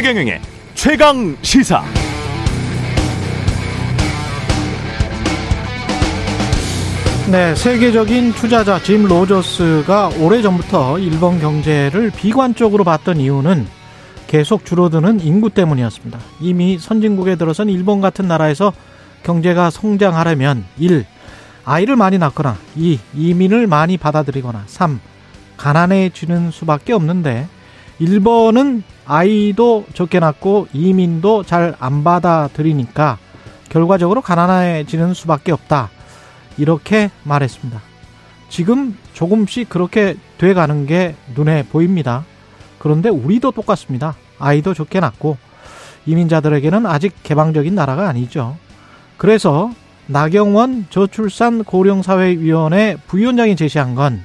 [0.00, 0.40] 최경영의
[0.72, 1.84] 최강 시사.
[7.30, 13.66] 네, 세계적인 투자자 짐 로저스가 오래전부터 일본 경제를 비관적으로 봤던 이유는
[14.26, 16.18] 계속 줄어드는 인구 때문이었습니다.
[16.40, 18.72] 이미 선진국에 들어선 일본 같은 나라에서
[19.22, 21.04] 경제가 성장하려면 1.
[21.66, 22.98] 아이를 많이 낳거나 2.
[23.16, 24.98] 이민을 많이 받아들이거나 3.
[25.58, 27.48] 가난해지는 수밖에 없는데
[28.00, 33.18] 일본은 아이도 적게 낳고 이민도 잘 안 받아들이니까
[33.68, 35.90] 결과적으로 가난해지는 수밖에 없다.
[36.56, 37.80] 이렇게 말했습니다.
[38.48, 42.24] 지금 조금씩 그렇게 돼 가는 게 눈에 보입니다.
[42.78, 44.16] 그런데 우리도 똑같습니다.
[44.38, 45.36] 아이도 적게 낳고
[46.06, 48.56] 이민자들에게는 아직 개방적인 나라가 아니죠.
[49.18, 49.70] 그래서
[50.06, 54.24] 나경원 저출산 고령사회위원회 부위원장이 제시한 건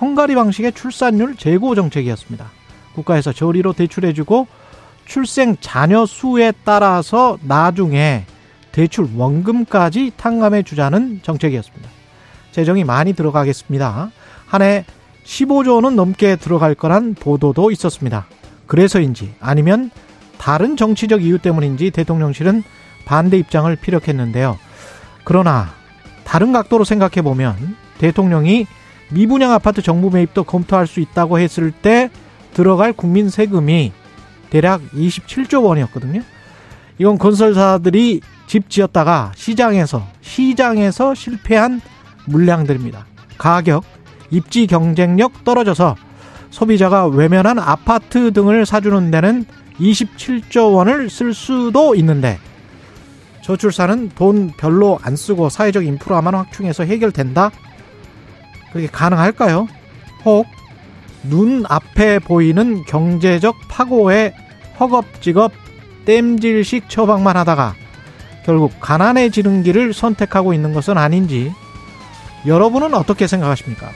[0.00, 2.55] 헝가리 방식의 출산율 제고 정책이었습니다.
[2.96, 4.48] 국가에서 저리로 대출해주고
[5.04, 8.24] 출생 자녀 수에 따라서 나중에
[8.72, 11.88] 대출 원금까지 탕감해 주자는 정책이었습니다.
[12.50, 14.10] 재정이 많이 들어가겠습니다.
[14.46, 14.84] 한 해
[15.24, 18.26] 15조 는 넘게 들어갈 거란 보도도 있었습니다.
[18.66, 19.90] 그래서인지 아니면
[20.38, 22.62] 다른 정치적 이유 때문인지 대통령실은
[23.04, 24.56] 반대 입장을 피력했는데요.
[25.24, 25.70] 그러나
[26.24, 28.66] 다른 각도로 생각해 보면 대통령이
[29.10, 32.10] 미분양 아파트 정부 매입도 검토할 수 있다고 했을 때
[32.56, 33.92] 들어갈 국민 세금이
[34.48, 36.22] 대략 27조 원이었거든요.
[36.96, 41.82] 이건 건설사들이 집 지었다가 시장에서 시장에서 실패한
[42.24, 43.04] 물량들입니다.
[43.36, 43.84] 가격,
[44.30, 45.96] 입지 경쟁력 떨어져서
[46.48, 49.44] 소비자가 외면한 아파트 등을 사주는 데는
[49.78, 52.38] 27조 원을 쓸 수도 있는데
[53.42, 57.50] 저출산은 돈 별로 안 쓰고 사회적 인프라만 확충해서 해결된다?
[58.72, 59.68] 그게 가능할까요?
[60.24, 60.55] 혹
[61.28, 64.34] 눈앞에 보이는 경제적 파고에
[64.78, 65.52] 허겁지겁
[66.04, 67.74] 땜질식 처방만 하다가
[68.44, 71.52] 결국 가난해지는 길을 선택하고 있는 것은 아닌지
[72.46, 73.90] 여러분은 어떻게 생각하십니까?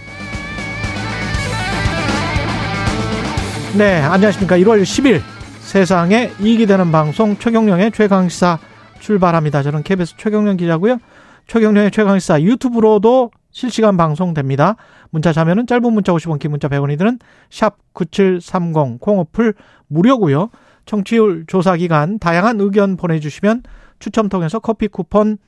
[3.79, 4.57] 네, 안녕하십니까.
[4.59, 5.23] 1월 10일
[5.61, 8.59] 세상에 이익이 되는 방송 최경령의 최강시사
[8.99, 9.63] 출발합니다.
[9.63, 10.99] 저는 KBS 최경령 기자고요.
[11.47, 14.77] 최경령의 최강시사 유튜브로도 실시간 방송됩니다.
[15.11, 17.19] 문자 자면은 짧은 문자 50원, 긴 문자 100원이 드는
[17.51, 19.55] 샵 9730 콩어플
[19.89, 20.51] 무료고요.
[20.87, 23.63] 청취율 조사 기간 다양한 의견 보내주시면
[23.99, 25.39] 추첨 통해서 커피 쿠폰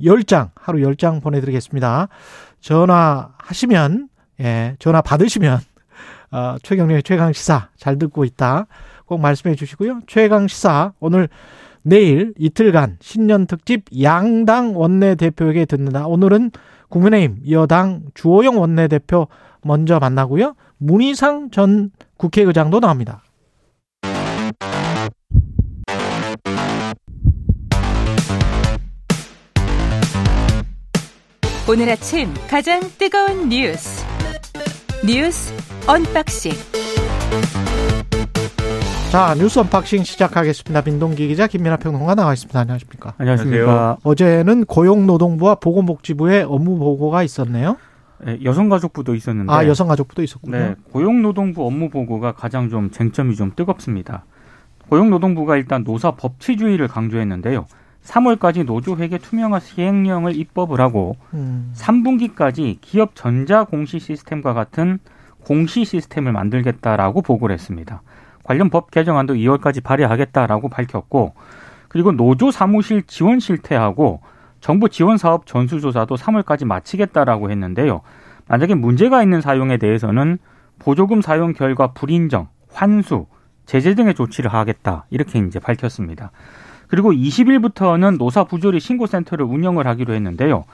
[0.00, 2.08] 10장, 하루 10장 보내드리겠습니다.
[2.60, 4.08] 전화하시면,
[4.40, 5.60] 예, 전화 받으시면,
[6.32, 8.66] 어, 최경련의 최강시사 잘 듣고 있다.
[9.06, 10.00] 꼭 말씀해 주시고요.
[10.06, 11.28] 최강시사 오늘
[11.82, 16.06] 내일 이틀간 신년 특집 양당 원내대표에게 듣는다.
[16.06, 16.50] 오늘은
[16.94, 19.26] 국민의힘 여당 주호영 원내대표
[19.62, 20.54] 먼저 만나고요.
[20.76, 23.24] 문희상 전 국회의장도 나옵니다.
[31.68, 34.04] 오늘 아침 가장 뜨거운 뉴스
[35.04, 35.52] 뉴스
[35.88, 36.52] unboxing
[39.14, 40.82] 자 뉴스 unboxing 시작하겠습니다.
[40.82, 42.58] 민동기 기자 김민아 평론가 나와 있습니다.
[42.58, 43.14] 안녕하십니까?
[43.16, 43.98] 안녕하십니까?
[44.02, 47.76] 어제는 고용노동부와 보건복지부의 업무 보고가 있었네요.
[48.24, 50.58] 네, 여성가족부도 있었는데 아 여성가족부도 있었군요.
[50.58, 54.24] 네, 고용노동부 업무 보고가 가장 좀 쟁점이 좀 뜨겁습니다.
[54.88, 57.66] 고용노동부가 일단 노사 법치주의를 강조했는데요.
[58.02, 61.72] 3월까지 노조회계 투명화 시행령을 입법을 하고 음.
[61.76, 64.98] 3분기까지 기업 전자 공시 시스템과 같은
[65.44, 68.02] 공시 시스템을 만들겠다라고 보고를 했습니다.
[68.44, 71.34] 관련 법 개정안도 2월까지 발의하겠다라고 밝혔고
[71.88, 74.20] 그리고 노조 사무실 지원 실태하고
[74.60, 78.02] 정부 지원 사업 전수조사도 3월까지 마치겠다라고 했는데요.
[78.46, 80.38] 만약에 문제가 있는 사용에 대해서는
[80.78, 83.26] 보조금 사용 결과 불인정, 환수,
[83.66, 86.30] 제재 등의 조치를 하겠다 이렇게 이제 밝혔습니다.
[86.88, 90.64] 그리고 20일부터는 노사 부조리 신고센터를 운영을 하기로 했는데요.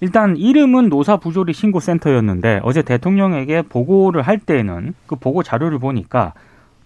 [0.00, 6.34] 일단 이름은 노사 부조리 신고센터였는데 어제 대통령에게 보고를 할 때에는 그 보고 자료를 보니까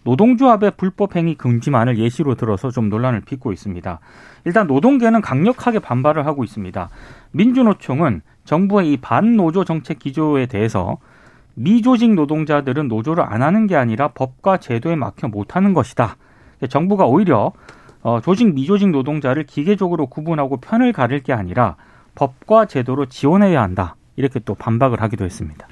[0.05, 4.01] 노동조합의 불법 행위 금지만을 예시로 들어서 좀 논란을 빚고 있습니다.
[4.45, 6.89] 일단 노동계는 강력하게 반발을 하고 있습니다.
[7.31, 10.99] 민주노총은 정부의 이 반노조 정책 기조에 대해서
[11.55, 16.17] 미조직 노동자들은 노조를 안 하는 게 아니라 법과 제도에 막혀 못하는 것이다.
[16.69, 17.53] 정부가 오히려
[18.03, 21.77] 어, 조직 미조직 노동자를 기계적으로 구분하고 편을 가릴 게 아니라
[22.15, 23.97] 법과 제도로 지원해야 한다.
[24.17, 25.67] 이렇게 또 반박을 하기도 했습니다.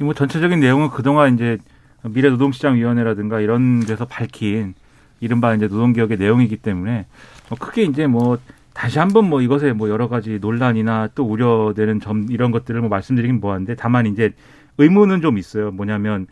[0.00, 1.58] 뭐 전체적인 내용은 그동안 이제
[2.02, 4.74] 미래노동시장위원회라든가 이런 데서 밝힌
[5.20, 7.06] 이른바 이제 노동개혁의 내용이기 때문에
[7.48, 8.38] 뭐 크게 이제 뭐
[8.74, 13.40] 다시 한번 뭐 이것에 뭐 여러 가지 논란이나 또 우려되는 점 이런 것들을 뭐 말씀드리긴
[13.40, 14.32] 뭐한데 다만 이제
[14.78, 15.70] 의문은 좀 있어요.
[15.70, 16.26] 뭐냐면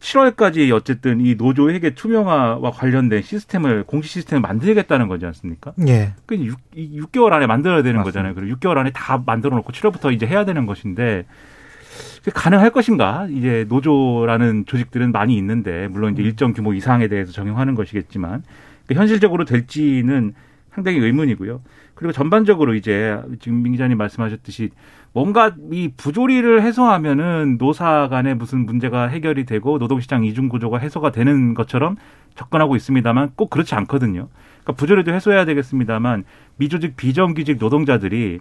[0.00, 5.72] 7월까지 어쨌든 이 노조 회계 투명화와 관련된 시스템을 공시 시스템을 만들겠다는 거지 않습니까?
[5.88, 6.12] 예.
[6.26, 8.04] 그 6, 6개월 안에 만들어야 되는 맞습니다.
[8.04, 8.34] 거잖아요.
[8.34, 11.24] 그리고 6개월 안에 다 만들어 놓고 7월부터 이제 해야 되는 것인데
[12.32, 13.26] 가능할 것인가?
[13.30, 18.42] 이제 노조라는 조직들은 많이 있는데 물론 이제 일정 규모 이상에 대해서 적용하는 것이겠지만
[18.86, 20.34] 그 현실적으로 될지는
[20.70, 21.60] 상당히 의문이고요.
[21.94, 24.70] 그리고 전반적으로 이제 지금 민 기자님 말씀하셨듯이
[25.12, 31.54] 뭔가 이 부조리를 해소하면은 노사 간에 무슨 문제가 해결이 되고 노동시장 이중 구조가 해소가 되는
[31.54, 31.96] 것처럼
[32.34, 34.28] 접근하고 있습니다만 꼭 그렇지 않거든요.
[34.62, 36.24] 그러니까 부조리도 해소해야 되겠습니다만
[36.56, 38.40] 미조직 비정규직 노동자들이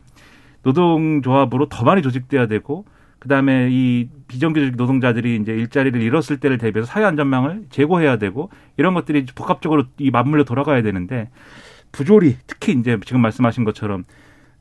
[0.64, 2.86] 노동조합으로 더 많이 조직돼야 되고
[3.24, 9.26] 그다음에 이 비정규직 노동자들이 이제 일자리를 잃었을 때를 대비해서 사회 안전망을 제고해야 되고 이런 것들이
[9.34, 11.30] 복합적으로 이 맞물려 돌아가야 되는데
[11.94, 14.04] 부조리 특히 이제 지금 말씀하신 것처럼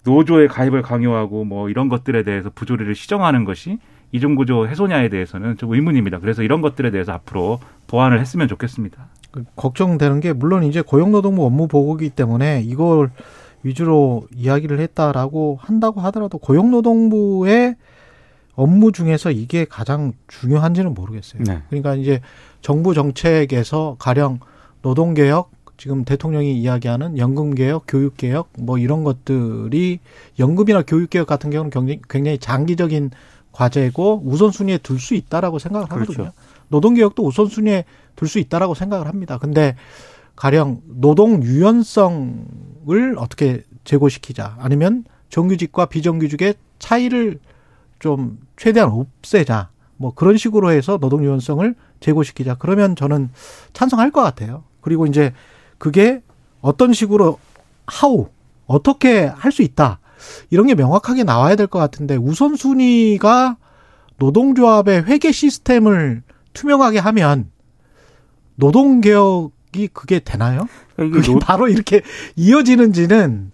[0.05, 3.79] 노조의 가입을 강요하고 뭐 이런 것들에 대해서 부조리를 시정하는 것이
[4.13, 6.21] 이중구조 해소냐에 대해서는 좀 의문입니다.
[6.21, 7.59] 그래서 이런 것들에 대해서 앞으로
[7.89, 9.09] 보완을 했으면 좋겠습니다.
[9.33, 13.11] 그 걱정되는 게 물론 이제 고용노동부 업무 보고기 때문에 이걸
[13.65, 17.75] 위주로 이야기를 했다라고 한다고 하더라도 고용노동부의
[18.55, 21.43] 업무 중에서 이게 가장 중요한지는 모르겠어요.
[21.45, 21.63] 네.
[21.69, 22.21] 그러니까 이제
[22.61, 24.41] 정부 정책에서 가령
[24.83, 30.01] 노동개혁, 지금 대통령이 이야기하는 연금개혁, 교육개혁, 뭐 이런 것들이
[30.39, 33.11] 연금이나 교육개혁 같은 경우는 굉장히, 굉장히 장기적인
[33.53, 36.17] 과제고 우선순위에 둘 수 있다라고 생각을 하거든요.
[36.17, 36.33] 그렇죠.
[36.69, 37.85] 노동개혁도 우선순위에
[38.17, 39.39] 둘 수 있다라고 생각을 합니다.
[39.39, 39.75] 근데
[40.37, 47.41] 가령 노동 유연성을 어떻게 제고시키자 아니면 정규직과 비정규직의 차이를
[48.03, 53.31] 좀 최대한 없애자 뭐 그런 식으로 해서 노동 유연성을 제고시키자 그러면 저는
[53.75, 54.65] 찬성할 것 같아요.
[54.81, 55.33] 그리고 이제
[55.79, 56.21] 그게
[56.61, 57.39] 어떤 식으로
[57.87, 58.27] 하우
[58.67, 60.01] 어떻게 할 수 있다
[60.51, 63.57] 이런 게 명확하게 나와야 될 것 같은데 우선순위가
[64.19, 66.23] 노동조합의 회계 시스템을
[66.55, 67.51] 투명하게 하면
[68.57, 70.67] 노동개혁이 그게 되나요?
[70.97, 72.03] 그러니까 그게 노, 바로 이렇게
[72.35, 73.52] 이어지는지는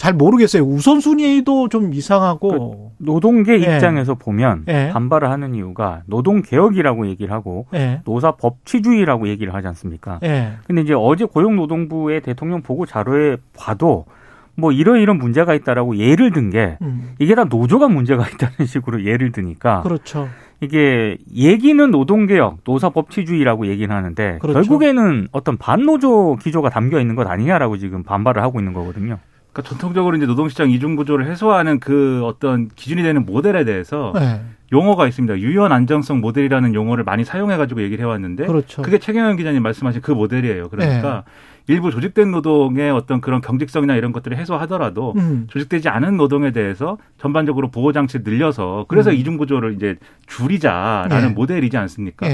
[0.00, 0.62] 잘 모르겠어요.
[0.62, 2.92] 우선순위도 좀 이상하고.
[2.96, 3.74] 노동계 예.
[3.74, 4.88] 입장에서 보면 예.
[4.94, 8.00] 반발을 하는 이유가 노동개혁이라고 얘기를 하고 예.
[8.06, 10.18] 노사 법치주의라고 얘기를 하지 않습니까?
[10.22, 10.52] 예.
[10.66, 14.06] 근데 이제 어제 고용노동부의 대통령 보고 자료에 봐도
[14.54, 17.14] 뭐 이런 이런 문제가 있다라고 예를 든게 음.
[17.18, 20.30] 이게 다 노조가 문제가 있다는 식으로 예를 드니까 그렇죠.
[20.62, 24.60] 이게 얘기는 노동개혁, 노사법치주의라고 얘기는 하는데 그렇죠.
[24.60, 29.18] 결국에는 어떤 반노조 기조가 담겨 있는 것 아니냐라고 지금 반발을 하고 있는 거거든요.
[29.52, 34.40] 그러니까 전통적으로 이제 노동시장 이중 구조를 해소하는 그 어떤 기준이 되는 모델에 대해서 예.
[34.72, 35.38] 용어가 있습니다.
[35.38, 38.82] 유연 안정성 모델이라는 용어를 많이 사용해 가지고 얘기를 해 왔는데 그렇죠.
[38.82, 40.68] 그게 최경영 기자님 말씀하신 그 모델이에요.
[40.68, 41.24] 그러니까
[41.66, 45.46] 일부 조직된 노동의 어떤 그런 경직성이나 이런 것들을 해소하더라도 음.
[45.50, 49.16] 조직되지 않은 노동에 대해서 전반적으로 보호 장치를 늘려서 그래서 음.
[49.16, 49.96] 이중 구조를 이제
[50.26, 51.34] 줄이자라는 네.
[51.34, 52.28] 모델이지 않습니까?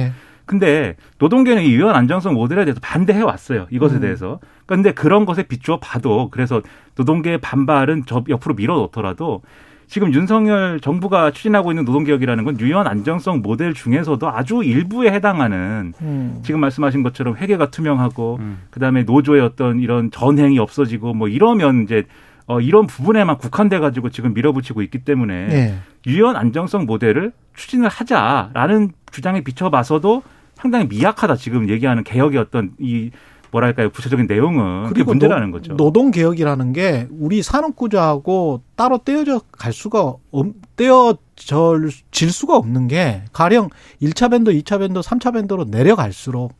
[0.46, 0.56] 예.
[0.56, 3.66] 근데 노동계는 이 유연 안정성 모델에 대해서 반대해 왔어요.
[3.70, 4.00] 이것에 음.
[4.00, 4.38] 대해서.
[4.64, 6.62] 그런데 그런 것에 비추어 봐도 그래서
[6.96, 9.42] 노동계의 반발은 저 옆으로 밀어 놓더라도
[9.88, 16.40] 지금 윤석열 정부가 추진하고 있는 노동개혁이라는 건 유연 안정성 모델 중에서도 아주 일부에 해당하는 음.
[16.42, 18.58] 지금 말씀하신 것처럼 회계가 투명하고 음.
[18.70, 22.04] 그다음에 노조의 어떤 이런 전행이 없어지고 뭐 이러면 이제
[22.48, 25.74] 어 이런 부분에만 국한돼 가지고 지금 밀어붙이고 있기 때문에 예.
[26.06, 30.22] 유연 안정성 모델을 추진을 하자라는 주장에 비춰봐서도
[30.56, 33.10] 상당히 미약하다 지금 얘기하는 개혁의 어떤 이
[33.52, 35.76] 뭐랄까요 구체적인 내용은 그게 문제라는 노- 거죠.
[35.76, 40.46] 노동 개혁이라는 게 우리 산업 구조하고 따로 떼어져 갈 수가 없,
[40.76, 43.70] 떼어질 수가 없는 게 가령
[44.02, 46.52] 1차 밴도, 2차 밴도, 3차 밴도로 내려갈수록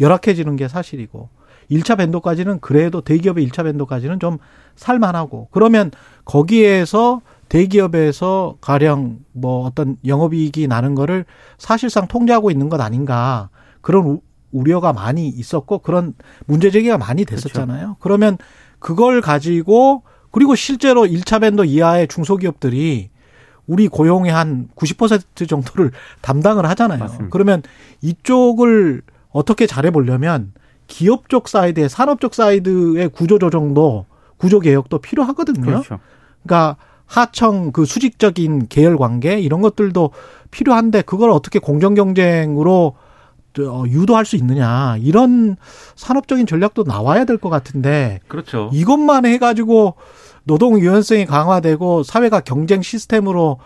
[0.00, 1.28] 열악해지는 게 사실이고
[1.70, 4.38] 1차 밴도까지는 그래도 대기업의 1차 밴도까지는 좀
[4.74, 5.90] 살만하고 그러면
[6.24, 7.20] 거기에서
[7.52, 11.26] 대기업에서 가령 뭐 어떤 영업이익이 나는 거를
[11.58, 13.50] 사실상 통제하고 있는 것 아닌가
[13.82, 14.20] 그런 우-
[14.52, 16.14] 우려가 많이 있었고 그런
[16.46, 17.96] 문제 제기가 많이 됐었잖아요.
[18.00, 18.38] 그러면
[18.78, 23.10] 그걸 가지고 그리고 실제로 1차 밴도 이하의 중소기업들이
[23.66, 25.90] 우리 고용의 한 90% 정도를
[26.22, 26.98] 담당을 하잖아요.
[27.00, 27.28] 맞습니다.
[27.30, 27.62] 그러면
[28.00, 30.52] 이쪽을 어떻게 잘해 보려면
[30.86, 34.06] 기업 쪽 사이드에 산업 쪽 사이드의 구조 조정도
[34.38, 35.64] 구조 개혁도 필요하거든요.
[35.64, 36.00] 그렇죠.
[36.42, 40.10] 그러니까 하청 그 수직적인 계열 관계 이런 것들도
[40.50, 42.94] 필요한데 그걸 어떻게 공정 경쟁으로
[43.60, 45.56] 어, 유도할 수 있느냐 이런
[45.94, 48.70] 산업적인 전략도 나와야 될 것 같은데 그렇죠.
[48.72, 49.94] 이것만 해가지고
[50.44, 53.58] 노동 유연성이 강화되고 사회가 경쟁 시스템으로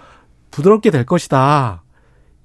[0.51, 1.83] 부드럽게 될 것이다.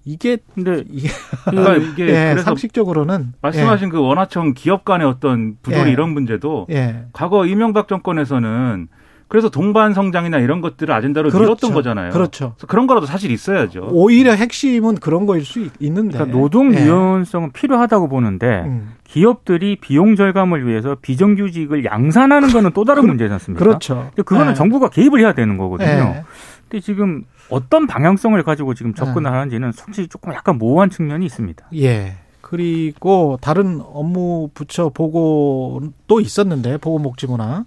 [0.06, 1.10] 이게 근데 이게
[1.46, 5.92] 그러니까 이게 예, 상식적으로는 말씀하신 그 원하청 기업 간의 어떤 부조리 예.
[5.92, 7.06] 이런 문제도 예, 예.
[7.14, 8.88] 과거 이명박 정권에서는
[9.32, 11.40] 그래서 동반 성장이나 이런 것들을 아젠다로 그렇죠.
[11.46, 12.12] 밀었던 거잖아요.
[12.12, 12.52] 그렇죠.
[12.58, 13.88] 그래서 그런 거라도 사실 있어야죠.
[13.92, 16.18] 오히려 핵심은 그런 거일 수 있- 있는데.
[16.18, 16.82] 그러니까 노동 예.
[16.82, 23.64] 유연성은 필요하다고 보는데 음, 기업들이 비용 절감을 위해서 비정규직을 양산하는 거는 또 다른 문제지 않습니까?
[23.64, 24.08] 그렇죠.
[24.10, 24.54] 근데 그거는 예.
[24.54, 25.88] 정부가 개입을 해야 되는 거거든요.
[25.90, 26.24] 예.
[26.70, 29.38] 근데 지금 어떤 방향성을 가지고 지금 접근을 네.
[29.38, 31.68] 하는지는 솔직히 조금 약간 모호한 측면이 있습니다.
[31.78, 32.18] 예.
[32.42, 37.64] 그리고 다른 업무 부처 보고도 있었는데 보고 목지부나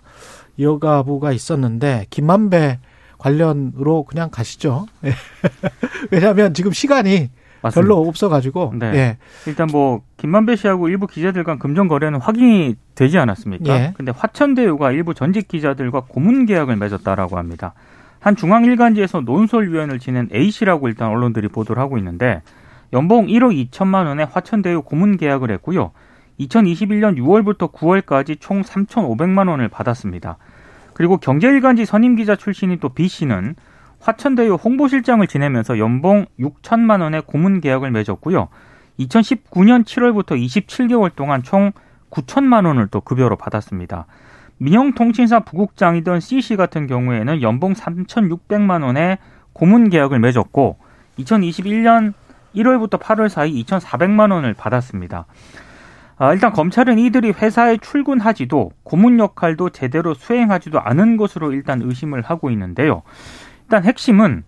[0.58, 2.78] 여가부가 있었는데 김만배
[3.18, 4.86] 관련으로 그냥 가시죠.
[5.04, 5.12] 예.
[6.10, 7.30] 왜냐하면 지금 시간이
[7.62, 7.80] 맞습니다.
[7.80, 8.86] 별로 없어가지고 네.
[8.94, 9.18] 예.
[9.46, 13.74] 일단 뭐 김만배 씨하고 일부 기자들 간 금전 거래는 확인이 되지 않았습니까?
[13.74, 13.94] 예.
[13.96, 17.72] 근데 화천대유가 일부 전직 기자들과 고문 계약을 맺었다라고 합니다.
[18.20, 22.42] 한 중앙 일간지에서 논설위원을 지낸 A 씨라고 일단 언론들이 보도를 하고 있는데
[22.92, 25.90] 연봉 1억 2천만 원의 화천대유 고문 계약을 했고요.
[26.40, 30.36] 2021년 6월부터 9월까지 총 3,500만 원을 받았습니다.
[30.92, 33.56] 그리고 경제일간지 선임 기자 출신인 또 B 씨는
[34.00, 38.48] 화천대유 홍보실장을 지내면서 연봉 6천만 원의 고문 계약을 맺었고요.
[39.00, 41.72] 2019년 7월부터 27개월 동안 총
[42.10, 44.06] 9천만 원을 또 급여로 받았습니다.
[44.58, 49.18] 민영통신사 부국장이던 C 씨 같은 경우에는 연봉 3,600만 원의
[49.52, 50.78] 고문 계약을 맺었고
[51.18, 52.12] 2021년
[52.54, 55.26] 1월부터 8월 사이 2,400만 원을 받았습니다.
[56.16, 62.50] 아, 일단 검찰은 이들이 회사에 출근하지도 고문 역할도 제대로 수행하지도 않은 것으로 일단 의심을 하고
[62.50, 63.02] 있는데요.
[63.64, 64.44] 일단 핵심은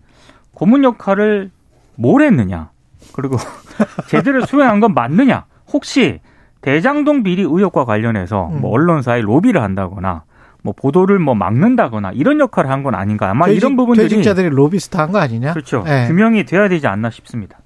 [0.53, 1.51] 고문 역할을
[1.95, 2.69] 뭘 했느냐,
[3.13, 3.35] 그리고
[4.07, 6.19] 제대로 수행한 건 맞느냐, 혹시
[6.61, 8.61] 대장동 비리 의혹과 관련해서 음.
[8.61, 10.23] 뭐 언론사에 로비를 한다거나
[10.63, 14.97] 뭐 보도를 뭐 막는다거나 이런 역할을 한 건 아닌가 아마 퇴직- 이런 부분들이 퇴직자들이 로비스트
[14.97, 15.53] 한 거 아니냐?
[15.53, 16.05] 그렇죠 예.
[16.07, 17.59] 규명이 돼야 되지 않나 싶습니다.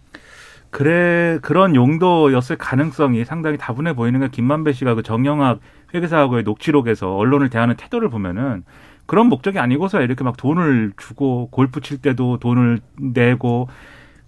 [0.72, 5.60] 그래 그런 용도였을 가능성이 상당히 다분해 보이는 게 김만배 씨가 그 정영학
[5.94, 8.64] 회계사하고의 녹취록에서 언론을 대하는 태도를 보면은
[9.06, 13.68] 그런 목적이 아니고서 이렇게 막 돈을 주고 골프 칠 때도 돈을 내고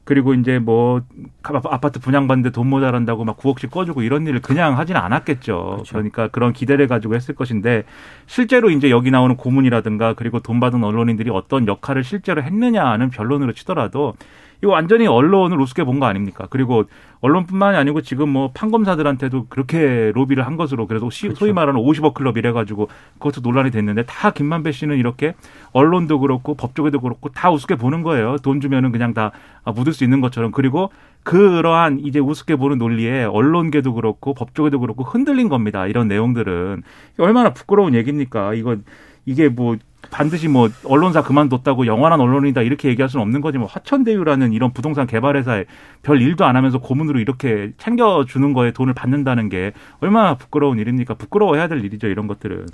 [0.04, 1.02] 그리고 이제 뭐
[1.44, 5.64] 아파트 분양받는데 돈 모자란다고 막 9억씩 꺼주고 이런 일을 그냥 하지는 않았겠죠.
[5.76, 5.94] 그렇죠.
[5.94, 7.86] 그러니까 그런 기대를 가지고 했을 것인데
[8.26, 14.16] 실제로 이제 여기 나오는 고문이라든가 그리고 돈 받은 언론인들이 어떤 역할을 실제로 했느냐는 변론으로 치더라도
[14.63, 16.48] 이거 완전히 언론을 우습게 본 거 아닙니까?
[16.50, 16.86] 그리고
[17.22, 21.39] 언론뿐만이 아니고 지금 뭐 판검사들한테도 그렇게 로비를 한 것으로 그래서 시- 그렇죠.
[21.39, 22.88] 소위 말하는 50억 클럽 이래 가지고
[23.20, 25.34] 그것도 논란이 됐는데 다 김만배 씨는 이렇게
[25.74, 28.38] 언론도 그렇고 법조계도 그렇고 다 우습게 보는 거예요.
[28.38, 29.32] 돈 주면은 그냥 다
[29.63, 30.91] 아, 묻을 수 있는 것처럼 그리고
[31.24, 35.88] 그러한 이제 우습게 보는 논리에 언론계도 그렇고 법조계도 그렇고 흔들린 겁니다.
[35.88, 36.84] 이런 내용들은
[37.20, 38.53] 얼마나 부끄러운 얘기입니까?
[38.55, 38.77] 이거
[39.25, 39.77] 이게 뭐
[40.13, 45.65] 반드시 뭐 언론사 그만뒀다고 영원한 언론이다 이렇게 얘기할 수는 없는 거지만 화천대유라는 이런 부동산 개발회사에
[46.03, 51.15] 별 일도 안 하면서 고문으로 이렇게 챙겨주는 거에 돈을 받는다는 게 얼마나 부끄러운 일입니까?
[51.15, 52.67] 부끄러워해야 될 일이죠 이런 것들은.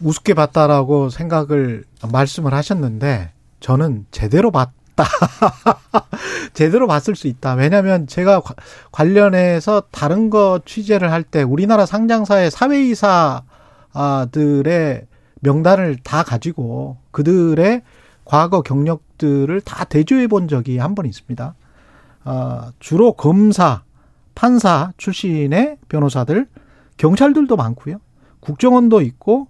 [0.00, 5.04] 우습게 봤다라고 생각을 말씀을 하셨는데 저는 제대로 봤 다.
[6.52, 7.54] 제대로 봤을 수 있다.
[7.54, 8.54] 왜냐하면 제가 과-
[8.92, 13.02] 관련해서 다른 거 취재를 할 때 우리나라 상장사의 사회이사들의
[15.40, 17.82] 명단을 다 가지고 그들의
[18.24, 21.54] 과거 경력들을 다 대조해 본 적이 한 번 있습니다.
[22.24, 23.82] 아, 주로 검사,
[24.34, 26.46] 판사 출신의 변호사들,
[26.96, 27.96] 경찰들도 많고요.
[28.40, 29.48] 국정원도 있고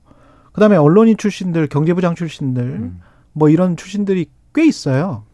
[0.53, 3.01] 그 다음에 언론인 출신들, 경제부장 출신들 음.
[3.33, 5.25] 뭐 이런 출신들이 꽤 있어요.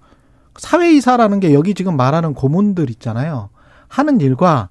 [0.58, 3.50] 사회이사라는 게 여기 지금 말하는 고문들 있잖아요.
[3.88, 4.70] 하는 일과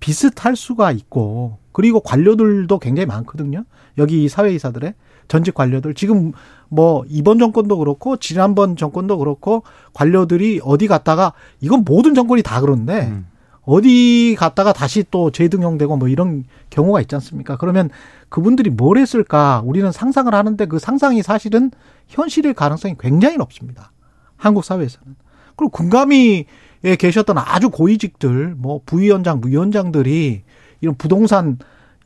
[0.00, 3.64] 비슷할 수가 있고 그리고 관료들도 굉장히 많거든요.
[3.98, 4.94] 여기 이 사회이사들의
[5.28, 6.32] 전직 관료들 지금
[6.68, 13.08] 뭐 이번 정권도 그렇고 지난번 정권도 그렇고 관료들이 어디 갔다가 이건 모든 정권이 다 그런데
[13.08, 13.26] 음.
[13.62, 17.58] 어디 갔다가 다시 또 재등용되고 뭐 이런 경우가 있지 않습니까?
[17.58, 17.90] 그러면
[18.30, 19.62] 그분들이 뭘 했을까?
[19.62, 21.70] 우리는 상상을 하는데 그 상상이 사실은
[22.06, 23.92] 현실일 가능성이 굉장히 높습니다.
[24.38, 25.16] 한국 사회에서는.
[25.54, 26.46] 그리고 군감이
[26.84, 30.42] 에 계셨던 아주 고위직들, 뭐 부위원장, 부위원장들이
[30.80, 31.58] 이런 부동산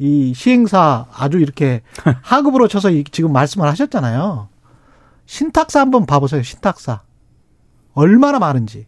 [0.05, 1.81] 이 시행사 아주 이렇게
[2.23, 4.49] 하급으로 쳐서 이- 지금 말씀을 하셨잖아요.
[5.27, 6.43] 신탁사 한번 봐보세요.
[6.43, 7.03] 신탁사.
[7.95, 8.87] 얼마나 많은지.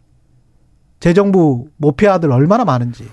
[0.99, 3.07] 재정부 모피아들 얼마나 많은지.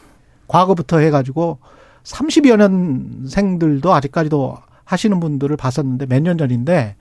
[0.49, 1.61] 과거부터 해가지고
[2.02, 6.97] 30여 년생들도 아직까지도 하시는 분들을 봤었는데 몇 년 전인데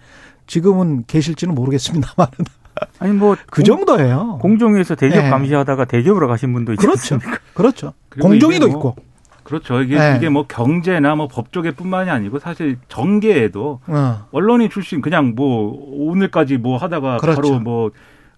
[0.46, 2.27] 지금은 계실지는 모르겠습니다만
[3.00, 4.38] 아니 뭐 그 정도예요.
[4.39, 5.29] 공정위에서 대기업 네.
[5.31, 7.15] 감시하다가 대기업으로 가신 분도 있지 그렇죠.
[7.15, 7.39] 않습니까?
[7.55, 7.93] 그렇죠.
[8.22, 8.96] 공정위도 뭐 있고.
[9.44, 9.82] 그렇죠.
[9.82, 10.16] 이게 네.
[10.18, 14.28] 이게 뭐 경제나 뭐 법조계뿐만이 아니고 사실 정계에도 어.
[14.32, 15.78] 언론인 출신 그냥 뭐
[16.10, 17.42] 오늘까지 뭐 하다가 그렇죠.
[17.42, 17.92] 바로 뭐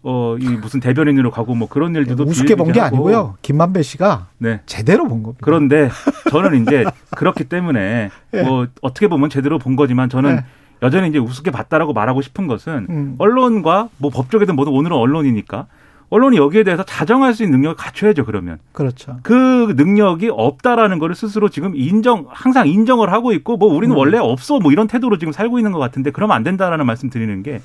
[0.06, 2.82] 어, 이 무슨 대변인으로 가고 뭐 그런 일들도 우습게 본 게.
[2.82, 3.36] 아니고요.
[3.42, 4.62] 김만배 씨가 네.
[4.66, 5.40] 제대로 본 겁니다.
[5.42, 5.90] 그런데
[6.30, 8.42] 저는 이제 그렇기 때문에 예.
[8.44, 10.46] 뭐 어떻게 보면 제대로 본 거지만 저는 네.
[10.82, 13.16] 여전히 이제 우습게 봤다라고 말하고 싶은 것은 음.
[13.18, 15.68] 언론과 뭐 법조계든 뭐든 오늘은 언론이니까
[16.14, 18.24] 언론이 여기에 대해서 자정할 수 있는 능력을 갖춰야죠.
[18.26, 19.18] 그러면 그렇죠.
[19.24, 23.98] 그 능력이 없다라는 거를 스스로 지금 인정 항상 인정을 하고 있고 뭐 우리는 음.
[23.98, 27.42] 원래 없어 뭐 이런 태도로 지금 살고 있는 것 같은데 그러면 안 된다라는 말씀 드리는
[27.42, 27.62] 게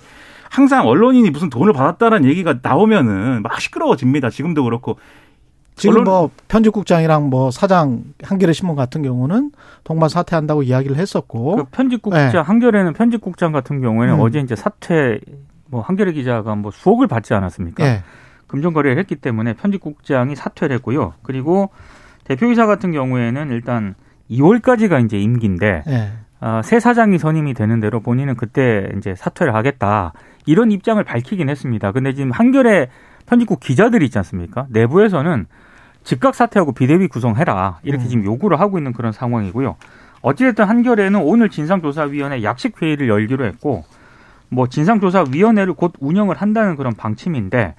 [0.48, 4.30] 항상 언론인이 무슨 돈을 받았다라는 얘기가 나오면은 막 시끄러워집니다.
[4.30, 4.98] 지금도 그렇고
[5.76, 9.52] 지금 뭐 편집국장이랑 뭐 사장 한겨레 신문 같은 경우는
[9.84, 12.38] 동반 사퇴한다고 이야기를 했었고 그 편집국장 네.
[12.38, 14.20] 한겨레는 편집국장 같은 경우에는 음.
[14.20, 15.20] 어제 이제 사퇴
[15.66, 17.84] 뭐 한겨레 기자가 뭐 수억을 받지 않았습니까?
[17.84, 18.02] 예.
[18.48, 21.14] 금전 거래를 했기 때문에 편집국장이 사퇴를 했고요.
[21.22, 21.70] 그리고
[22.24, 23.94] 대표이사 같은 경우에는 일단
[24.30, 26.12] 2월까지가 이제 임기인데 예.
[26.40, 30.12] 아, 새 사장이 선임이 되는 대로 본인은 그때 이제 사퇴를 하겠다
[30.46, 31.92] 이런 입장을 밝히긴 했습니다.
[31.92, 32.88] 근데 지금 한겨레
[33.26, 34.66] 편집국 기자들이 있지 않습니까?
[34.70, 35.46] 내부에서는
[36.04, 38.08] 즉각 사퇴하고 비대위 구성해라 이렇게 음.
[38.08, 39.76] 지금 요구를 하고 있는 그런 상황이고요.
[40.22, 43.84] 어찌됐든 한겨레는 오늘 진상조사위원회 약식 회의를 열기로 했고
[44.48, 47.74] 뭐 진상조사위원회를 곧 운영을 한다는 그런 방침인데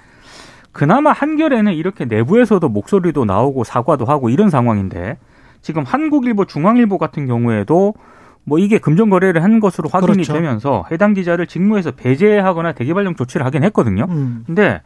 [0.72, 5.18] 그나마 한겨레는 이렇게 내부에서도 목소리도 나오고 사과도 하고 이런 상황인데
[5.62, 7.94] 지금 한국일보, 중앙일보 같은 경우에도
[8.44, 10.34] 뭐 이게 금전 거래를 한 것으로 확인이 그렇죠.
[10.34, 14.06] 되면서 해당 기자를 직무에서 배제하거나 대기발령 조치를 하긴 했거든요.
[14.10, 14.44] 음.
[14.46, 14.82] 근데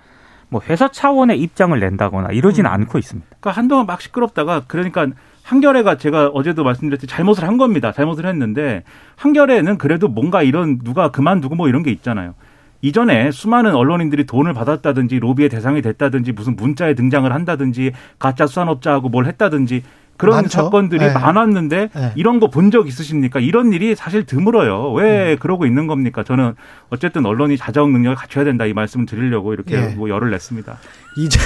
[0.50, 2.74] 뭐 회사 차원의 입장을 낸다거나 이러지는 음.
[2.74, 3.28] 않고 있습니다.
[3.30, 5.08] 그러니까 한동안 막 시끄럽다가 그러니까
[5.44, 7.92] 한겨레가 제가 어제도 말씀드렸듯이 잘못을 한 겁니다.
[7.92, 8.84] 잘못을 했는데
[9.16, 12.34] 한겨레는 그래도 뭔가 이런 누가 그만두고 뭐 이런 게 있잖아요.
[12.88, 19.26] 이전에 수많은 언론인들이 돈을 받았다든지 로비의 대상이 됐다든지 무슨 문자에 등장을 한다든지 가짜 수산업자하고 뭘
[19.26, 19.84] 했다든지
[20.18, 20.50] 그런 많죠.
[20.50, 21.14] 사건들이 네.
[21.14, 22.12] 많았는데 네.
[22.16, 23.40] 이런 거 본 적 있으십니까?
[23.40, 24.92] 이런 일이 사실 드물어요.
[24.92, 24.98] 음.
[24.98, 26.24] 왜 그러고 있는 겁니까?
[26.24, 26.54] 저는
[26.90, 29.96] 어쨌든 언론이 자정 능력을 갖춰야 된다 이 말씀을 드리려고 이렇게 예.
[29.96, 30.78] 뭐 열을 냈습니다.
[31.18, 31.40] 이제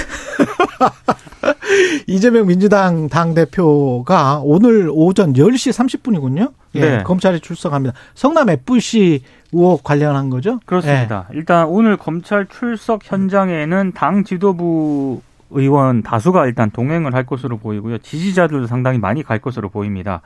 [2.06, 6.52] 이재명 민주당 당 대표가 오늘 오전 10시 30분이군요.
[6.74, 7.02] 예, 네.
[7.02, 7.94] 검찰에 출석합니다.
[8.14, 10.60] 성남 FC 의혹 관련한 거죠?
[10.66, 11.26] 그렇습니다.
[11.32, 15.20] 일단 오늘 검찰 출석 현장에는 당 지도부
[15.50, 17.98] 의원 다수가 일단 동행을 할 것으로 보이고요.
[17.98, 20.20] 지지자들도 상당히 많이 갈 것으로 보입니다.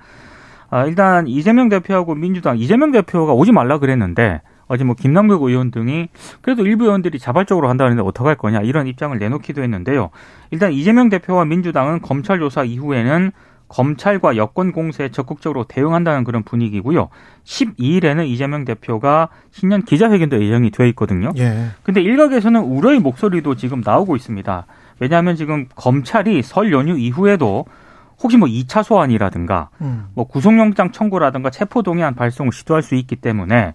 [0.71, 4.41] 아, 일단 이재명 대표하고 민주당 이재명 대표가 오지 말라 그랬는데
[4.73, 6.09] 어제 뭐 김남국 의원 등이
[6.41, 10.09] 그래도 일부 의원들이 자발적으로 한다는데 어떡할 거냐 이런 입장을 내놓기도 했는데요.
[10.51, 13.33] 일단 이재명 대표와 민주당은 검찰 조사 이후에는
[13.69, 17.11] 검찰과 여권 공세에 적극적으로 대응한다는 그런 분위기고요.
[17.45, 21.33] 12일에는 이재명 대표가 신년 기자회견도 예정이 되어 있거든요.
[21.37, 21.67] 예.
[21.83, 24.67] 근데 일각에서는 우려의 목소리도 지금 나오고 있습니다.
[25.01, 27.67] 왜냐하면 지금 검찰이 설 연휴 이후에도
[28.23, 30.07] 혹시 뭐 2차 소환이라든가 음.
[30.15, 33.75] 뭐 구속영장 청구라든가 체포동의안 발송을 시도할 수 있기 때문에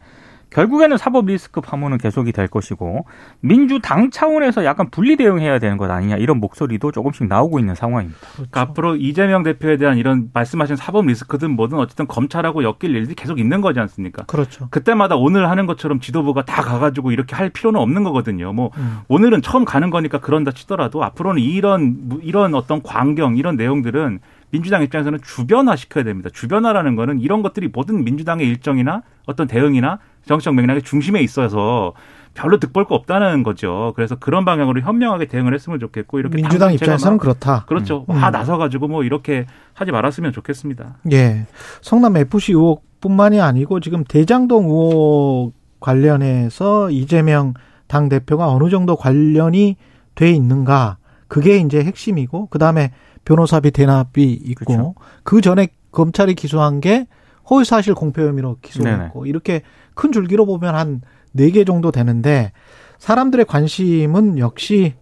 [0.49, 3.05] 결국에는 사법 리스크 파문은 계속이 될 것이고
[3.41, 8.19] 민주당 차원에서 약간 분리 대응해야 되는 것 아니냐 이런 목소리도 조금씩 나오고 있는 상황입니다.
[8.33, 13.39] 그러니까 앞으로 이재명 대표에 대한 이런 말씀하신 사법 리스크든 뭐든 어쨌든 검찰하고 엮일 일들이 계속
[13.39, 14.23] 있는 거지 않습니까?
[14.23, 14.67] 그렇죠.
[14.71, 18.53] 그때마다 오늘 하는 것처럼 지도부가 다 가가지고 이렇게 할 필요는 없는 거거든요.
[18.53, 18.99] 뭐 음.
[19.09, 25.19] 오늘은 처음 가는 거니까 그런다 치더라도 앞으로는 이런 이런 어떤 광경 이런 내용들은 민주당 입장에서는
[25.23, 26.29] 주변화 시켜야 됩니다.
[26.33, 31.93] 주변화라는 거는 이런 것들이 모든 민주당의 일정이나 어떤 대응이나 정치적 맥락의 중심에 있어서
[32.33, 33.93] 별로 득볼 거 없다는 거죠.
[33.95, 37.65] 그래서 그런 방향으로 현명하게 대응을 했으면 좋겠고 이렇게 민주당 입장에서는 막 그렇다.
[37.65, 38.05] 그렇죠.
[38.09, 38.19] 음.
[38.19, 40.97] 다 나서 가지고 뭐 이렇게 하지 말았으면 좋겠습니다.
[41.11, 41.47] 예.
[41.81, 47.55] 성남 FC 의혹뿐만이 아니고 지금 대장동 의혹 관련해서 이재명
[47.87, 49.77] 당 대표가 어느 정도 관련이
[50.13, 52.91] 돼 있는가 그게 이제 핵심이고 그다음에
[53.25, 54.95] 변호사비 대납이 있고 그렇죠.
[55.23, 57.07] 그 전에 검찰이 기소한 게
[57.49, 59.61] 허위사실 공표 혐의로 기소했고 이렇게
[59.95, 61.01] 큰 줄기로 보면 한
[61.35, 62.51] 네 개 정도 되는데
[62.97, 64.95] 사람들의 관심은 역시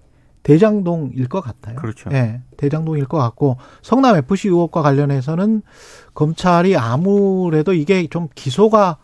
[0.43, 1.75] 대장동일 것 같아요.
[1.77, 2.09] 그렇죠.
[2.13, 5.61] 예, 대장동일 것 같고 성남 FC 의혹과 관련해서는
[6.13, 8.97] 검찰이 아무래도 이게 좀 기소가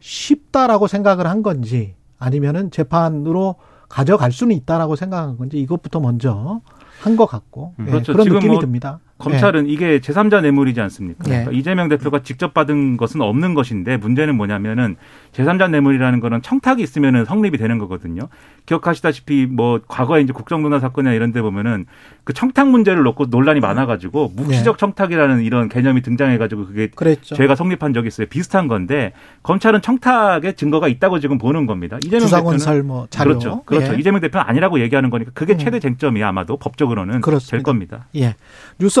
[0.00, 3.56] 쉽다라고 생각을 한 건지 아니면은 재판으로
[3.88, 6.60] 가져갈 수는 있다라고 생각한 건지 이것부터 먼저
[7.02, 7.86] 한 것 같고 음.
[7.88, 8.12] 예, 그렇죠.
[8.12, 9.00] 그런 느낌이 뭐 듭니다.
[9.22, 11.24] 검찰은 이게 제3자 뇌물이지 않습니까?
[11.26, 11.30] 예.
[11.30, 14.96] 그러니까 이재명 대표가 직접 받은 것은 없는 것인데 문제는 뭐냐면은
[15.32, 18.28] 제3자 뇌물이라는 거는 청탁이 있으면은 성립이 되는 거거든요.
[18.66, 21.86] 기억하시다시피 뭐 과거에 이제 국정농단 사건이나 이런 데 보면은
[22.24, 26.86] 그 청탁 문제를 놓고 논란이 많아 가지고 묵시적 청탁이라는 이런 개념이 등장해 가지고 그게 예,
[26.88, 27.34] 그랬죠.
[27.34, 28.26] 죄가 성립한 적이 있어요.
[28.28, 31.98] 비슷한 건데 검찰은 청탁의 증거가 있다고 지금 보는 겁니다.
[32.04, 33.30] 이재명 대표는 뭐 자료.
[33.30, 33.62] 그렇죠.
[33.64, 33.94] 그렇죠.
[33.94, 33.98] 예.
[33.98, 35.58] 이재명 대표는 아니라고 얘기하는 거니까 그게 음.
[35.58, 37.56] 최대 쟁점이 아마도 법적으로는 그렇습니다.
[37.56, 38.06] 될 겁니다.
[38.16, 38.36] 예.
[38.78, 39.00] 뉴스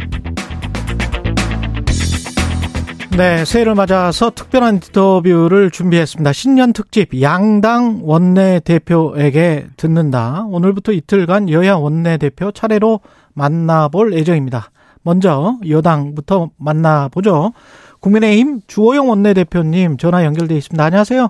[3.17, 6.31] 네, 새해를 맞아서 특별한 인터뷰를 준비했습니다.
[6.31, 10.45] 신년 특집 양당 원내 대표에게 듣는다.
[10.49, 13.01] 오늘부터 이틀간 여야 원내 대표 차례로
[13.35, 14.71] 만나볼 예정입니다.
[15.03, 17.51] 먼저 여당부터 만나보죠.
[17.99, 20.81] 국민의힘 주호영 원내 대표님 전화 연결돼 있습니다.
[20.83, 21.27] 안녕하세요.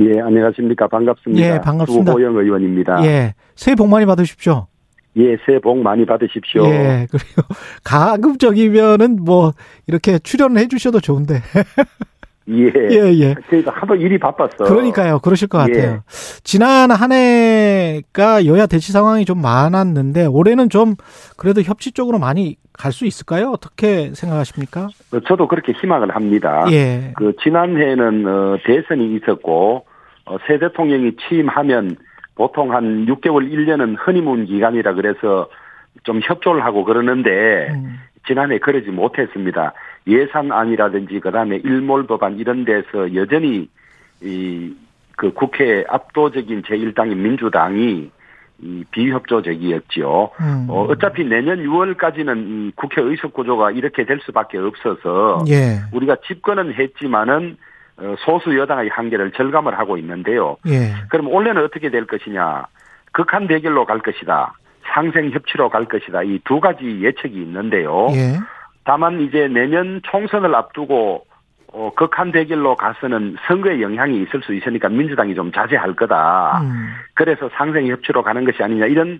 [0.00, 0.88] 예, 안녕하십니까.
[0.88, 1.40] 반갑습니다.
[1.42, 2.12] 예, 반갑습니다.
[2.12, 3.04] 주호영 의원입니다.
[3.04, 4.66] 예, 새해 복 많이 받으십시오.
[5.16, 6.64] 예, 새해 복 많이 받으십시오.
[6.66, 7.42] 예, 그리고
[7.84, 9.52] 가급적이면은 뭐
[9.86, 11.40] 이렇게 출연을 해주셔도 좋은데.
[12.48, 12.70] 예.
[12.90, 13.34] 예, 예.
[13.50, 14.64] 저희가 하도 일이 바빴어.
[14.64, 15.18] 그러니까요.
[15.18, 15.92] 그러실 것 같아요.
[15.94, 16.00] 예.
[16.44, 20.94] 지난 한 해가 여야 대치 상황이 좀 많았는데 올해는 좀
[21.36, 23.50] 그래도 협치 쪽으로 많이 갈 수 있을까요?
[23.50, 24.88] 어떻게 생각하십니까?
[25.12, 26.66] 어, 저도 그렇게 희망을 합니다.
[26.70, 27.12] 예.
[27.16, 29.86] 그 지난해에는 어, 대선이 있었고
[30.26, 31.96] 어, 새 대통령이 취임하면
[32.36, 35.48] 보통 한 6개월 1년은 허니문 기간이라 그래서
[36.04, 37.98] 좀 협조를 하고 그러는데 음.
[38.26, 39.72] 지난해 그러지 못했습니다.
[40.06, 43.68] 예산안이라든지 그다음에 일몰 법안 이런 데서 여전히
[44.22, 44.74] 이
[45.16, 48.10] 그 국회 압도적인 제1당인 민주당이
[48.58, 50.30] 이 비협조적이었지요.
[50.40, 50.66] 음.
[50.68, 55.80] 어, 어차피 내년 6월까지는 이 국회 의석 구조가 이렇게 될 수밖에 없어서 예.
[55.92, 57.65] 우리가 집권은 했지만은 어,
[58.18, 60.56] 소수 여당의 한계를 절감을 하고 있는데요.
[60.66, 60.94] 예.
[61.08, 62.66] 그럼 올해는 어떻게 될 것이냐?
[63.12, 64.52] 극한 대결로 갈 것이다.
[64.92, 66.22] 상생 협치로 갈 것이다.
[66.22, 68.08] 이 두 가지 예측이 있는데요.
[68.12, 68.38] 예.
[68.84, 71.24] 다만 이제 내년 총선을 앞두고
[71.72, 76.60] 어, 극한 대결로 가서는 선거에 영향이 있을 수 있으니까 민주당이 좀 자제할 거다.
[76.62, 76.88] 음.
[77.14, 79.18] 그래서 상생 협치로 가는 것이 아니냐 이런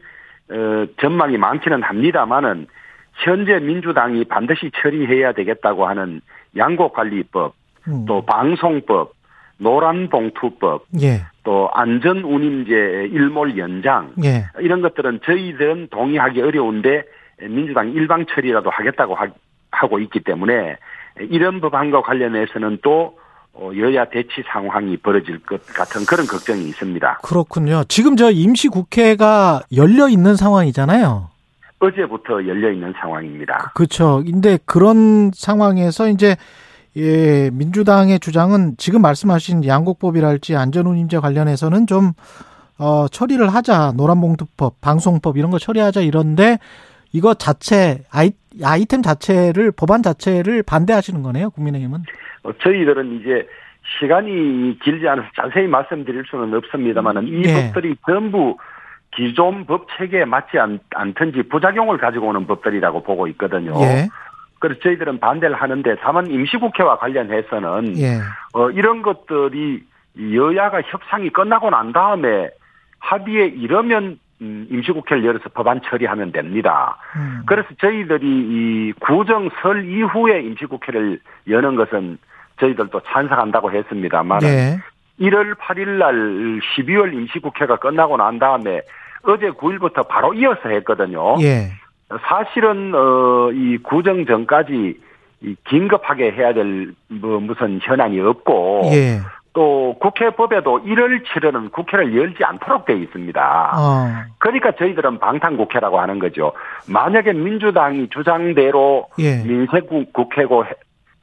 [0.51, 2.67] 어, 전망이 많기는 합니다만은
[3.15, 6.21] 현재 민주당이 반드시 처리해야 되겠다고 하는
[6.57, 7.55] 양곡관리법,
[7.89, 8.05] 음.
[8.07, 9.15] 또 방송법,
[9.59, 11.23] 노란봉투법, 예.
[11.45, 14.47] 또 안전운임제 일몰 연장 예.
[14.61, 17.05] 이런 것들은 저희들은 동의하기 어려운데
[17.41, 19.29] 민주당 일방 처리라도 하겠다고 하,
[19.71, 20.77] 하고 있기 때문에
[21.31, 23.19] 이런 법안과 관련해서는 또
[23.59, 27.21] 어, 여야 대치 상황이 벌어질 것 같은 그런 걱정이 있습니다.
[27.23, 27.85] 그렇군요.
[27.89, 31.31] 지금 저 임시 국회가 열려 있는 상황이잖아요.
[31.79, 33.73] 어제부터 열려 있는 상황입니다.
[33.75, 34.23] 그렇죠.
[34.25, 36.37] 근데 그런 상황에서 이제
[36.97, 42.13] 예, 민주당의 주장은 지금 말씀하신 양곡법이랄지 안전운임제 관련해서는 좀
[42.79, 43.93] 어, 처리를 하자.
[43.97, 46.59] 노란봉투법, 방송법 이런 거 처리하자 이런데
[47.13, 48.33] 이거 자체 아이,
[48.65, 51.51] 아이템 자체를 법안 자체를 반대하시는 거네요.
[51.51, 52.01] 국민의힘은.
[52.45, 53.47] 어, 저희들은 이제
[53.99, 57.73] 시간이 길지 않아서 자세히 말씀드릴 수는 없습니다만은 이 예.
[57.73, 58.57] 법들이 전부
[59.15, 63.73] 기존 법 체계에 맞지 않, 않든지 부작용을 가지고 오는 법들이라고 보고 있거든요.
[63.81, 64.09] 예.
[64.67, 68.19] 그래서 저희들은 반대를 하는데 다만 임시국회와 관련해서는 예.
[68.53, 69.83] 어, 이런 것들이
[70.19, 72.49] 여야가 협상이 끝나고 난 다음에
[72.99, 76.97] 합의에 이르면 음, 임시국회를 열어서 법안 처리하면 됩니다.
[77.17, 77.43] 음.
[77.47, 82.19] 그래서 저희들이 이 구정 설 이후에 임시국회를 여는 것은
[82.61, 84.79] 저희들도 찬성한다고 했습니다만 예.
[85.21, 86.13] 1월 8일 날
[86.61, 88.81] 12월 임시국회가 끝나고 난 다음에
[89.23, 91.37] 어제 9일부터 바로 이어서 했거든요.
[91.41, 91.71] 예.
[92.11, 94.99] 사실은 어 이 구정 전까지
[95.43, 99.19] 이 긴급하게 해야 될 뭐 무슨 현안이 없고 예.
[99.53, 103.73] 또 국회법에도 1월 7일은 국회를 열지 않도록 되어 있습니다.
[103.75, 104.07] 어.
[104.39, 106.53] 그러니까 저희들은 방탄국회라고 하는 거죠.
[106.91, 109.43] 만약에 민주당이 주장대로 예.
[109.45, 110.71] 민생국회고 해-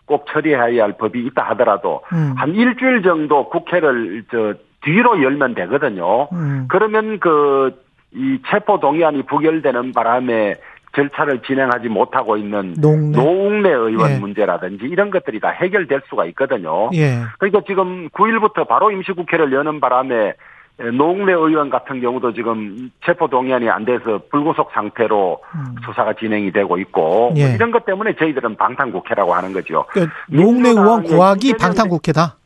[0.05, 2.33] 꼭 처리해야 할 법이 있다 하더라도 음.
[2.37, 6.27] 한 일주일 정도 국회를 저 뒤로 열면 되거든요.
[6.33, 6.65] 음.
[6.69, 7.71] 그러면 그
[8.15, 10.53] 이 체포 동의안이 부결되는 바람에
[10.95, 13.17] 절차를 진행하지 못하고 있는 농내.
[13.17, 14.19] 노웅래 의원 예.
[14.19, 16.89] 문제라든지 이런 것들이 다 해결될 수가 있거든요.
[16.93, 17.21] 예.
[17.39, 20.33] 그러니까 지금 9일부터 바로 임시국회를 여는 바람에
[20.97, 25.75] 노웅래 의원 같은 경우도 지금 체포 동의안이 안 돼서 불구속 상태로 음.
[25.85, 27.53] 수사가 진행이 되고 있고 뭐 예.
[27.53, 29.85] 이런 것 때문에 저희들은 방탄국회라고 하는 거죠.
[29.89, 32.37] 그러니까 농내 의원 고학이 방탄국회다.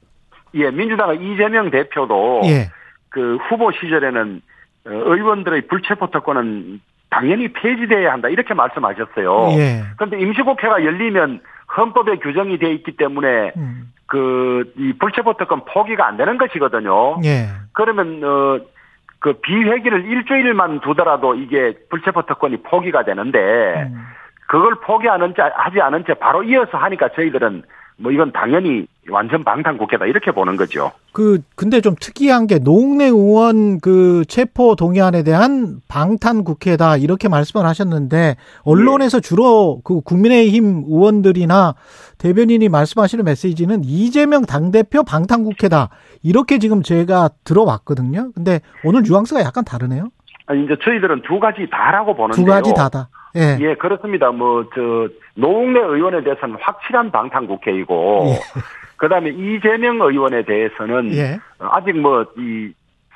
[0.56, 2.70] 예, 민주당의 이재명 대표도 예.
[3.10, 4.42] 그 후보 시절에는
[4.88, 9.50] 어, 의원들의 불체포 특권은 당연히 폐지돼야 한다 이렇게 말씀하셨어요.
[9.58, 9.84] 예.
[9.98, 11.42] 그런데 임시국회가 열리면
[11.76, 13.92] 헌법에 규정이 돼 있기 때문에 음.
[14.08, 17.20] 그이 불체포 특권 포기가 안 되는 것이거든요.
[17.24, 17.48] 예.
[17.74, 18.78] 그러면 어
[19.20, 24.06] 그 비회기를 일주일만 두더라도 이게 불체포 특권이 포기가 되는데 음.
[24.48, 27.64] 그걸 포기하는 채 하지 않은 채 바로 이어서 하니까 저희들은
[27.98, 30.92] 뭐 이건 당연히 완전 방탄 국회다 이렇게 보는 거죠.
[31.12, 37.66] 그 근데 좀 특이한 게 노웅래 의원 그 체포 동의안에 대한 방탄 국회다 이렇게 말씀을
[37.66, 41.76] 하셨는데 언론에서 주로 그 국민의힘 의원들이나
[42.18, 45.90] 대변인이 말씀하시는 메시지는 이재명 당 대표 방탄 국회다
[46.24, 48.32] 이렇게 지금 제가 들어왔거든요.
[48.34, 50.10] 근데 오늘 뉘앙스가 약간 다르네요.
[50.48, 52.46] 아니, 이제 저희들은 두 가지 다라고 보는데요.
[52.46, 53.10] 두 가지 다다.
[53.36, 53.58] 예.
[53.60, 54.32] 예, 그렇습니다.
[54.32, 58.40] 뭐, 저, 노웅래 의원에 대해서는 확실한 방탄국회이고, 예.
[58.98, 61.40] 그 다음에 이재명 의원에 대해서는 예.
[61.60, 62.74] 아직 뭐, 이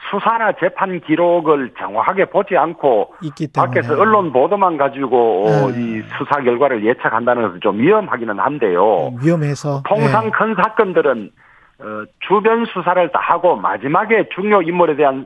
[0.09, 3.67] 수사나 재판 기록을 정확하게 보지 않고, 있기 때문에.
[3.67, 5.79] 밖에서 언론 보도만 가지고 어, 네.
[5.79, 9.13] 이 수사 결과를 예측한다는 것은 좀 위험하기는 한데요.
[9.21, 9.83] 위험해서.
[9.87, 10.29] 통상 예.
[10.29, 11.31] 큰 사건들은
[11.79, 15.25] 어, 주변 수사를 다 하고 마지막에 중요 인물에 대한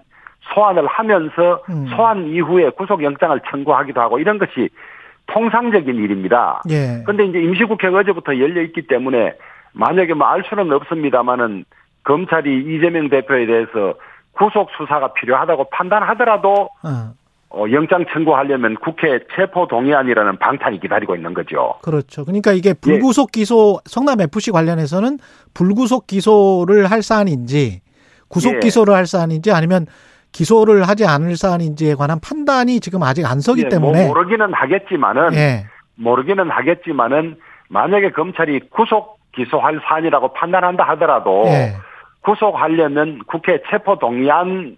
[0.53, 1.87] 소환을 하면서 음.
[1.87, 4.69] 소환 이후에 구속영장을 청구하기도 하고 이런 것이
[5.27, 6.61] 통상적인 일입니다.
[6.69, 7.03] 예.
[7.05, 9.33] 근데 이제 임시국회가 어제부터 열려 있기 때문에
[9.75, 11.65] 만약에 뭐 알 수는 없습니다만은
[12.03, 13.95] 검찰이 이재명 대표에 대해서
[14.33, 17.13] 구속 수사가 필요하다고 판단하더라도 어,
[17.49, 21.75] 어, 영장 청구하려면 국회 체포 동의안이라는 방탄이 기다리고 있는 거죠.
[21.83, 22.25] 그렇죠.
[22.25, 22.73] 그러니까 이게 예.
[22.73, 25.19] 불구속 기소 성남 FC 관련해서는
[25.53, 27.81] 불구속 기소를 할 사안인지
[28.27, 28.59] 구속 예.
[28.59, 29.85] 기소를 할 사안인지 아니면
[30.31, 35.33] 기소를 하지 않을 사안인지에 관한 판단이 지금 아직 안 서기 예, 때문에 뭐 모르기는 하겠지만은
[35.35, 35.65] 예.
[35.95, 37.37] 모르기는 하겠지만은
[37.69, 41.73] 만약에 검찰이 구속 기소할 사안이라고 판단한다 하더라도 예.
[42.21, 44.75] 구속하려면 국회 체포 동의안을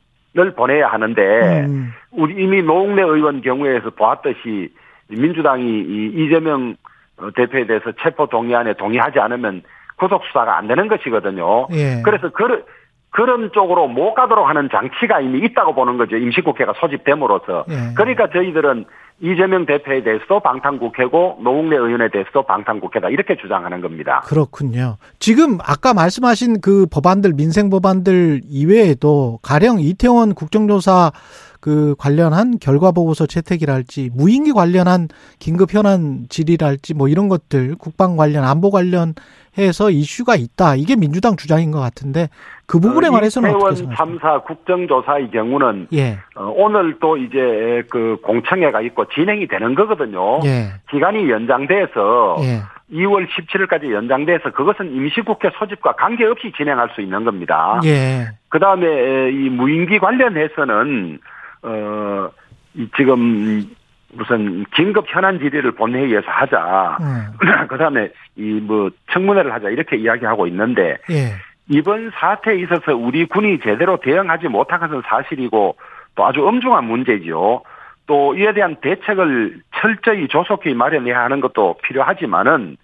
[0.56, 4.74] 보내야 하는데 음, 우리 이미 노웅래 의원 경우에서 보았듯이
[5.08, 6.76] 민주당이 이 이재명
[7.18, 9.64] 어, 대표에 대해서 체포 동의안에 동의하지 않으면
[9.98, 11.68] 구속 수사가 안 되는 것이거든요.
[11.72, 12.02] 예.
[12.04, 12.64] 그래서 그런
[13.10, 16.18] 그런 쪽으로 못 가도록 하는 장치가 이미 있다고 보는 거죠.
[16.18, 17.66] 임시국회가 소집됨으로써.
[17.70, 17.94] 예.
[17.96, 18.86] 그러니까 저희들은
[19.20, 24.22] 이재명 대표에 대해서도 방탄국회고 노웅래 의원에 대해서도 방탄국회다 이렇게 주장하는 겁니다.
[24.26, 24.98] 그렇군요.
[25.18, 31.12] 지금 아까 말씀하신 그 법안들 민생 법안들 이외에도 가령 이태원 국정조사
[31.60, 35.08] 그 관련한 결과 보고서 채택이랄지 무인기 관련한
[35.40, 40.76] 긴급 현안 질의랄지 뭐 이런 것들 국방 관련 안보 관련해서 이슈가 있다.
[40.76, 42.30] 이게 민주당 주장인 것 같은데
[42.68, 44.06] 그 부분에 어, 관해서는 어떻게 생각하십니까?
[44.06, 46.18] 3사 국정조사의 경우는 예.
[46.36, 50.42] 어, 오늘 또 이제 그 공청회가 있고 진행이 되는 거거든요.
[50.44, 50.74] 예.
[50.92, 52.62] 기간이 연장돼서 예.
[52.94, 57.80] 2월 17일까지 연장돼서 그것은 임시국회 소집과 관계없이 진행할 수 있는 겁니다.
[57.86, 58.28] 예.
[58.50, 61.20] 그 다음에 이 무인기 관련해서는
[61.64, 63.66] 어이 지금
[64.14, 66.98] 무슨 긴급 현안 질의를 본회의에서 하자.
[67.02, 67.28] 음.
[67.68, 71.32] 그 다음에 이 뭐 청문회를 하자 이렇게 이야기하고 있는데 예.
[71.70, 75.76] 이번 사태에 있어서 우리 군이 제대로 대응하지 못한 것은 사실이고
[76.16, 77.62] 또 아주 엄중한 문제지요.
[78.08, 82.78] 또 이에 대한 대책을 철저히 조속히 마련해야 하는 것도 필요하지만은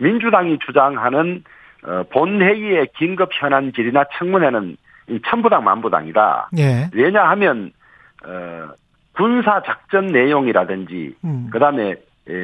[0.00, 1.42] 민주당이 주장하는
[1.84, 4.76] 어, 본회의의 긴급 현안 질의나 청문회는
[5.08, 6.50] 이 천부당 만부당이다.
[6.58, 6.90] 예.
[6.92, 7.72] 왜냐하면
[8.24, 8.68] 어,
[9.14, 11.48] 군사 작전 내용이라든지 음.
[11.50, 11.96] 그다음에 예,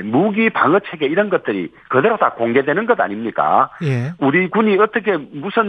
[0.04, 3.70] 무기 방어 체계 이런 것들이 그대로 다 공개되는 것 아닙니까?
[3.82, 4.12] 예.
[4.18, 5.66] 우리 군이 어떻게 무슨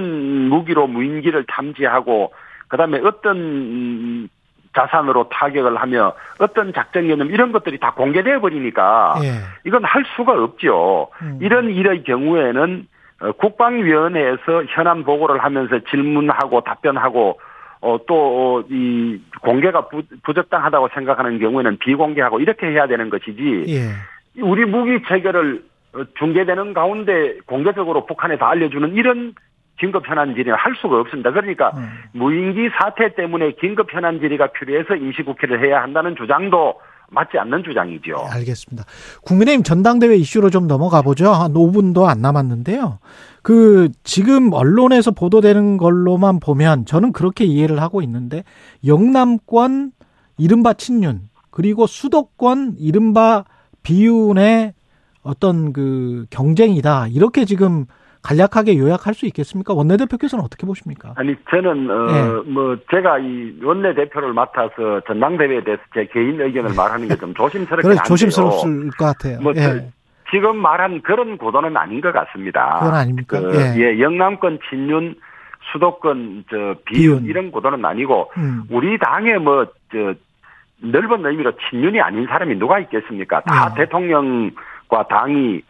[0.49, 2.34] 무기로 무인기를 탐지하고
[2.67, 4.30] 그다음에 어떤 음,
[4.75, 9.41] 자산으로 타격을 하며 어떤 작전 개념 이런 것들이 다 공개되어 버리니까 예.
[9.65, 11.10] 이건 할 수가 없죠.
[11.21, 11.39] 음.
[11.41, 12.88] 이런 일의 경우에는
[13.21, 17.39] 어, 국방위원회에서 현안 보고를 하면서 질문하고 답변하고
[17.86, 24.41] 어, 또, 이, 공개가 부, 부적당하다고 생각하는 경우에는 비공개하고 이렇게 해야 되는 것이지, 예.
[24.41, 25.00] 우리 무기
[25.93, 29.36] 어, 중계되는 가운데 공개적으로 북한에 다 알려주는 이런
[29.80, 31.32] 긴급 현안 질의를 할 수가 없습니다.
[31.32, 31.88] 그러니까 음.
[32.13, 36.80] 무인기 사태 때문에 긴급 현안 질의가 필요해서 임시국회를 해야 한다는 주장도
[37.12, 38.15] 맞지 않는 주장이죠.
[38.32, 38.84] 알겠습니다.
[39.24, 41.32] 국민의힘 전당대회 이슈로 좀 넘어가 보죠.
[41.32, 43.00] 한 5분도 안 남았는데요.
[43.45, 48.43] 그 지금 언론에서 보도되는 걸로만 보면 저는 그렇게 이해를 하고 있는데
[48.88, 49.91] 영남권
[50.39, 51.19] 이른바 친윤
[51.51, 53.43] 그리고 수도권 이른바
[53.84, 54.73] 비윤의
[55.21, 57.05] 어떤 그 경쟁이다.
[57.10, 57.86] 이렇게 지금
[58.23, 59.75] 간략하게 요약할 수 있겠습니까?
[59.75, 61.13] 원내대표께서는 어떻게 보십니까?
[61.15, 62.49] 아니 저는 어 네.
[62.51, 67.91] 뭐 제가 이 원내 대표를 맡아서 전당대회에 대해서 제 개인 의견을 말하는 게 좀 조심스럽긴
[67.91, 68.03] 한데요.
[68.08, 69.39] 조심스러울 것 같아요.
[69.39, 69.91] 뭐 예.
[70.25, 72.79] 저- 지금 말한 그런 구도는 아닌 것 같습니다.
[72.79, 73.39] 그건 아닙니까?
[73.39, 73.79] 그, 예.
[73.93, 73.99] 예.
[73.99, 75.15] 영남권 친윤,
[75.71, 77.21] 수도권 저 비윤.
[77.21, 78.63] 비윤 이런 구도는 아니고 음.
[78.69, 80.13] 우리 당에 뭐저
[80.79, 83.41] 넓은 의미로 친윤이 아닌 사람이 누가 있겠습니까?
[83.41, 83.83] 다 네.
[83.85, 85.61] 대통령과 당이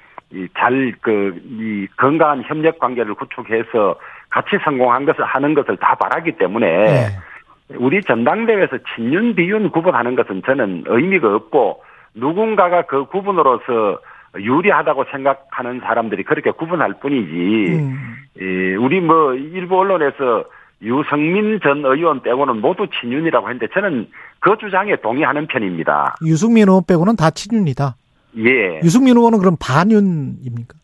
[0.57, 3.95] 잘그 이 건강한 협력 관계를 구축해서
[4.29, 7.75] 같이 성공한 것을 하는 것을 다 바라기 때문에 예.
[7.75, 11.83] 우리 전당대회에서 친윤 비윤 구분하는 것은 저는 의미가 없고
[12.15, 13.99] 누군가가 그 구분으로서
[14.37, 18.15] 유리하다고 생각하는 사람들이 그렇게 구분할 뿐이지 음.
[18.41, 20.45] 예, 우리 뭐 일부 언론에서
[20.81, 24.07] 유승민 전 의원 빼고는 모두 친윤이라고 했는데 저는
[24.39, 26.15] 그 주장에 동의하는 편입니다.
[26.25, 27.95] 유승민 의원 빼고는 다 친윤이다.
[28.37, 28.81] 예.
[28.83, 30.75] 유승민 의원은 그럼 반윤입니까?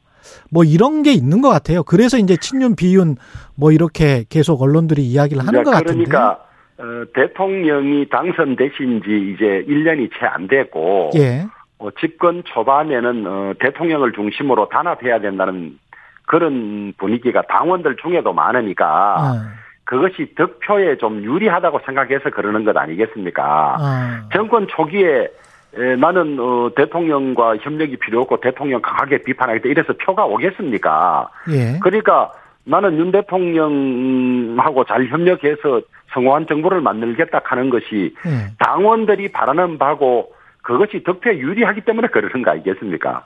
[0.51, 1.83] 뭐 이런 게 있는 것 같아요.
[1.83, 3.15] 그래서 이제 친윤 비윤
[3.55, 6.05] 뭐 이렇게 계속 언론들이 이야기를 하는 것 같은데.
[6.05, 6.39] 그러니까
[6.77, 11.45] 어, 대통령이 당선되신 지 이제 1년이 채안 됐고 예.
[11.79, 15.77] 어, 집권 초반에는 어, 대통령을 중심으로 단합해야 된다는
[16.25, 18.85] 그런 분위기가 당원들 중에도 많으니까
[19.17, 19.49] 아,
[19.83, 23.77] 그것이 득표에 좀 유리하다고 생각해서 그러는 것 아니겠습니까?
[23.79, 25.29] 아, 정권 초기에
[25.77, 31.29] 에, 나는 어, 대통령과 협력이 필요 없고 대통령 강하게 비판하겠다 이래서 표가 오겠습니까?
[31.51, 31.79] 예.
[31.81, 32.31] 그러니까
[32.63, 35.81] 나는 윤 대통령하고 잘 협력해서
[36.13, 38.51] 성공한 정부를 만들겠다 하는 것이 예.
[38.59, 43.23] 당원들이 바라는 바고 그것이 득표에 유리하기 때문에 그러는 거 아니겠습니까?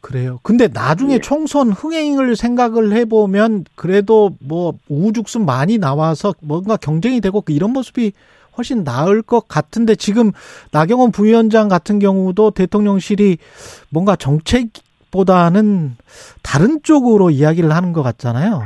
[0.00, 0.38] 그래요.
[0.42, 1.18] 근데 나중에 예.
[1.18, 8.12] 총선 흥행을 생각을 해보면 그래도 뭐 우후죽순 많이 나와서 뭔가 경쟁이 되고 그 이런 모습이
[8.58, 10.32] 훨씬 나을 것 같은데 지금
[10.72, 13.38] 나경원 부위원장 같은 경우도 대통령실이
[13.90, 15.96] 뭔가 정책보다는
[16.42, 18.62] 다른 쪽으로 이야기를 하는 것 같잖아요.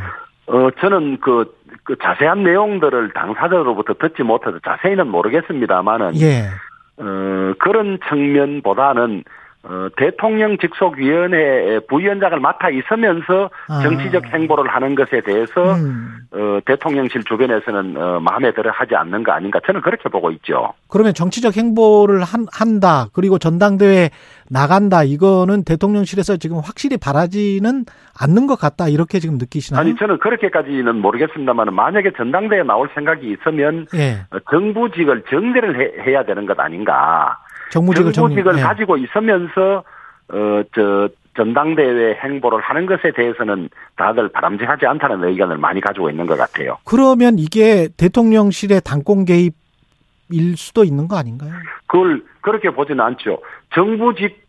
[0.46, 6.48] 어, 저는 그, 그 자세한 내용들을 당사자로부터 듣지 못해서 자세히는 모르겠습니다만은, 예.
[6.96, 9.24] 어, 그런 측면보다는,
[9.64, 13.80] 어, 대통령 직속위원회 부위원장을 맡아 있으면서 아.
[13.82, 16.18] 정치적 행보를 하는 것에 대해서, 음.
[16.32, 19.60] 어, 대통령실 주변에서는, 어, 마음에 들어 하지 않는 거 아닌가.
[19.64, 20.72] 저는 그렇게 보고 있죠.
[20.88, 23.06] 그러면 정치적 행보를 한, 한다.
[23.12, 24.10] 그리고 전당대회
[24.50, 25.04] 나간다.
[25.04, 27.84] 이거는 대통령실에서 지금 확실히 바라지는
[28.18, 28.88] 않는 것 같다.
[28.88, 29.80] 이렇게 지금 느끼시나요?
[29.80, 34.24] 아니, 저는 그렇게까지는 모르겠습니다만, 만약에 전당대회에 나올 생각이 있으면, 예.
[34.34, 37.38] 어, 정부직을 정리를 해, 야 되는 것 아닌가.
[37.72, 38.34] 정무직을 정리.
[38.36, 38.62] 정부직을 예.
[38.62, 39.82] 가지고 있으면서
[40.28, 46.76] 어저 전당대회 행보를 하는 것에 대해서는 다들 바람직하지 않다는 의견을 많이 가지고 있는 것 같아요.
[46.84, 51.50] 그러면 이게 대통령실의 당권 개입일 수도 있는 거 아닌가요?
[51.86, 53.38] 그걸 그렇게 보지는 않죠.
[53.74, 54.42] 정부직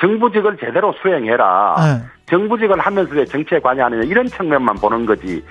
[0.00, 1.76] 정부직을 제대로 수행해라.
[1.78, 2.06] 네.
[2.30, 5.44] 정부직을 하면서 왜 정치에 관여하느냐 이런 측면만 보는 거지.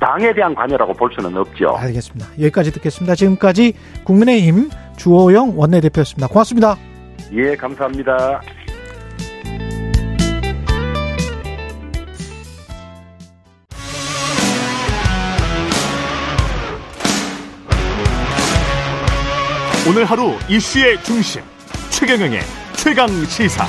[0.00, 1.76] 당에 대한 관여라고 볼 수는 없죠.
[1.76, 2.26] 알겠습니다.
[2.40, 3.14] 여기까지 듣겠습니다.
[3.16, 4.70] 지금까지 국민의힘
[5.02, 6.28] 주호영 원내대표였습니다.
[6.28, 6.76] 고맙습니다.
[7.32, 8.40] 예, 감사합니다.
[19.88, 21.42] 오늘 하루 이슈의 중심
[21.90, 22.38] 최경영의
[22.76, 23.66] 최강 시사.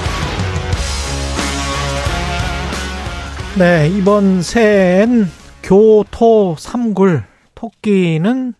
[3.57, 5.25] 네, 이번 새해엔
[5.63, 7.23] 교토 삼굴
[7.55, 8.53] 토끼는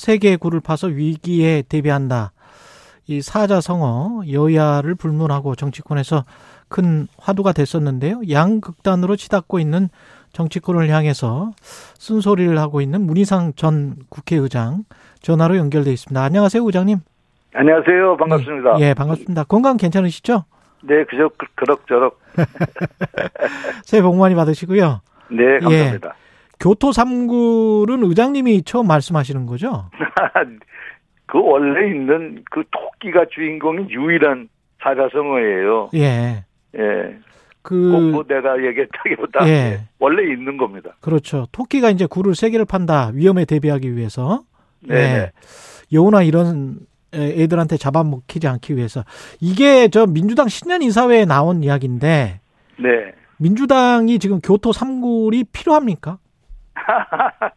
[0.00, 2.32] 세계 굴을 파서 위기에 대비한다.
[3.06, 6.24] 이 사자성어 여야를 불문하고 정치권에서
[6.68, 8.22] 큰 화두가 됐었는데요.
[8.30, 9.90] 양극단으로 치닫고 있는
[10.32, 11.50] 정치권을 향해서
[11.98, 14.84] 쓴소리를 하고 있는 문희상 전 국회의장
[15.20, 16.22] 전화로 연결돼 있습니다.
[16.22, 17.00] 안녕하세요, 의장님.
[17.52, 18.16] 안녕하세요.
[18.16, 18.80] 반갑습니다.
[18.80, 19.44] 예, 반갑습니다.
[19.44, 20.44] 건강 괜찮으시죠?
[20.82, 22.18] 네, 그저 그- 그럭저럭.
[23.84, 25.02] 새해 복 많이 받으시고요.
[25.30, 26.14] 네, 감사합니다.
[26.60, 29.90] 교토 삼굴은 의장님이 처음 말씀하시는 거죠?
[31.26, 34.48] 그 원래 있는 그 토끼가 주인공인 유일한
[34.82, 35.90] 사자성어예요.
[35.94, 36.44] 예.
[36.76, 37.16] 예.
[37.62, 39.50] 그 꼭뭐 내가 얘기했다기보다 예.
[39.50, 40.96] 예, 원래 있는 겁니다.
[41.00, 41.46] 그렇죠.
[41.52, 43.10] 토끼가 이제 굴을 세 개를 판다.
[43.14, 44.42] 위험에 대비하기 위해서.
[44.80, 44.96] 네.
[44.96, 45.32] 예.
[45.92, 46.78] 여우나 이런
[47.14, 49.04] 애- 애들한테 잡아먹히지 않기 위해서.
[49.40, 52.40] 이게 저 민주당 신년 인사회에 나온 이야기인데
[52.78, 52.88] 네.
[53.38, 56.18] 민주당이 지금 교토 삼굴이 필요합니까?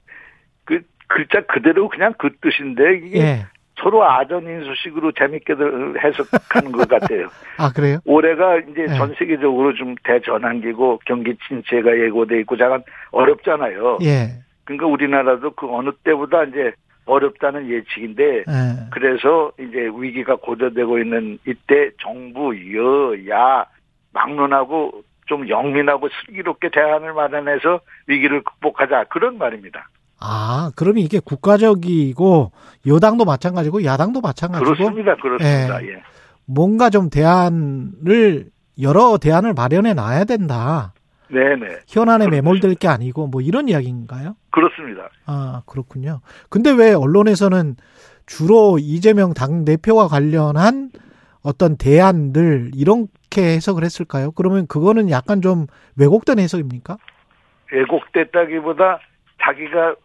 [0.65, 3.45] 그 글자 그대로 그냥 그 뜻인데 이게 예.
[3.79, 7.27] 서로 아전인수식으로 재밌게들 해석하는 것 같아요.
[7.57, 7.99] 아, 그래요?
[8.05, 8.97] 올해가 이제 네.
[8.97, 13.99] 전 세계적으로 좀 대전환기고 경기 침체가 예고돼 있고 잠깐 어렵잖아요.
[14.03, 14.39] 예.
[14.63, 16.71] 그러니까 우리나라도 그 어느 때보다 이제
[17.05, 18.43] 어렵다는 예측인데 예.
[18.91, 23.65] 그래서 이제 위기가 고조되고 있는 이때 정부 여야
[24.13, 29.89] 막론하고 좀 영민하고 슬기롭게 대안을 마련해서 위기를 극복하자 그런 말입니다.
[30.19, 32.51] 아, 그러면 이게 국가적이고
[32.87, 35.15] 여당도 마찬가지고 야당도 마찬가지고 그렇습니다.
[35.15, 35.83] 그렇습니다.
[35.83, 36.01] 예.
[36.45, 38.45] 뭔가 좀 대안을
[38.81, 40.93] 여러 대안을 마련해 놔야 된다.
[41.29, 41.79] 네네.
[41.87, 44.35] 현안에 매몰될 게 아니고 뭐 이런 이야기인가요?
[44.51, 45.09] 그렇습니다.
[45.25, 46.21] 아, 그렇군요.
[46.49, 47.75] 근데 왜 언론에서는
[48.25, 50.91] 주로 이재명 당 대표와 관련한
[51.41, 52.85] 어떤 대안들 이
[53.33, 54.31] 렇게 해석을 했을까요?
[54.31, 55.65] 그러면 그거는 약간 좀
[55.97, 56.97] 왜곡된 해석입니까?
[57.71, 58.99] 왜곡됐다기보다
[59.43, 59.95] 자기가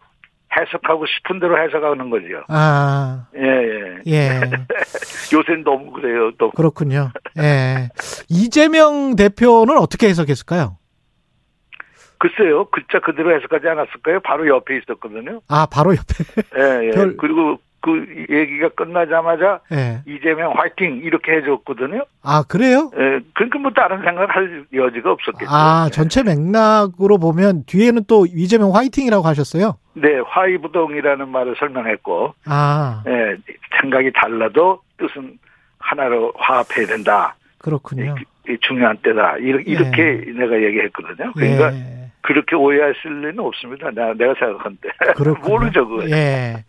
[0.59, 2.43] 해석하고 싶은 대로 해석하는 거죠.
[2.47, 4.01] 아, 예, 예.
[4.07, 4.29] 예.
[5.31, 6.49] 요새는 너무 그래요, 또.
[6.51, 7.11] 그렇군요.
[7.37, 7.89] 예.
[8.29, 10.77] 이재명 대표는 어떻게 해석했을까요?
[12.17, 14.19] 글쎄요, 글자 그대로 해석하지 않았을까요?
[14.21, 15.39] 바로 옆에 있었거든요.
[15.47, 16.23] 아, 바로 옆에.
[16.57, 16.91] 예, 예.
[16.91, 20.01] 별- 그리고 그 얘기가 끝나자마자 예.
[20.05, 21.01] 이재명 화이팅!
[21.03, 22.03] 이렇게 해줬거든요.
[22.23, 22.91] 아, 그래요?
[22.95, 25.49] 예, 그러니까 뭐 다른 생각을 할 여지가 없었겠죠.
[25.49, 25.91] 아, 예.
[25.91, 29.77] 전체 맥락으로 보면 뒤에는 또 이재명 화이팅이라고 하셨어요?
[29.93, 33.37] 네, 화이부동이라는 말을 설명했고, 아, 예,
[33.81, 35.37] 생각이 달라도 뜻은
[35.79, 37.35] 하나로 화합해야 된다.
[37.57, 38.15] 그렇군요.
[38.47, 39.37] 이 중요한 때다.
[39.37, 41.31] 이렇게, 이렇게 내가 얘기했거든요.
[41.33, 41.98] 그러니까 예.
[42.29, 43.89] 그렇게 오해하실 리는 없습니다.
[43.89, 44.89] 나, 내가 생각한데.
[45.17, 45.47] 그렇군요.
[45.49, 46.07] 모르죠, 그거.
[46.11, 46.63] 예.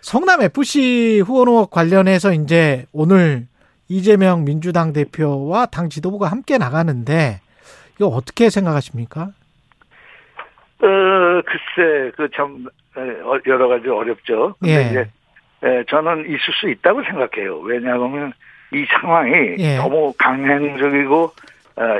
[0.00, 3.42] 성남 FC 후원 의혹 관련해서 이제 오늘
[3.88, 7.40] 이재명 민주당 대표와 당 지도부가 함께 나가는데
[7.96, 9.28] 이거 어떻게 생각하십니까?
[10.80, 12.64] 어, 글쎄, 그 참,
[12.96, 14.54] 어, 여러 가지 어렵죠.
[14.60, 14.88] 근데 예.
[14.88, 15.00] 이제,
[15.62, 17.58] 에, 저는 있을 수 있다고 생각해요.
[17.58, 18.32] 왜냐하면
[18.72, 19.76] 이 상황이 예.
[19.76, 21.32] 너무 강행적이고, 어,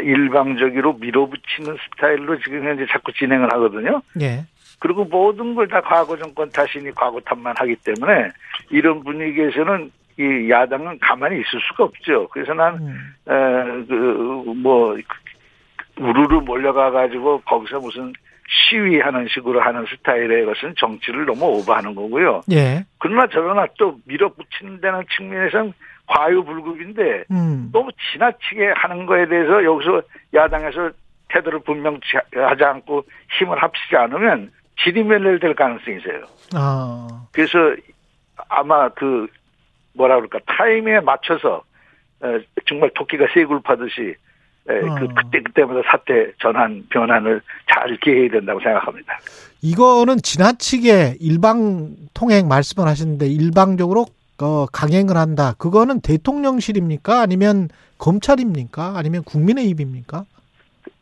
[0.02, 4.02] 일방적으로 밀어붙이는 스타일로 지금 현재 자꾸 진행을 하거든요.
[4.20, 4.44] 예.
[4.78, 8.28] 그리고 모든 걸 다 과거 정권 탓이니 과거 탓만 하기 때문에
[8.70, 12.28] 이런 분위기에서는 이 야당은 가만히 있을 수가 없죠.
[12.28, 13.14] 그래서 난, 음.
[13.28, 14.96] 에, 그, 뭐,
[15.98, 18.12] 우르르 몰려가 가지고 거기서 무슨
[18.68, 22.42] 시위하는 식으로 하는 스타일의 것은 정치를 너무 오버하는 거고요.
[22.52, 22.84] 예.
[22.98, 25.72] 그러나 저러나 또 밀어붙이는 데는 측면에선
[26.12, 27.70] 과유불급인데 음.
[27.72, 30.02] 너무 지나치게 하는 거에 대해서 여기서
[30.34, 30.90] 야당에서
[31.28, 33.04] 태도를 분명치 하지 않고
[33.38, 34.52] 힘을 합치지 않으면
[34.82, 36.24] 지리멸렬될 가능성이 있어요.
[36.54, 37.26] 아.
[37.32, 37.58] 그래서
[38.48, 39.26] 아마 그
[39.94, 41.62] 뭐라 그럴까 타임에 맞춰서
[42.22, 44.14] 에, 정말 토끼가 쇠굴 파듯이
[44.68, 44.94] 에, 어.
[44.94, 47.40] 그 그때 그때마다 사태 전환 변환을
[47.72, 49.18] 잘 기해야 된다고 생각합니다.
[49.62, 54.06] 이거는 지나치게 일방 통행 말씀을 하시는데 일방적으로
[54.42, 55.54] 어, 강행을 한다.
[55.58, 57.20] 그거는 대통령실입니까?
[57.20, 57.68] 아니면
[57.98, 58.94] 검찰입니까?
[58.96, 60.24] 아니면 국민의힘입니까?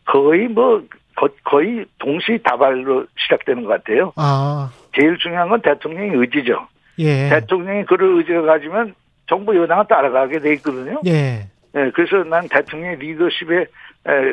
[0.07, 0.83] 거의 뭐
[1.17, 4.13] 거, 거의 동시다발로 시작되는 것 같아요.
[4.17, 6.67] 아, 제일 중요한 건 대통령의 의지죠.
[6.99, 7.29] 예.
[7.31, 8.95] 대통령이 그런 의지가 가지면
[9.29, 11.01] 정부 여당은 따라가게 돼 있거든요.
[11.07, 11.49] 예.
[11.77, 13.67] 예, 그래서 난 대통령의 리더십에 에,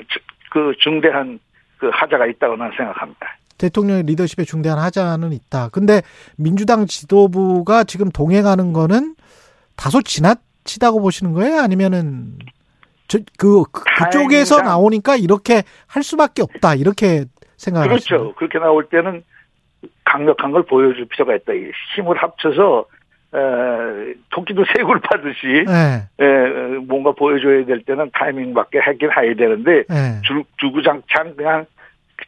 [0.08, 0.20] 주-
[0.52, 1.40] 그 중대한
[1.78, 3.38] 그 하자가 있다고 난 생각합니다.
[3.58, 5.70] 대통령의 리더십에 중대한 하자는 있다.
[5.70, 6.02] 근데
[6.38, 9.16] 민주당 지도부가 지금 동행하는 거는
[9.76, 11.62] 다소 지나치다고 보시는 거예요?
[11.62, 12.38] 아니면은
[13.08, 16.76] 저, 그, 그 그쪽에서 나오니까 이렇게 할 수밖에 없다.
[16.76, 17.26] 이렇게
[17.58, 18.18] 생각하시죠.
[18.18, 18.36] 그렇죠.
[18.36, 19.24] 그렇게 나올 때는
[20.04, 21.54] 강력한 걸 보여줄 필요가 있다.
[21.54, 22.86] 이 힘을 합쳐서
[23.34, 26.24] 에, 토끼도 새굴 파듯이 예.
[26.24, 26.28] 에,
[26.88, 30.22] 뭔가 보여줘야 될 때는 타이밍밖에 하긴 해야 되는데 예.
[30.24, 31.66] 주, 주구장창 그냥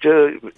[0.02, 0.10] 저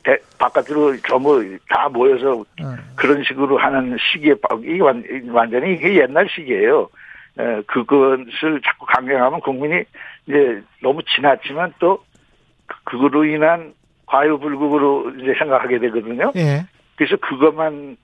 [0.04, 2.66] 대- 바깥으로 전부 다 모여서 예.
[2.96, 6.90] 그런 식으로 하는 시기에 빠- 이게 완- 완전히 이게 옛날 시기예요.
[7.40, 9.84] 에, 그것을 자꾸 강행하면 국민이
[10.28, 12.04] 이제 너무 지나치면 또
[12.68, 13.74] 그- 그거로 인한
[14.06, 16.32] 과유불급으로 이제 생각하게 되거든요.
[16.36, 16.66] 예.
[16.98, 17.96] 그래서 그것만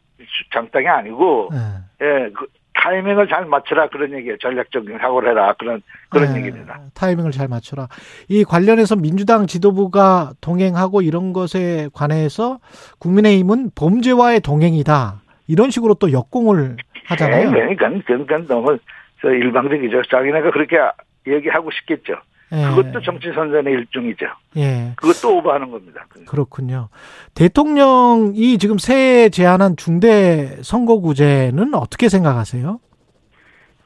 [0.54, 2.06] 장땅이 아니고 예.
[2.06, 2.48] 예, 그
[2.78, 4.38] 타이밍을 잘 맞춰라 그런 얘기예요.
[4.38, 6.80] 전략적인 사고를 해라 그런 그런 예, 얘기입니다.
[6.94, 7.88] 타이밍을 잘 맞춰라.
[8.28, 12.60] 이 관련해서 민주당 지도부가 동행하고 이런 것에 관해서
[13.00, 15.22] 국민의힘은 범죄와의 동행이다.
[15.48, 17.52] 이런 식으로 또 역공을 하잖아요.
[17.52, 18.78] 네, 그러니까 그러니까 너무
[19.22, 20.04] 저 일방적이죠.
[20.12, 20.78] 자기네가 그렇게
[21.26, 22.16] 얘기하고 싶겠죠.
[22.54, 22.64] 예.
[22.70, 24.26] 그것도 정치 선전의 일종이죠.
[24.56, 24.94] 예.
[24.96, 26.06] 그것도 오버하는 겁니다.
[26.28, 26.90] 그렇군요.
[27.36, 32.80] 대통령이 지금 새해 제안한 중대 선거구제는 어떻게 생각하세요?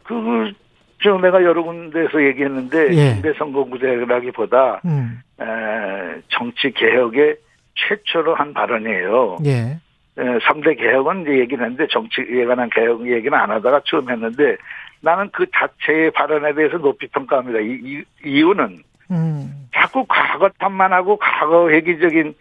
[0.03, 0.51] 그,
[1.03, 3.13] 저 내가 여러 군데에서 얘기했는데, 예.
[3.13, 5.19] 중대 선거구제라기보다, 음.
[5.39, 5.45] 에,
[6.29, 7.37] 정치 개혁의
[7.75, 9.37] 최초로 한 발언이에요.
[9.45, 9.79] 예.
[10.17, 14.57] 에, 3대 개혁은 이제 얘기는 했는데, 정치에 관한 개혁 얘기는 안 하다가 처음 했는데,
[15.01, 17.59] 나는 그 자체의 발언에 대해서 높이 평가합니다.
[17.59, 18.79] 이, 이, 이 유는
[19.11, 19.67] 음.
[19.73, 22.33] 자꾸 과거 탓만 하고 과거 회기적인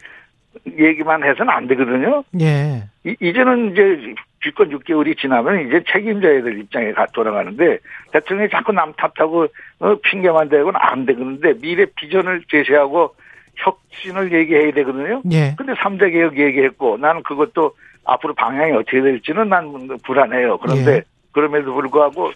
[0.77, 2.23] 얘기만 해서는 안 되거든요.
[2.39, 2.83] 예.
[3.05, 5.83] 이, 이제는 이제 귀권 6개월이 지나면 이제
[6.41, 7.77] 될 입장에 가- 돌아가는데
[8.11, 9.47] 대통령이 자꾸 남 탓하고
[9.79, 13.15] 어, 핑계만 대고는 안 되는데 미래 비전을 제시하고
[13.55, 15.21] 혁신을 얘기해야 되거든요.
[15.31, 15.53] 예.
[15.57, 17.73] 근데 3대 개혁 얘기했고 나는 그것도
[18.05, 19.71] 앞으로 방향이 어떻게 될지는 난
[20.03, 20.57] 불안해요.
[20.57, 21.01] 그런데 예.
[21.31, 22.31] 그럼에도 불구하고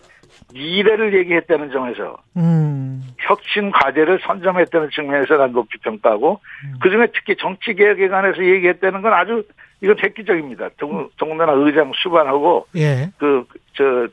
[0.54, 3.04] 미래를 얘기했다는 점에서 음.
[3.20, 6.80] 혁신 과제를 선점했다는 측면에서 난 높이 평가하고 음.
[6.82, 9.44] 그중에 특히 정치 개혁에 관해서 얘기했다는 건 아주
[9.82, 10.70] 이건 획기적입니다.
[10.78, 13.10] 동, 동나라 의장 수반하고 예.
[13.18, 14.08] 그저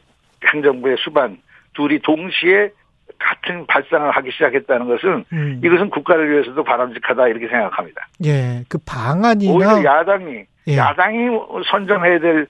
[0.53, 1.39] 행정부의 수반
[1.75, 2.71] 둘이 동시에
[3.19, 5.61] 같은 발상을 하기 시작했다는 것은 음.
[5.65, 8.09] 이것은 국가를 위해서도 바람직하다 이렇게 생각합니다.
[8.25, 8.65] 예.
[8.69, 10.77] 그 방안이나 오히려 야당이 예.
[10.77, 11.29] 야당이
[11.71, 12.47] 선점해야 될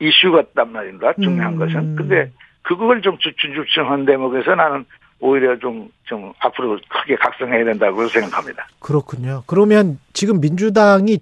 [0.00, 1.12] 이슈 같단 말입니다.
[1.14, 1.58] 중요한 음.
[1.58, 1.96] 것은.
[1.96, 2.30] 근데
[2.64, 4.84] 그걸 좀 주춤주춤한 대목에서 나는
[5.20, 8.66] 오히려 좀, 좀 앞으로 크게 각성해야 된다고 생각합니다.
[8.80, 9.42] 그렇군요.
[9.46, 11.18] 그러면 지금 민주당이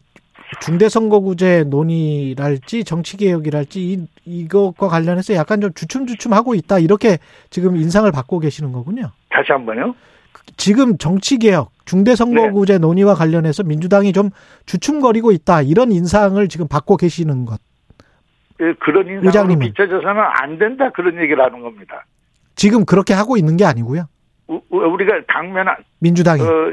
[0.60, 7.18] 중대선거구제 논의랄지 정치개혁이랄지 이, 이것과 관련해서 약간 좀 주춤주춤하고 있다 이렇게
[7.50, 9.10] 지금 인상을 받고 계시는 거군요.
[9.30, 9.94] 다시 한 번요.
[10.56, 14.30] 지금 정치개혁 중대선거구제 논의와 관련해서 민주당이 좀
[14.66, 17.60] 주춤거리고 있다 이런 인상을 지금 받고 계시는 것.
[18.62, 19.66] 예, 그런 인상으로 의장님은?
[19.66, 22.04] 비춰져서는 안 된다 그런 얘기를 하는 겁니다.
[22.54, 24.04] 지금 그렇게 하고 있는 게 아니고요.
[24.48, 25.66] 우- 우리가 당면
[26.00, 26.72] 민주당이 어,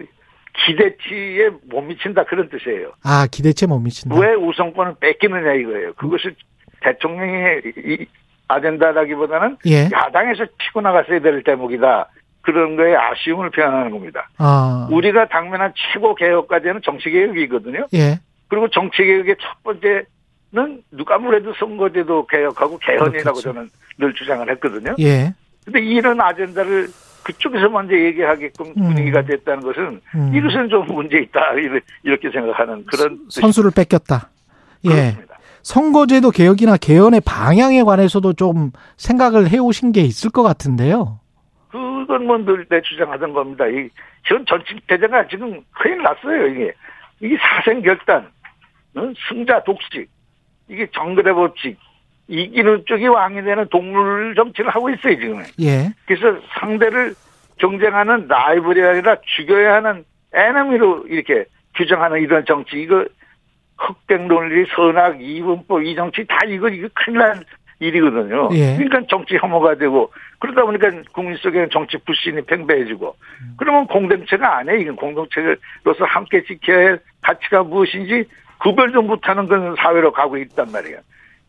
[0.65, 2.91] 기대치에 못 미친다 그런 뜻이에요.
[3.03, 4.19] 아 기대치에 못 미친다.
[4.19, 5.93] 왜 우선권을 뺏기느냐 이거예요.
[5.93, 6.35] 그것을
[6.81, 8.05] 대통령의 이
[8.47, 9.89] 아젠다라기보다는 예.
[9.91, 12.09] 야당에서 치고 나갔어야 될 대목이다.
[12.41, 14.29] 그런 거에 아쉬움을 표현하는 겁니다.
[14.37, 17.87] 아 우리가 당면한 최고 개혁까지는 정치 개혁이거든요.
[17.93, 18.19] 예.
[18.47, 20.03] 그리고 정치 개혁의 첫 번째
[20.51, 23.41] 는 누가 뭐래도 선거 제도 개혁하고 개헌이라고 그렇겠죠.
[23.41, 23.69] 저는
[23.99, 24.95] 늘 주장을 했거든요.
[24.99, 25.33] 예.
[25.63, 26.87] 근데 이런 아젠다를
[27.23, 28.81] 그쪽에서 먼저 얘기하게끔 음.
[28.81, 30.31] 분위기가 됐다는 것은 음.
[30.35, 31.53] 이것은 좀 문제 있다
[32.03, 34.29] 이렇게- 생각하는 그런 선수를 뺏겼다.
[34.85, 34.89] 예.
[34.89, 35.37] 그렇습니다.
[35.61, 41.19] 선거제도 개혁이나 개헌의 방향에 관해서도 좀 생각을 해오신 게 있을 것 같은데요.
[41.69, 43.67] 그건 뭐늘내 주장하던 겁니다.
[43.67, 43.87] 이,
[44.23, 46.73] 현 전직 대제가 지금 큰일 났어요, 이게.
[47.19, 48.27] 이게 사생결단,
[48.95, 49.01] 어?
[49.27, 50.09] 승자 독식,
[50.69, 51.77] 이게 정글의 법칙,
[52.27, 55.43] 이기는 쪽이 왕이 되는 동물 정치를 하고 있어요, 지금.
[55.59, 55.89] 예.
[56.05, 57.15] 그래서 상대를
[57.57, 61.45] 경쟁하는 라이벌이 아니라 죽여야 하는 에너미로 이렇게
[61.75, 63.03] 규정하는 이런 정치, 이거
[63.77, 67.43] 흑백 논리, 선악, 이분법, 이 정치 다 이거, 이거 큰일 난
[67.79, 68.49] 일이거든요.
[68.51, 68.75] 예.
[68.75, 73.15] 그러니까 정치 혐오가 되고, 그러다 보니까 국민 속에는 정치 불신이 팽배해지고,
[73.57, 74.79] 그러면 공동체가 안 해.
[74.79, 78.25] 이건 공동체로서 함께 지켜야 할 가치가 무엇인지
[78.59, 80.97] 구별도 못하는 그런 사회로 가고 있단 말이에요.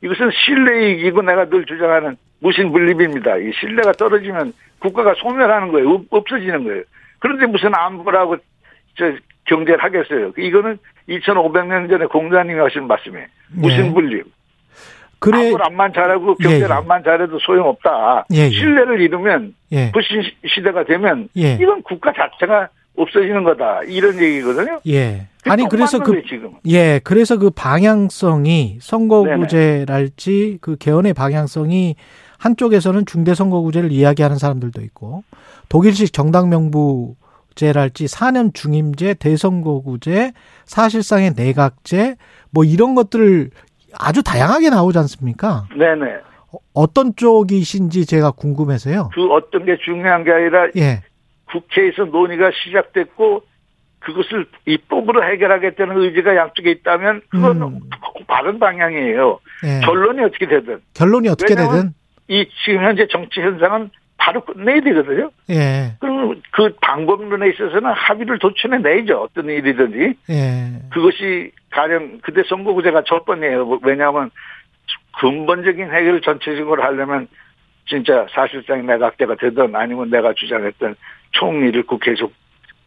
[0.03, 3.37] 이것은 신뢰이기고 내가 늘 주장하는 무신분립입니다.
[3.39, 5.91] 이 신뢰가 떨어지면 국가가 소멸하는 거예요.
[5.91, 6.83] 없- 없어지는 거예요.
[7.19, 8.37] 그런데 무슨 안보라고
[8.97, 9.13] 저
[9.45, 10.33] 경제를 하겠어요.
[10.39, 13.27] 이거는 2,500년 전에 공자님이 하신 말씀이에요.
[13.57, 14.25] 무신분립.
[15.19, 15.37] 그래.
[15.39, 16.75] 안보를 암만 잘하고 경제를 예, 예.
[16.75, 18.25] 암만 잘해도 소용없다.
[18.33, 18.51] 예, 예.
[18.51, 19.93] 신뢰를 잃으면 예.
[20.01, 21.55] 시- 시대가 되면 예.
[21.61, 22.69] 이건 국가 자체가
[23.03, 23.83] 없어지는 거다.
[23.85, 24.81] 이런 얘기거든요.
[24.89, 25.27] 예.
[25.47, 26.53] 아니 똑 그래서 그 지금.
[26.67, 31.97] 예, 그래서 그 방향성이 선거구제랄지 그 개헌의 방향성이
[32.39, 35.25] 한쪽에서는 중대 선거구제를 이야기하는 사람들도 있고
[35.69, 40.33] 독일식 정당 명부제랄지 4년 중임제, 대선거구제,
[40.65, 42.17] 사실상의 내각제
[42.51, 43.51] 뭐 이런 것들을
[43.99, 45.67] 아주 다양하게 나오지 않습니까?
[45.77, 46.17] 네 네.
[46.53, 49.11] 어- 어떤 쪽이신지 제가 궁금해서요.
[49.15, 51.03] 그 어떤 게 중요한 게 아니라 예,
[51.53, 53.43] 국회에서 논의가 시작됐고
[54.01, 57.81] 그것을 입법으로 해결하겠다는 의지가 양쪽에 있다면 그건 음.
[58.27, 59.41] 바른 방향이에요.
[59.67, 59.81] 예.
[59.85, 61.93] 결론이 어떻게 되든 결론이 어떻게 되든
[62.29, 65.31] 이 지금 현재 정치 현상은 바로 끝내야 되거든요.
[65.49, 69.23] 예, 그럼 그 방법론에 있어서는 합의를 도출해 내죠.
[69.23, 70.15] 어떤 일이든지.
[70.29, 73.65] 예, 그것이 가령 그때 선거구제가 첫 번이에요.
[73.65, 74.31] 뭐, 왜냐하면
[75.21, 77.29] 근본적인 해결을 전체적으로 하려면
[77.89, 80.95] 진짜 사실상 내각제가 되든 아니면 내가 주장했던
[81.33, 82.29] 총리를 국회에서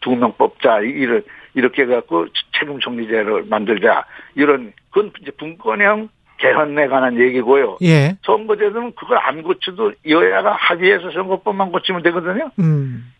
[0.02, 1.24] 두 명 뽑자 이를
[1.54, 2.28] 이렇게 해갖고
[2.60, 7.78] 책임 총리제를 만들자 이런 그건 이제 분권형 개헌에 관한 얘기고요.
[7.84, 12.50] 예, 선거제도는 그걸 안 고쳐도 여야가 합의해서 선거법만 고치면 되거든요.
[12.60, 13.14] 음,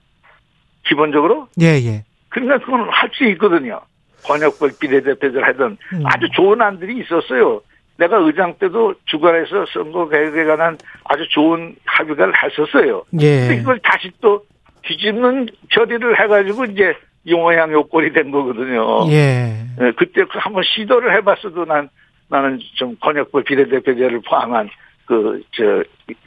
[0.86, 2.04] 기본적으로 예, 예.
[2.30, 3.80] 그러니까 그건 할 수 있거든요.
[4.26, 6.04] 권역별 비례대표들 하던 음.
[6.06, 7.62] 아주 좋은 안들이 있었어요.
[7.98, 13.04] 내가 의장 때도 주관해서 선거 개혁에 관한 아주 좋은 합의를 했었어요.
[13.12, 13.56] 근데 예.
[13.56, 14.44] 이걸 다시 또
[14.84, 16.96] 뒤집는 처리를 해가지고 이제
[17.28, 19.08] 용어양 요꼴이 된 거거든요.
[19.10, 19.56] 예.
[19.82, 21.90] 예, 그때 그 한번 시도를 해봤어도 난
[22.30, 24.70] 나는 좀 권역별 비례대표제를 포함한
[25.06, 25.84] 그저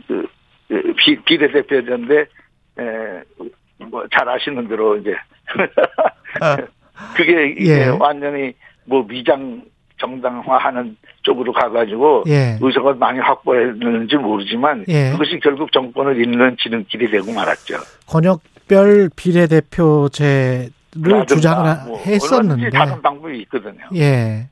[0.06, 0.26] 그,
[0.68, 2.26] 그 비, 비례대표제인데
[3.78, 5.14] 뭐잘 아시는 대로 이제
[7.16, 7.86] 그게 이게 예.
[7.88, 8.54] 완전히
[8.84, 9.62] 뭐 미장
[9.98, 12.58] 정당화하는 쪽으로 가가지고 예.
[12.60, 15.10] 의석을 많이 확보했는지 모르지만 예.
[15.12, 17.76] 그것이 결국 정권을 잇는 지름길이 되고 말았죠.
[18.08, 20.70] 권역별 비례대표제를
[21.28, 22.70] 주장을 하- 뭐 했었는데.
[22.70, 23.84] 다른 방법이 있거든요.
[23.94, 24.48] 예.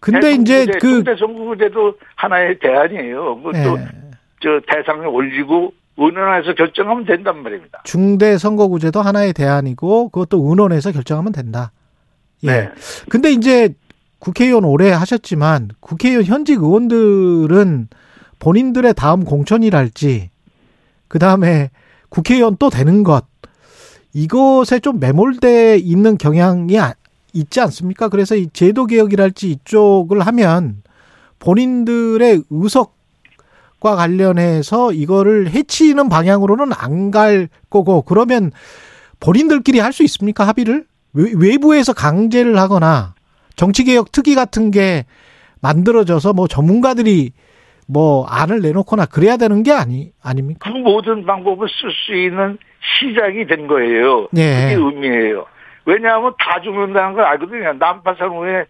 [0.00, 3.36] 근데 이제 그 대선구제도 하나의 대안이에요.
[3.42, 3.88] 그것도 예.
[4.40, 7.80] 저 대상에 올리고 의논해서 결정하면 된단 말입니다.
[7.84, 11.72] 중대 선거구제도 하나의 대안이고 그것도 의논해서 결정하면 된다.
[12.44, 12.46] 예.
[12.46, 12.68] 네.
[13.08, 13.74] 근데 이제
[14.18, 17.88] 국회의원 오래 하셨지만 국회의원 현직 의원들은
[18.38, 20.30] 본인들의 다음 공천이랄지
[21.08, 21.70] 그 다음에
[22.08, 23.24] 국회의원 또 되는 것
[24.12, 26.94] 이것에 좀 매몰돼 있는 경향이 아-
[27.32, 28.08] 있지 않습니까?
[28.08, 30.82] 그래서 이 제도 개혁이랄지 이쪽을 하면
[31.38, 38.50] 본인들의 의석과 관련해서 이거를 해치는 방향으로는 안 갈 거고 그러면
[39.20, 40.46] 본인들끼리 할 수 있습니까?
[40.48, 43.14] 합의를 외- 외부에서 강제를 하거나
[43.68, 45.04] 정치개혁 특위 같은 게
[45.60, 47.32] 만들어져서 뭐 전문가들이
[47.88, 50.70] 뭐 안을 내놓거나 그래야 되는 게 아니 아닙니까?
[50.70, 52.56] 그 모든 방법을 쓸 수 있는
[53.00, 54.28] 시작이 된 거예요.
[54.36, 54.70] 예.
[54.70, 55.46] 그게 의미예요.
[55.84, 57.72] 왜냐하면 다 죽는다는 걸 알거든요.
[57.74, 58.66] 난파선 후에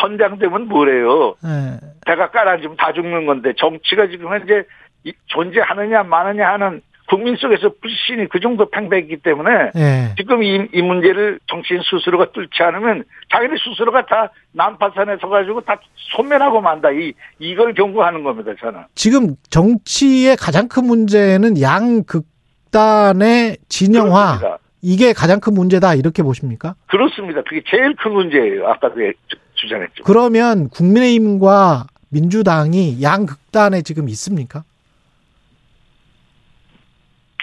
[0.00, 1.34] 선장되면 뭐래요.
[1.44, 1.80] 예.
[2.06, 4.62] 배가 깔아지면 다 죽는 건데 정치가 지금 현재
[5.04, 10.14] 이- 존재하느냐 마느냐 하는 국민 속에서 불신이 그 정도 팽배했기 때문에 예.
[10.16, 13.02] 지금 이, 이 문제를 정치인 스스로가 뚫지 않으면
[13.32, 15.80] 자기네 스스로가 다 난파선에 서가지고 다
[16.14, 16.90] 소멸하고 만다.
[16.92, 18.80] 이, 이걸 경고하는 겁니다, 저는.
[18.94, 24.58] 지금 정치의 가장 큰 문제는 양극단의 진영화 그렇습니다.
[24.82, 26.74] 이게 가장 큰 문제다 이렇게 보십니까?
[26.86, 27.42] 그렇습니다.
[27.42, 28.66] 그게 제일 큰 문제예요.
[28.68, 30.04] 아까도 예- 주- 주장했죠.
[30.04, 34.64] 그러면 국민의힘과 민주당이 양극단에 지금 있습니까?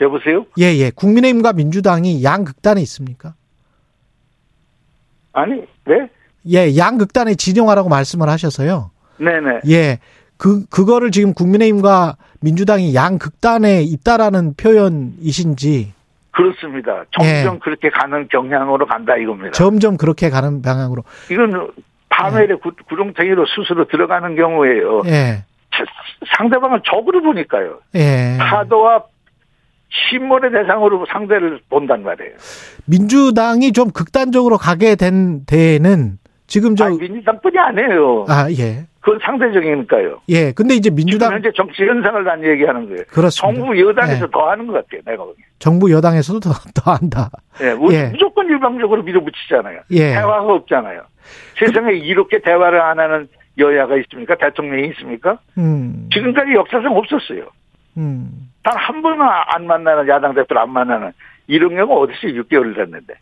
[0.02, 0.46] 여보세요?
[0.60, 0.92] 예, 예.
[0.92, 3.34] 국민의힘과 민주당이 양극단에 있습니까?
[5.34, 6.10] 아니, 네?
[6.50, 8.92] 예, 양극단의 진영화라고 말씀을 하셔서요.
[9.18, 9.62] 네네.
[9.70, 10.00] 예.
[10.38, 15.94] 그, 그거를 지금 국민의힘과 민주당이 양극단에 있다라는 표현이신지
[16.32, 17.04] 그렇습니다.
[17.12, 19.48] 점점 그렇게 가는 경향으로 간다 이겁니다.
[19.48, 19.52] 예.
[19.52, 21.04] 점점 그렇게 가는 방향으로.
[21.32, 21.72] 이건
[22.10, 25.02] 파멸의 구- 구렁텅이로 스스로 들어가는 경우에요.
[25.08, 25.44] 예.
[25.72, 25.84] 자-
[26.38, 27.80] 상대방을 적으로 보니까요.
[27.96, 28.38] 예.
[28.40, 29.04] 파도와
[29.90, 32.34] 신문의 대상으로 상대를 본단 말이에요.
[32.86, 36.18] 민주당이 좀 극단적으로 가게 된 데에는
[36.48, 38.26] 지금 저, 아니, 민주당뿐이 아니에요.
[38.30, 38.86] 아, 예.
[39.02, 40.22] 그건 상대적이니까요.
[40.30, 40.52] 예.
[40.52, 43.04] 근데 이제 민주당, 현재 정치 현상을 난 얘기하는 거예요.
[43.10, 43.60] 그렇습니다.
[43.62, 44.30] 정부 여당에서 예.
[44.32, 45.02] 더 하는 것 같아요.
[45.06, 45.46] 내가 보기엔.
[45.60, 47.30] 정부 여당에서도 더, 더 한다.
[47.62, 48.08] 예, 무- 예.
[48.10, 49.80] 무조건 일방적으로 밀어붙이잖아요.
[49.92, 50.12] 예.
[50.14, 51.02] 대화가 없잖아요.
[51.60, 53.28] 세상에 이렇게 대화를 안 하는
[53.58, 54.36] 여야가 있습니까?
[54.36, 55.40] 대통령이 있습니까?
[55.58, 56.10] 음.
[56.14, 57.48] 지금까지 역사상 없었어요.
[57.98, 58.50] 음.
[58.64, 61.12] 단한 번은 안 만나는 야당 대표를 안 만나는
[61.48, 63.14] 이런 경우 어디서 6개월을 됐는데.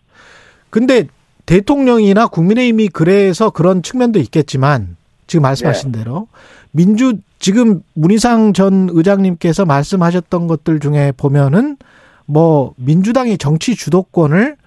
[0.70, 1.08] 근데
[1.46, 4.98] 대통령이나 국민의힘이 그래서 그런 측면도 있겠지만
[5.28, 6.28] 지금 말씀하신 대로
[6.72, 11.78] 민주 지금 문희상 전 의장님께서 말씀하셨던 것들 중에 보면은
[12.26, 14.58] 뭐 민주당이 정치 주도권을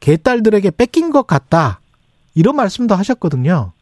[0.00, 1.80] 개딸들에게 뺏긴 것 같다
[2.34, 3.72] 이런 말씀도 하셨거든요.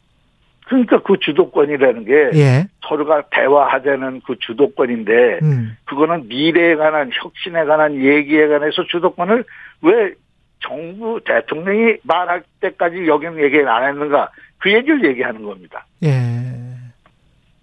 [0.67, 2.67] 그러니까 그 주도권이라는 게 예.
[2.87, 5.77] 서로가 대화하자는 그 주도권인데 음.
[5.85, 9.45] 그거는 미래에 관한 혁신에 관한 얘기에 관해서 주도권을
[9.81, 10.13] 왜
[10.59, 15.85] 정부 대통령이 말할 때까지 여기는 얘기 안 했는가 그 얘기를 얘기하는 겁니다.
[16.03, 16.11] 예.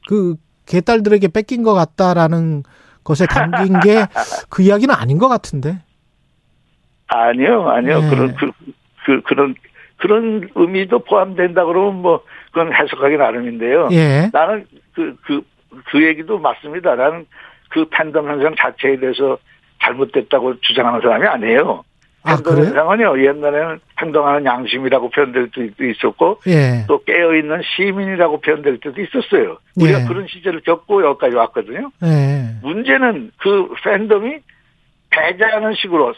[0.09, 0.37] 그
[0.67, 2.63] 개딸들에게 뺏긴 것 같다라는
[3.03, 4.07] 것에 담긴 게
[4.49, 5.79] 그 이야기는 아닌 것 같은데.
[7.07, 8.01] 아니요, 아니요.
[8.01, 8.11] 네.
[8.11, 8.51] 그런 그,
[9.05, 9.55] 그 그런
[9.99, 12.23] 그런 의미도 포함된다 그러면 뭐
[12.55, 13.89] 그건 해석하기 나름인데요.
[13.93, 14.31] 예.
[14.33, 15.43] 나는 그 그
[15.87, 16.95] 그 얘기도 맞습니다.
[16.95, 17.27] 나는
[17.71, 19.39] 그 팬덤 현상 자체에 대해서
[19.83, 21.83] 잘못됐다고 주장하는 사람이 아니에요.
[22.23, 22.67] 아, 팬덤 그래요?
[22.69, 26.85] 현상은요 옛날에는 행동하는 양심이라고 표현될 때도 있었고 예.
[26.87, 29.59] 또 깨어 있는 시민이라고 표현될 때도 있었어요.
[29.77, 30.05] 우리가 예.
[30.07, 31.91] 그런 시절을 겪고 여기까지 왔거든요.
[32.05, 32.55] 예.
[32.63, 34.39] 문제는 그 팬덤이
[35.11, 36.15] 배제하는 식으로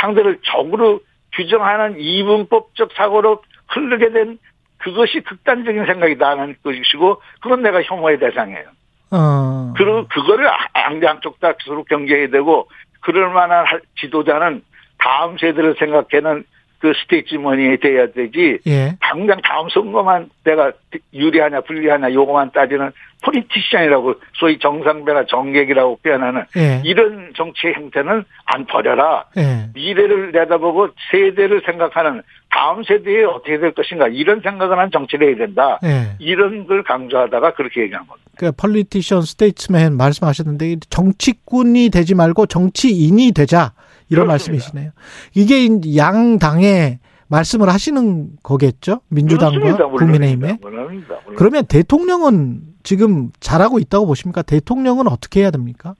[0.00, 1.00] 상대를 적으로
[1.34, 4.38] 규정하는 이분법적 사고로 흐르게 된
[4.80, 8.64] 그것이 극단적인 생각이다 하는 것이고 그건 내가 혐오의 대상이에요.
[9.12, 9.72] 어.
[9.76, 12.68] 그리고 그거를 양- 양쪽 다 서로 경계해야 되고
[13.00, 14.62] 그럴 만한 할- 지도자는
[14.98, 16.44] 다음 세대를 생각하는
[16.80, 18.96] 그 statesman이 돼야 되지 예.
[19.00, 20.72] 당장 다음 선거만 내가
[21.12, 22.90] 유리하냐 불리하냐 요거만 따지는
[23.22, 26.80] politician이라고 소위 정상배나 정객이라고 표현하는 예.
[26.84, 29.26] 이런 정치의 형태는 안 버려라.
[29.36, 29.68] 예.
[29.74, 35.78] 미래를 내다보고 세대를 생각하는 다음 세대에 어떻게 될 것인가 이런 생각을 하는 정치를 해야 된다.
[35.84, 36.16] 예.
[36.18, 38.30] 이런 걸 강조하다가 그렇게 얘기한 겁니다.
[38.38, 43.72] 그 politician statesman 말씀하셨는데 정치꾼이 되지 말고 정치인이 되자
[44.10, 44.32] 이런 그렇습니다.
[44.64, 44.90] 말씀이시네요.
[45.34, 46.98] 이게 양당의
[47.28, 49.00] 말씀을 하시는 거겠죠?
[49.08, 49.86] 민주당과 그렇습니다.
[49.86, 50.58] 국민의힘에.
[50.60, 51.20] 물론입니다.
[51.24, 51.36] 물론.
[51.36, 54.42] 그러면 대통령은 지금 잘하고 있다고 보십니까?
[54.42, 55.94] 대통령은 어떻게 해야 됩니까?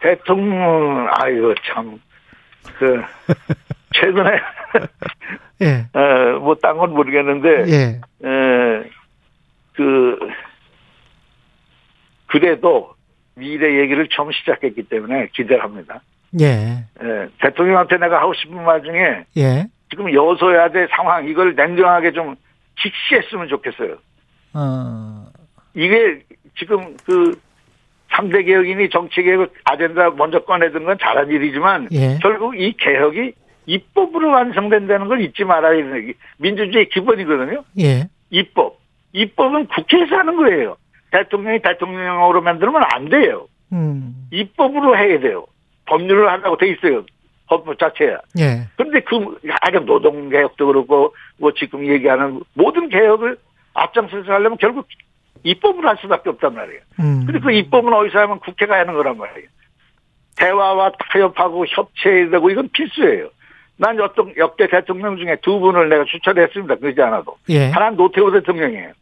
[0.00, 1.98] 대통령, 아이고, 참,
[2.78, 3.02] 그,
[3.94, 4.30] 최근에,
[5.62, 8.90] 예, 어, 뭐, 딴 건 모르겠는데, 예, 에,
[9.72, 10.18] 그,
[12.26, 12.94] 그래도
[13.34, 16.02] 미래 얘기를 처음 시작했기 때문에 기대를 합니다.
[16.40, 22.36] 예, 에, 대통령한테 내가 하고 싶은 말 중에 예, 지금 여소야대 상황 이걸 냉정하게 좀
[22.80, 23.96] 직시했으면 좋겠어요.
[24.54, 25.26] 어,
[25.74, 26.22] 이게
[26.58, 27.38] 지금 그
[28.12, 32.18] 3대 개혁인이 정치개혁 아젠다 먼저 꺼내든 건 잘한 일이지만 예.
[32.22, 33.32] 결국 이 개혁이
[33.66, 37.64] 입법으로 완성된다는 걸 잊지 말아야 되는 게 민주주의의 기본이거든요.
[37.80, 38.78] 예, 입법.
[39.12, 40.76] 입법은 국회에서 하는 거예요.
[41.10, 43.48] 대통령이 대통령으로 만들면 안 돼요.
[43.72, 45.46] 음, 입법으로 해야 돼요.
[45.86, 47.04] 법률을 한다고 돼 있어요.
[47.48, 48.18] 법률 자체야.
[48.38, 53.38] 예, 그런데 그, 아까 노동개혁도 그렇고, 뭐 지금 얘기하는 모든 개혁을
[53.74, 54.88] 앞장서서 하려면 결국
[55.42, 56.80] 입법을 할 수밖에 없단 말이에요.
[57.00, 59.48] 음, 근데 그 입법은 어디서 하면 국회가 하는 거란 말이에요.
[60.36, 63.30] 대화와 타협하고 협치해야 되고 이건 필수예요.
[63.78, 66.76] 난 어떤 역대 대통령 중에 두 분을 내가 추천했습니다.
[66.76, 67.36] 그러지 않아도.
[67.48, 68.92] 예, 하나는 노태우 대통령이에요.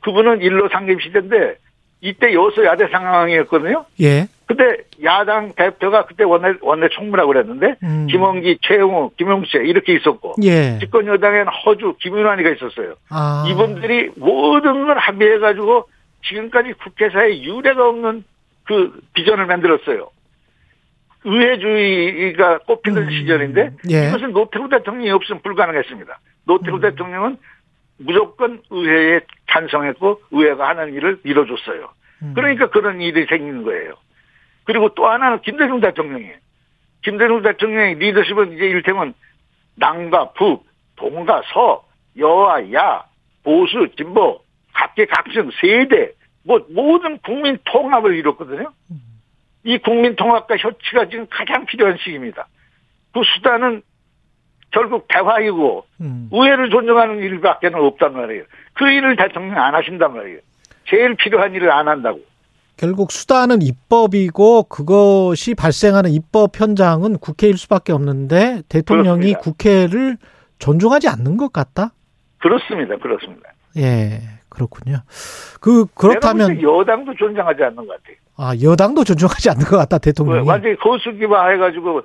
[0.00, 1.56] 그분은 일로 상임 시대인데
[2.02, 3.84] 이때 여소야대 상황이었거든요.
[4.00, 8.08] 예, 근데 야당 대표가 그때 원내 원내 총무라고 그랬는데 음.
[8.10, 12.96] 김원기, 최영우, 김용채 이렇게 있었고 예, 집권 여당에는 허주, 김윤환이가 있었어요.
[13.10, 15.88] 아, 이분들이 모든 걸 합의해 가지고
[16.24, 18.24] 지금까지 국회사에 유례가 없는
[18.64, 20.10] 그 비전을 만들었어요.
[21.22, 24.08] 의회주의가 꼽히던 음, 시절인데 예.
[24.08, 26.18] 이것은 노태우 대통령이 없으면 불가능했습니다.
[26.44, 26.80] 노태우 음.
[26.80, 27.36] 대통령은
[27.98, 31.88] 무조건 의회에 찬성했고 의회가 하는 일을 밀어줬어요.
[32.22, 32.32] 음.
[32.34, 33.94] 그러니까 그런 일이 생기는 거예요.
[34.64, 36.36] 그리고 또 하나는 김대중 대통령이에요.
[37.02, 39.14] 김대중 대통령의 리더십은 이제 이를테면
[39.76, 41.84] 남과 북, 동과 서,
[42.18, 43.04] 여와 야,
[43.42, 44.42] 보수, 진보,
[44.72, 46.12] 각계각층, 세대,
[46.44, 48.72] 뭐 모든 국민 통합을 이뤘거든요.
[49.64, 52.46] 이 국민 통합과 협치가 지금 가장 필요한 시기입니다.
[53.12, 53.82] 그 수단은
[54.70, 58.44] 결국 대화이고 음, 의회를 존중하는 일밖에 는 없단 말이에요.
[58.74, 60.38] 그 일을 대통령이 안 하신단 말이에요.
[60.86, 62.20] 제일 필요한 일을 안 한다고.
[62.80, 69.40] 결국 수단은 입법이고 그것이 발생하는 입법 현장은 국회일 수밖에 없는데 대통령이 그렇습니다.
[69.40, 70.16] 국회를
[70.58, 71.92] 존중하지 않는 것 같다?
[72.38, 72.96] 그렇습니다.
[72.96, 73.50] 그렇습니다.
[73.76, 75.02] 예, 그렇군요.
[75.60, 78.16] 그 그렇다면 여당도 존중하지 않는 것 같아요.
[78.38, 80.48] 아 여당도 존중하지 않는 것 같다 대통령이.
[80.48, 82.00] 완전히 거수기화 해가지고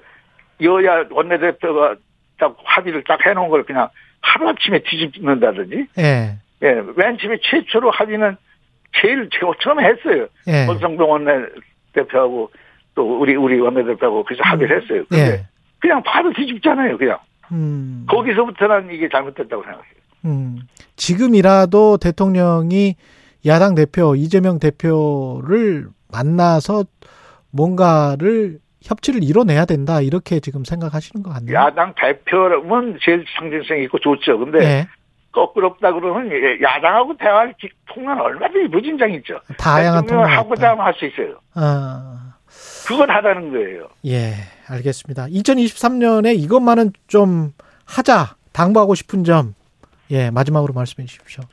[0.59, 1.95] 여야 원내대표가
[2.37, 3.87] 딱 합의를 딱 해놓은 걸 그냥
[4.19, 5.87] 하루아침에 뒤집는다든지.
[5.99, 6.67] 예, 예,
[6.97, 8.35] 맨 처음에 최초로 합의는
[9.01, 9.29] 제일
[9.61, 10.27] 처음 했어요.
[10.47, 12.51] 예, 권성동 원내대표하고
[12.95, 15.03] 또 우리 우리 원내대표하고 그래서 합의를 했어요.
[15.09, 15.45] 근데 예.
[15.79, 16.97] 그냥 바로 뒤집잖아요.
[16.97, 17.19] 그냥
[17.51, 19.95] 음, 거기서부터는 이게 잘못됐다고 생각해요.
[20.25, 20.59] 음,
[20.95, 22.95] 지금이라도 대통령이
[23.45, 26.85] 야당 대표 이재명 대표를 만나서
[27.51, 31.55] 뭔가를 협치를 이뤄내야 된다 이렇게 지금 생각하시는 것 같네요.
[31.55, 34.39] 야당 대표는 제일 상징성 있고 좋죠.
[34.39, 34.87] 근데 예,
[35.35, 39.39] 거꾸롭다 그러면 예, 야당하고 대화할 기- 통로는 얼마든지 무진장 있죠.
[39.57, 40.71] 다양한 통로가 하고자.
[40.71, 41.37] 하면 할 수 있어요.
[41.53, 42.35] 아,
[42.87, 43.89] 그건 하라는 거예요.
[44.05, 44.31] 예,
[44.69, 45.25] 알겠습니다.
[45.27, 47.51] 2023년에 이것만은 좀
[47.85, 49.53] 하자 당부하고 싶은 점,
[50.09, 51.43] 예, 마지막으로 말씀해 주십시오.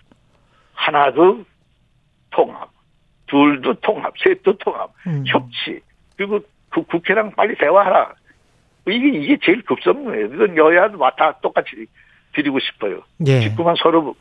[0.75, 1.45] 하나도
[2.31, 2.71] 통합,
[3.27, 5.25] 둘도 통합, 셋도 통합, 음.
[5.27, 5.81] 협치,
[6.17, 8.15] 그리고 그 국회랑 빨리 대화하라.
[8.89, 10.27] 이게, 이게 제일 급선무예요.
[10.27, 11.87] 이건 여야도 다 똑같이
[12.35, 13.03] 드리고 싶어요.
[13.27, 14.15] 예, 직구만 서로,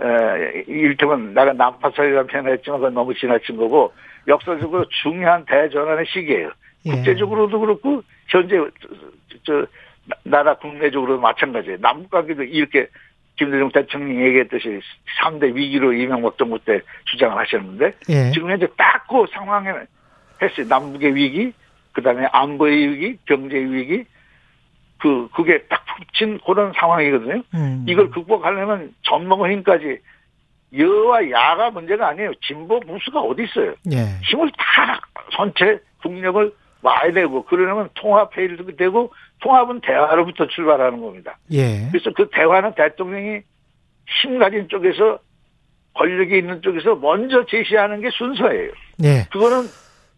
[0.00, 3.92] 에, 이를테면 내가 난파설이라는 표현을 했지만 그건 너무 지나친 거고,
[4.26, 6.50] 역사적으로 중요한 대전환의 시기예요.
[6.86, 6.90] 예.
[6.90, 8.88] 국제적으로도 그렇고, 현재, 저,
[9.44, 9.66] 저,
[10.06, 11.78] 나- 나라 국내적으로도 마찬가지예요.
[11.80, 12.88] 남북 관계도 이렇게
[13.36, 14.80] 김대중 대통령이 얘기했듯이
[15.22, 19.70] 3대 위기로 이명박 정부 때 주장을 하셨는데, 예, 지금 현재 딱 그 상황에
[20.42, 20.66] 했어요.
[20.68, 21.52] 남북의 위기,
[21.92, 24.04] 그 다음에 안보의 위기, 경제의 위기,
[24.98, 27.42] 그, 그게 딱 붙인 그런 상황이거든요.
[27.54, 27.84] 음.
[27.88, 29.98] 이걸 극복하려면 전먹은 힘까지
[30.76, 32.32] 여와 야가 문제가 아니에요.
[32.46, 33.74] 진보 무수가 어디 있어요.
[33.90, 35.00] 예, 힘을 다
[35.32, 41.38] 전체 국력을 와야 되고 그러려면 통합회의를 되고 통합은 대화로부터 출발하는 겁니다.
[41.52, 43.40] 예, 그래서 그 대화는 대통령이
[44.22, 45.18] 힘 가진 쪽에서
[45.94, 48.70] 권력이 있는 쪽에서 먼저 제시하는 게 순서예요.
[49.04, 49.64] 예, 그거는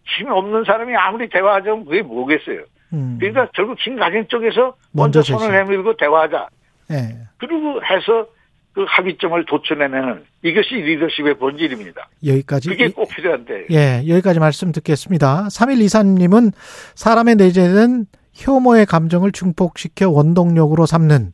[0.04, 2.64] 힘이 없는 사람이 아무리 대화하자면 그게 뭐겠어요.
[2.92, 3.16] 음.
[3.20, 5.52] 그러니까 결국 힘 가진 쪽에서 먼저 먼저 손을.
[5.52, 6.48] 내밀고 대화하자.
[6.92, 8.26] 예, 그리고 해서
[8.72, 12.08] 그 합의점을 도출해내는 이것이 리더십의 본질입니다.
[12.24, 12.68] 여기까지.
[12.68, 13.66] 그게 이- 꼭 필요한데.
[13.70, 15.46] 예, 여기까지 말씀 듣겠습니다.
[15.48, 16.52] 3일 이사님은
[16.94, 21.32] 사람의 내재는 혐오의 감정을 증폭시켜 원동력으로 삼는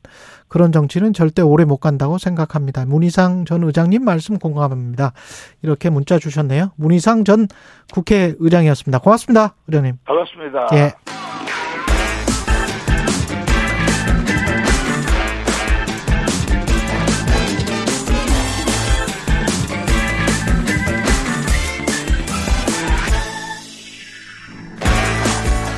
[0.48, 2.86] 그런 정치는 절대 오래 못 간다고 생각합니다.
[2.86, 5.12] 문희상 전 의장님 말씀 공감합니다.
[5.62, 6.72] 이렇게 문자 주셨네요.
[6.76, 7.48] 문희상 전
[7.92, 8.98] 국회의장이었습니다.
[9.00, 9.98] 고맙습니다, 의장님.
[10.04, 10.68] 반갑습니다.
[10.74, 11.25] 예.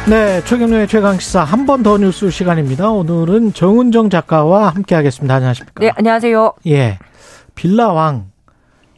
[0.08, 2.90] 네, 최경련의 최강시사 한 번 더 뉴스 시간입니다.
[2.90, 5.34] 오늘은 정은정 작가와 함께하겠습니다.
[5.34, 5.80] 안녕하십니까?
[5.80, 6.54] 네, 안녕하세요.
[6.66, 6.98] 예,
[7.54, 8.30] 빌라왕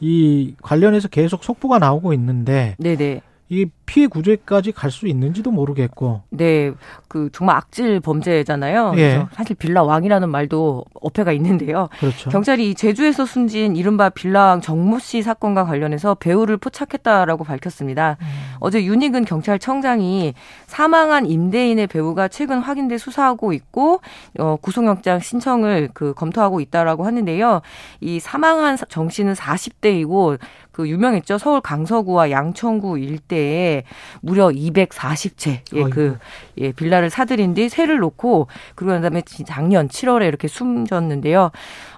[0.00, 3.22] 이 관련해서 계속 속보가 나오고 있는데, 네네.
[3.48, 6.22] 이 피해 구제까지 갈 수 있는지도 모르겠고.
[6.30, 6.72] 네,
[7.08, 8.94] 그 정말 악질 범죄잖아요.
[8.96, 9.26] 예.
[9.32, 11.88] 사실 빌라 왕이라는 말도 어폐가 있는데요.
[11.98, 12.30] 그렇죠.
[12.30, 18.16] 경찰이 제주에서 숨진 이른바 빌라왕 정모 씨 사건과 관련해서 배우를 포착했다라고 밝혔습니다.
[18.20, 18.26] 음.
[18.60, 20.34] 어제 윤희근 경찰청장이
[20.66, 24.00] 사망한 임대인의 배우가 최근 확인돼 수사하고 있고
[24.38, 27.62] 어, 구속영장 신청을 그 검토하고 있다라고 하는데요.
[28.00, 30.38] 이 사망한 정 씨는 40대이고
[30.72, 31.38] 그 유명했죠.
[31.38, 33.79] 서울 강서구와 양천구 일대에
[34.20, 36.18] 무려 240채 예, 그
[36.58, 41.50] 예, 빌라를 사들인 뒤 세를 놓고 그러고 난 다음에 작년 7월에 이렇게 숨졌는데요.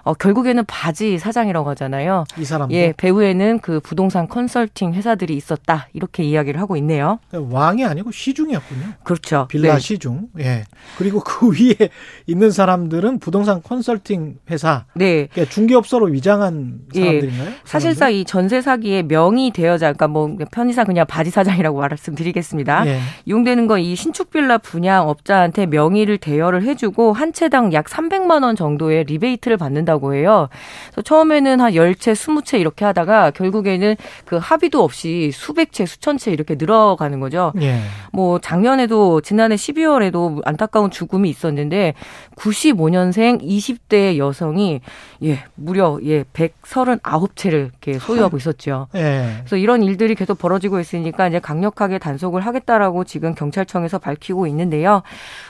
[0.03, 2.25] 어, 결국에는 바지 사장이라고 하잖아요.
[2.37, 5.87] 이 사람도 예, 배후에는 그 부동산 컨설팅 회사들이 있었다.
[5.93, 7.19] 이렇게 이야기를 하고 있네요.
[7.31, 8.93] 왕이 아니고 시중이었군요.
[9.03, 9.47] 그렇죠.
[9.49, 9.79] 빌라 네.
[9.79, 10.27] 시중.
[10.39, 10.65] 예.
[10.97, 11.89] 그리고 그 위에
[12.27, 15.27] 있는 사람들은 부동산 컨설팅 회사, 네.
[15.31, 17.05] 그러니까 중개업소로 위장한 예.
[17.05, 17.51] 사람들인가요?
[17.63, 22.87] 사실상 이 전세 사기의 명의 대여자, 그러니까 뭐 편의상 그냥 바지 사장이라고 말씀드리겠습니다.
[22.87, 22.99] 예.
[23.25, 28.55] 이용되는 건 이 신축 빌라 분양 업자한테 명의를 대여를 해주고 한 채당 약 300만 원
[28.55, 30.47] 정도의 리베이트를 받는다고 해요.
[30.91, 33.95] 그래서 처음에는 한 10채, 20채 이렇게 하다가 결국에는
[34.25, 37.51] 그 합의도 없이 수백 채, 수천 채 이렇게 늘어가는 거죠.
[37.61, 37.79] 예.
[38.11, 41.93] 뭐 작년에도 지난해 12월에도 안타까운 죽음이 있었는데
[42.35, 44.81] 95년생 20대 여성이
[45.23, 48.87] 예 무려 예 139채를 이렇게 소유하고 있었죠.
[48.95, 49.37] 예.
[49.39, 55.01] 그래서 이런 일들이 계속 벌어지고 있으니까 이제 강 력하게 단속을 하겠다라고 지금 경찰청에서 밝히고 있는데요.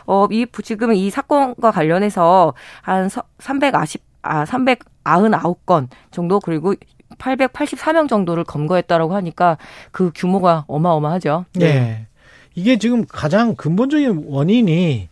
[0.05, 3.09] 어, 이 지금 이 사건과 관련해서 한
[3.39, 6.73] 390, 아, 399건 정도 그리고
[7.17, 9.57] 884명 정도를 검거했다라고 하니까
[9.91, 11.45] 그 규모가 어마어마하죠.
[11.61, 12.07] 예.
[12.55, 15.09] 이게 지금 가장 근본적인 원인이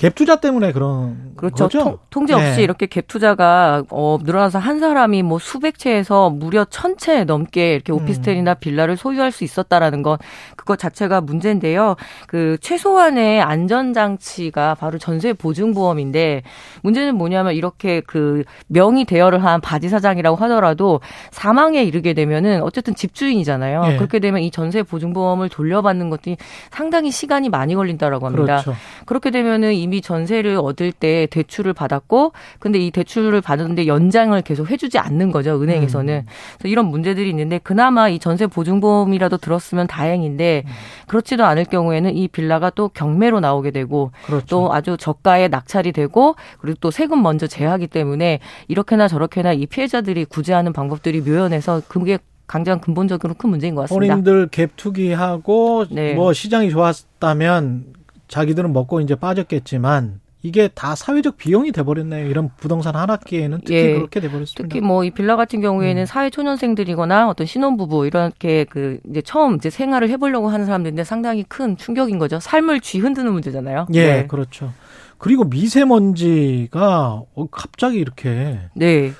[0.00, 1.64] 갭 투자 때문에 그런 그렇죠.
[1.64, 1.78] 거죠?
[1.84, 2.62] 통, 통제 없이 네.
[2.62, 7.92] 이렇게 갭 투자가 어, 늘어나서 한 사람이 뭐 수백 채에서 무려 천 채 넘게 이렇게
[7.92, 10.18] 오피스텔이나 빌라를 소유할 수 있었다라는 것
[10.56, 11.96] 그것 자체가 문제인데요.
[12.26, 16.42] 그 최소한의 안전 장치가 바로 전세 보증 보험인데
[16.82, 23.82] 문제는 뭐냐면 이렇게 그 명의 대여를 한 바지 사장이라고 하더라도 사망에 이르게 되면은 어쨌든 집주인이잖아요.
[23.92, 23.96] 예.
[23.96, 26.36] 그렇게 되면 이 전세 보증 보험을 돌려받는 것들이
[26.70, 28.62] 상당히 시간이 많이 걸린다라고 합니다.
[28.62, 28.74] 그렇죠.
[29.06, 34.98] 그렇게 되면은 이미 전세를 얻을 때 대출을 받았고 근데 이 대출을 받았는데 연장을 계속 해주지
[34.98, 36.26] 않는 거죠 은행에서는
[36.58, 40.64] 그래서 이런 문제들이 있는데 그나마 이 전세 보증보험이라도 들었으면 다행인데
[41.06, 44.46] 그렇지도 않을 경우에는 이 빌라가 또 경매로 나오게 되고 그렇죠.
[44.46, 50.24] 또 아주 저가에 낙찰이 되고 그리고 또 세금 먼저 제하기 때문에 이렇게나 저렇게나 이 피해자들이
[50.24, 54.14] 구제하는 방법들이 묘연해서 그게 가장 근본적으로 큰 문제인 것 같습니다.
[54.14, 56.14] 본인들 갭 투기하고 네.
[56.14, 57.84] 뭐 시장이 좋았다면
[58.30, 62.26] 자기들은 먹고 이제 빠졌겠지만 이게 다 사회적 비용이 돼버렸네요.
[62.26, 63.92] 이런 부동산 한 학기에는 특히 예.
[63.92, 64.62] 그렇게 돼버렸습니다.
[64.62, 69.68] 특히 뭐 이 빌라 같은 경우에는 사회 초년생들이거나 어떤 신혼부부 이렇게 그 이제 처음 이제
[69.68, 72.40] 생활을 해보려고 하는 사람들인데 상당히 큰 충격인 거죠.
[72.40, 73.86] 삶을 쥐 흔드는 문제잖아요.
[73.92, 74.26] 예, 네.
[74.26, 74.72] 그렇죠.
[75.18, 79.12] 그리고 미세먼지가 어, 갑자기 이렇게 네.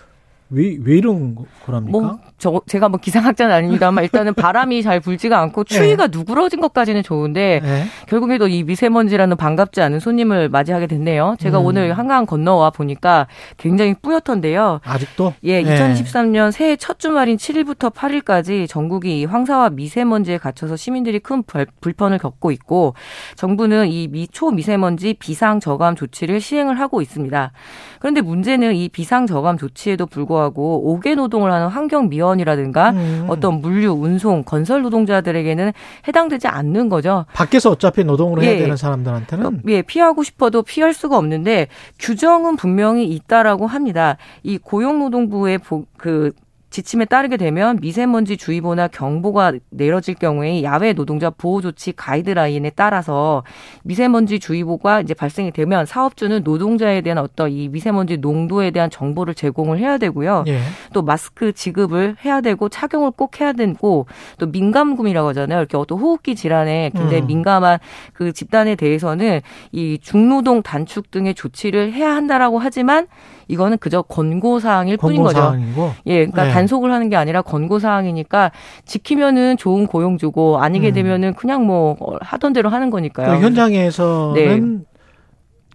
[0.52, 1.98] 왜, 왜 이런 거- 거랍니까?
[1.98, 7.60] 뭐, 저, 제가 뭐 기상학자는 아닙니다만 일단은 바람이 잘 불지가 않고 추위가 누그러진 것까지는 좋은데
[7.62, 7.84] 예.
[8.08, 11.36] 결국에도 이 미세먼지라는 반갑지 않은 손님을 맞이하게 됐네요.
[11.38, 11.66] 제가 음.
[11.66, 13.28] 오늘 한강 건너와 보니까
[13.58, 14.80] 굉장히 뿌옇던데요.
[14.82, 15.34] 아직도?
[15.44, 21.66] 예, 2023년 새해 첫 주말인 7일부터 8일까지 전국이 이 황사와 미세먼지에 갇혀서 시민들이 큰 불-
[21.80, 22.94] 불편을 겪고 있고
[23.36, 27.52] 정부는 이 미, 초미세먼지 비상 저감 조치를 시행을 하고 있습니다.
[28.00, 33.26] 그런데 문제는 이 비상 저감 조치에도 불구하고 5개 노동을 하는 환경 미원이라든가 음.
[33.28, 35.72] 어떤 물류, 운송, 건설 노동자들에게는
[36.08, 37.26] 해당되지 않는 거죠.
[37.34, 38.58] 밖에서 어차피 노동을 해야 예.
[38.58, 41.68] 되는 사람들한테는 예, 피하고 싶어도 피할 수가 없는데
[41.98, 44.16] 규정은 분명히 있다라고 합니다.
[44.42, 46.32] 이 고용노동부의 보- 그
[46.70, 53.42] 지침에 따르게 되면 미세먼지 주의보나 경보가 내려질 경우에 야외 노동자 보호 조치 가이드라인에 따라서
[53.82, 59.78] 미세먼지 주의보가 이제 발생이 되면 사업주는 노동자에 대한 어떤 이 미세먼지 농도에 대한 정보를 제공을
[59.78, 60.44] 해야 되고요.
[60.46, 60.60] 예.
[60.92, 64.06] 또 마스크 지급을 해야 되고 착용을 꼭 해야 되고
[64.38, 65.58] 또 민감금이라고 하잖아요.
[65.58, 67.26] 이렇게 어떤 호흡기 질환에 굉장히 음.
[67.26, 67.78] 민감한
[68.12, 69.40] 그 집단에 대해서는
[69.72, 73.08] 이 중노동 단축 등의 조치를 해야 한다라고 하지만
[73.50, 75.40] 이거는 그저 권고 사항일 뿐인 거죠.
[75.40, 75.90] 권고사항이고.
[76.06, 76.50] 예, 그러니까 네.
[76.52, 78.52] 단속을 하는 게 아니라 권고 사항이니까
[78.84, 80.94] 지키면은 좋은 고용 주고 아니게 음.
[80.94, 83.38] 되면은 그냥 뭐 하던 대로 하는 거니까요.
[83.38, 84.84] 그 현장에서는 네.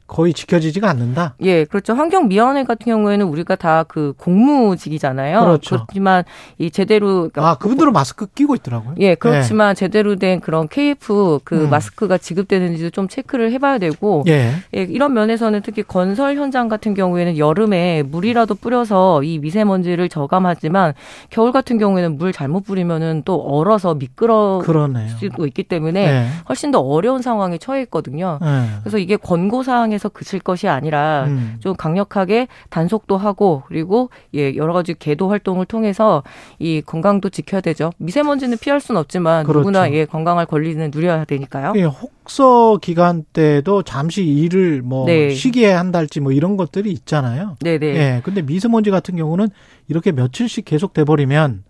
[0.08, 1.36] 거의 지켜지지가 않는다.
[1.42, 1.94] 예, 그렇죠.
[1.94, 5.40] 환경미화원회 같은 경우에는 우리가 다 그 공무직이잖아요.
[5.42, 5.76] 그렇죠.
[5.76, 6.24] 그렇지만
[6.58, 8.96] 이 제대로 그러니까 아, 그분들은 마스크 끼고 있더라고요.
[9.00, 11.70] 예, 그렇지만 제대로 된 그런 KF 그 음.
[11.70, 14.52] 마스크가 지급되는지도 좀 체크를 해봐야 되고, 예.
[14.76, 20.94] 예, 이런 면에서는 특히 건설 현장 같은 경우에는 여름에 물이라도 뿌려서 이 미세먼지를 저감하지만
[21.30, 25.10] 겨울 같은 경우에는 물 잘못 뿌리면은 또 얼어서 미끄러 그러네요.
[25.18, 26.28] 수도 있기 때문에 네.
[26.50, 28.40] 훨씬 더 어려운 상황에 처해 있거든요.
[28.44, 28.80] 예.
[28.82, 31.58] 그래서 이게 권고 사항에 서 그칠 것이 아니라 음.
[31.60, 36.24] 좀 강력하게 단속도 하고 그리고 예 여러 가지 계도 활동을 통해서
[36.60, 37.92] 이 건강도 지켜야 되죠.
[37.98, 39.60] 미세먼지는 피할 수는 없지만 그렇죠.
[39.60, 41.74] 누구나 예 건강할 권리는 누려야 되니까요.
[41.76, 45.30] 예, 혹서 기간 때도 잠시 일을 뭐 네.
[45.30, 47.56] 쉬게 한달지 뭐 이런 것들이 있잖아요.
[47.62, 47.86] 네네.
[47.88, 48.22] 예.
[48.24, 49.50] 근데 미세먼지 같은 경우는
[49.88, 51.64] 이렇게 며칠씩 계속 돼 버리면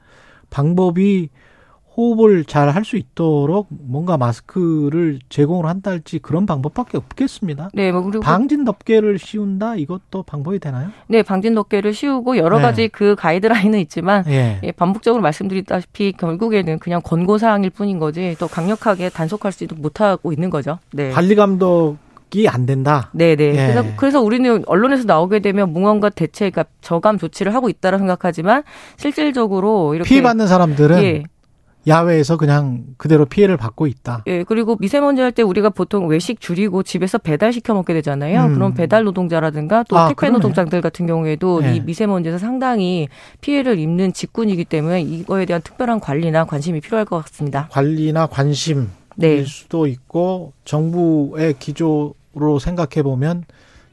[0.49, 1.30] 방법이
[1.98, 7.70] 호흡을 잘 할 수 있도록 뭔가 마스크를 제공을 한달지 그런 방법밖에 없겠습니다.
[7.74, 10.89] 네, 뭐 그리고 방진 덮개를 씌운다 이것도 방법이 되나요?
[11.08, 12.64] 네 방진 덮개를 씌우고 여러 네.
[12.64, 14.60] 가지 그 가이드라인은 있지만 예.
[14.64, 20.50] 예, 반복적으로 말씀드렸다시피 결국에는 그냥 권고 사항일 뿐인 거지 또 강력하게 단속할 수도 못하고 있는
[20.50, 20.80] 거죠.
[20.91, 21.12] 네.
[21.12, 21.98] 관리 감독
[22.34, 23.12] 이 안 된다.
[23.14, 23.43] 네네.
[23.46, 23.52] 예.
[23.54, 28.64] 그래서, 그래서 우리는 언론에서 나오게 되면 무언가 대체, 그러니까 저감 조치를 하고 있다라 생각하지만
[28.98, 31.24] 실질적으로 이렇게 피해 받는 사람들은 예.
[31.88, 34.24] 야외에서 그냥 그대로 피해를 받고 있다.
[34.28, 38.46] 예, 그리고 미세먼지 할 때 우리가 보통 외식 줄이고 집에서 배달 시켜 먹게 되잖아요.
[38.46, 38.54] 음.
[38.54, 40.34] 그런 배달 노동자라든가 또 아, 택배 그러네.
[40.38, 41.76] 노동자들 같은 경우에도 예.
[41.76, 43.10] 이 미세먼지에서 상당히
[43.42, 47.68] 피해를 입는 직군이기 때문에 이거에 대한 특별한 관리나 관심이 필요할 것 같습니다.
[47.72, 49.44] 관리나 관심일 네.
[49.44, 53.44] 수도 있고 정부의 기조로 생각해 보면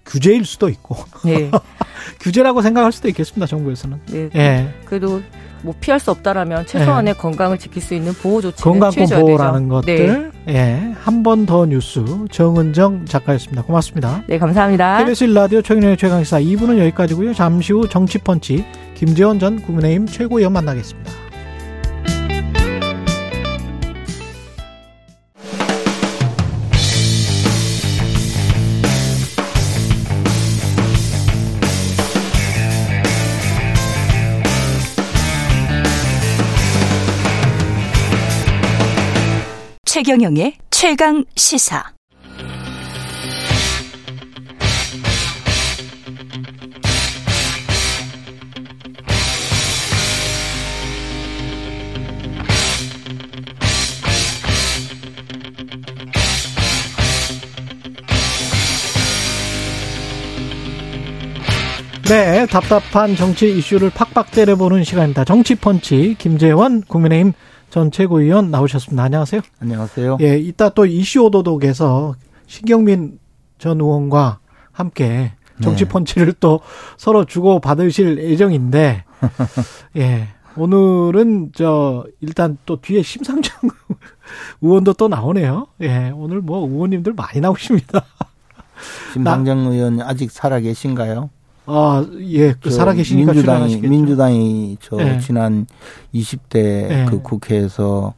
[0.06, 1.50] 규제일 수도 있고 네.
[2.20, 3.46] 규제라고 생각할 수도 있겠습니다.
[3.46, 4.00] 정부에서는.
[4.10, 4.28] 네.
[4.34, 4.74] 예.
[4.84, 5.22] 그래도
[5.62, 9.80] 뭐 피할 수 없다라면 최소한의 건강을 지킬 수 있는 보호 조치는 건강권 보호라는 되죠.
[9.86, 10.06] 네.
[10.06, 10.32] 것들.
[10.48, 10.92] 예.
[11.04, 13.62] 한 번 더 뉴스 정은정 작가였습니다.
[13.62, 14.24] 고맙습니다.
[14.26, 14.98] 네, 감사합니다.
[14.98, 17.32] KBS 1라디오 최경영의 최강시사 2부는 여기까지고요.
[17.34, 18.64] 잠시 후 정치펀치
[18.96, 21.12] 김재원 전 국민의힘 최고위원 만나겠습니다.
[39.92, 41.84] 최경영의 최강 시사.
[62.08, 65.24] 네, 답답한 정치 이슈를 팍팍 때려보는 시간입니다.
[65.24, 67.34] 정치펀치 김재원 국민의힘
[67.72, 69.02] 전 최고위원 나오셨습니다.
[69.02, 69.40] 안녕하세요.
[69.60, 70.18] 안녕하세요.
[70.20, 72.16] 예, 이따 또 이슈 오도독에서
[72.46, 73.18] 신경민
[73.56, 74.40] 전 의원과
[74.72, 76.60] 함께 정치 펀치를 또
[76.98, 79.04] 서로 주고 받으실 예정인데,
[79.96, 83.70] 예, 오늘은 저 일단 또 뒤에 심상정
[84.60, 85.68] 의원도 또 나오네요.
[85.80, 88.04] 예, 오늘 뭐 의원님들 많이 나오십니다.
[89.14, 91.30] 심상정 의원 아직 살아 계신가요?
[91.66, 93.76] 아, 예, 그저 살아계시니까 민주당이.
[93.80, 95.18] 민주당이 저 예.
[95.20, 95.66] 지난
[96.14, 97.06] 20대 예.
[97.08, 98.14] 그 국회에서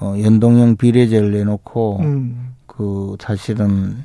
[0.00, 4.04] 어 연동형 비례제를 내놓고 음, 그 사실은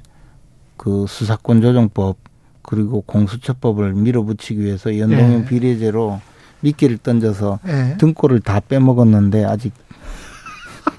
[0.78, 2.18] 그 수사권 조정법
[2.62, 5.46] 그리고 공수처법을 밀어붙이기 위해서 연동형 예.
[5.46, 6.22] 비례제로
[6.62, 7.98] 미끼를 던져서 예.
[7.98, 9.74] 등골을 다 빼먹었는데 아직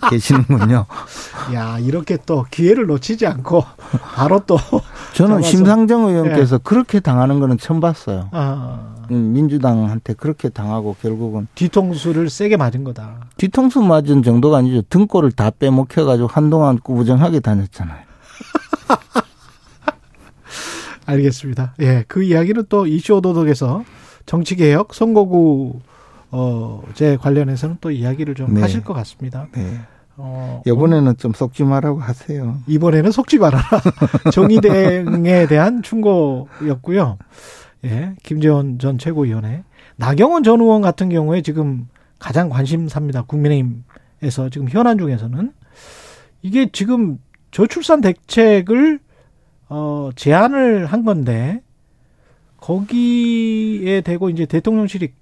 [0.08, 0.86] 계시는군요.
[1.54, 3.64] 야, 이렇게 또 기회를 놓치지 않고
[4.14, 4.56] 바로 또
[5.14, 5.48] 저는 잡아서.
[5.48, 8.28] 심상정 의원께서 그렇게 당하는 거는 처음 봤어요.
[8.32, 13.26] 아, 음, 민주당한테 그렇게 당하고 결국은 뒤통수를 세게 맞은 거다.
[13.36, 14.82] 뒤통수 맞은 정도가 아니죠.
[14.88, 18.00] 등골을 다 빼먹혀가지고 한동안 꾸부정하게 다녔잖아요.
[21.06, 21.74] 알겠습니다.
[21.80, 23.84] 예, 그 이야기는 또 이슈 오도독에서
[24.26, 25.80] 정치개혁 선거구
[26.30, 28.60] 어제 관련해서는 또 이야기를 좀 네.
[28.60, 29.48] 하실 것 같습니다.
[29.52, 29.80] 네.
[30.16, 32.58] 어, 이번에는 좀 속지 말라고 하세요.
[32.66, 33.64] 이번에는 속지 말아라.
[34.32, 37.18] 정의대응에 대한 충고였고요.
[37.84, 39.64] 예, 김재원 전 최고위원회.
[39.96, 43.22] 나경원 전 의원 같은 경우에 지금 가장 관심사입니다.
[43.22, 45.52] 국민의힘에서 지금 현안 중에서는
[46.42, 47.18] 이게 지금
[47.50, 49.00] 저출산 대책을
[49.70, 51.62] 어 제안을 한 건데
[52.58, 55.12] 거기에 대고 이제 대통령실이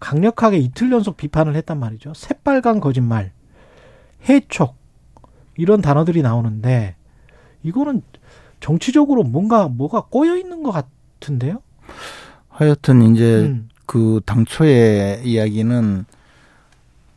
[0.00, 2.12] 강력하게 이틀 연속 비판을 했단 말이죠.
[2.14, 3.32] 새빨간 거짓말,
[4.28, 4.76] 해촉
[5.56, 6.96] 이런 단어들이 나오는데
[7.62, 8.02] 이거는
[8.60, 11.60] 정치적으로 뭔가 뭐가 꼬여 있는 것 같은데요.
[12.48, 13.68] 하여튼 이제 음.
[13.86, 16.06] 그 당초의 이야기는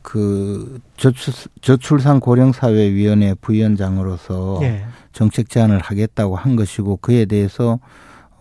[0.01, 4.85] 그 저출, 저출산 고령사회위원회 부위원장으로서 예.
[5.11, 7.79] 정책 제안을 하겠다고 한 것이고 그에 대해서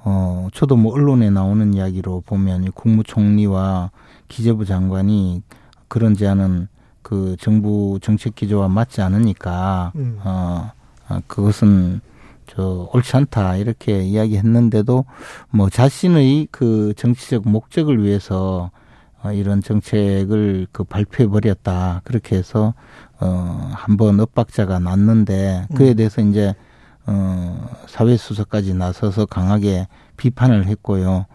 [0.04, 3.90] 어 저도 뭐 언론에 나오는 이야기로 보면 국무총리와
[4.28, 5.42] 기재부 장관이
[5.88, 6.68] 그런 제안은
[7.02, 10.18] 그 정부 정책 기조와 맞지 않으니까 음.
[10.24, 10.72] 어
[11.28, 12.00] 그것은
[12.46, 15.04] 저 옳지 않다 이렇게 이야기했는데도
[15.50, 18.70] 뭐 자신의 그 정치적 목적을 위해서
[19.22, 22.74] 어, 이런 정책을 그 발표해 버렸다 그렇게 해서
[23.20, 25.96] 어 한번 엇박자가 났는데 그에 음.
[25.96, 26.54] 대해서 이제
[27.06, 31.26] 어 사회 수석까지 나서서 강하게 비판을 했고요.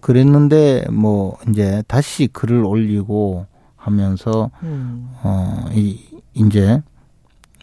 [0.00, 5.10] 그랬는데 뭐 이제 다시 글을 올리고 하면서 음.
[5.22, 6.00] 어 이
[6.34, 6.82] 이제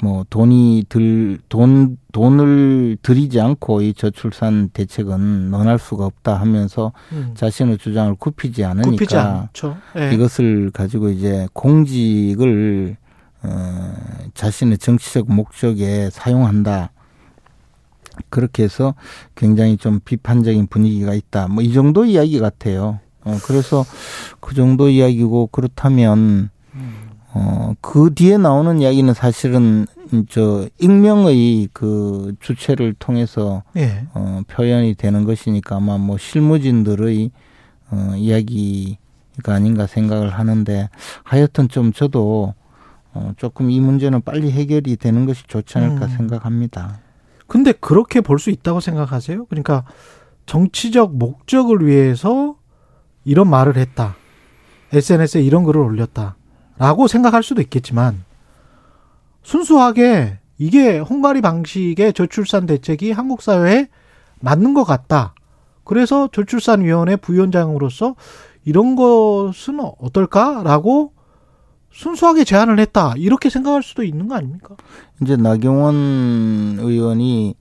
[0.03, 7.32] 뭐 돈이 들 돈 돈을 들이지 않고 이 저출산 대책은 논할 수가 없다 하면서 음.
[7.36, 9.17] 자신의 주장을 굽히지 않으니까 굽히지
[9.95, 10.13] 네.
[10.13, 12.97] 이것을 가지고 이제 공직을
[13.43, 13.93] 어
[14.34, 16.91] 자신의 정치적 목적에 사용한다.
[18.30, 18.93] 그렇게 해서
[19.36, 21.47] 굉장히 좀 비판적인 분위기가 있다.
[21.47, 22.99] 뭐 이 정도 이야기 같아요.
[23.24, 23.86] 어 그래서
[24.39, 26.93] 그 정도 이야기고 그렇다면 음.
[27.34, 29.86] 어, 그 뒤에 나오는 이야기는 사실은
[30.30, 34.07] 저 익명의 그 주체를 통해서 예.
[34.13, 37.30] 어, 표현이 되는 것이니까 아마 뭐 실무진들의
[37.91, 40.89] 어, 이야기가 아닌가 생각을 하는데
[41.24, 42.53] 하여튼 좀 저도
[43.13, 46.18] 어, 조금 이 문제는 빨리 해결이 되는 것이 좋지 않을까 음.
[46.18, 46.99] 생각합니다.
[47.48, 49.45] 근데 그렇게 볼 수 있다고 생각하세요?
[49.45, 49.86] 그러니까
[50.45, 52.56] 정치적 목적을 위해서
[53.26, 54.16] 이런 말을 했다.
[54.93, 56.36] SNS에 이런 글을 올렸다.
[56.78, 58.24] 라고 생각할 수도 있겠지만
[59.43, 63.88] 순수하게 이게 헝가리 방식의 저출산 대책이 한국 사회에
[64.39, 65.34] 맞는 것 같다.
[65.84, 68.16] 그래서 저출산위원회 부위원장으로서
[68.66, 71.14] 이런 것은 어떨까라고
[71.92, 73.14] 순수하게 제안을 했다.
[73.18, 74.76] 이렇게 생각할 수도 있는 거 아닙니까?
[75.22, 77.56] 이제 나경원 의원이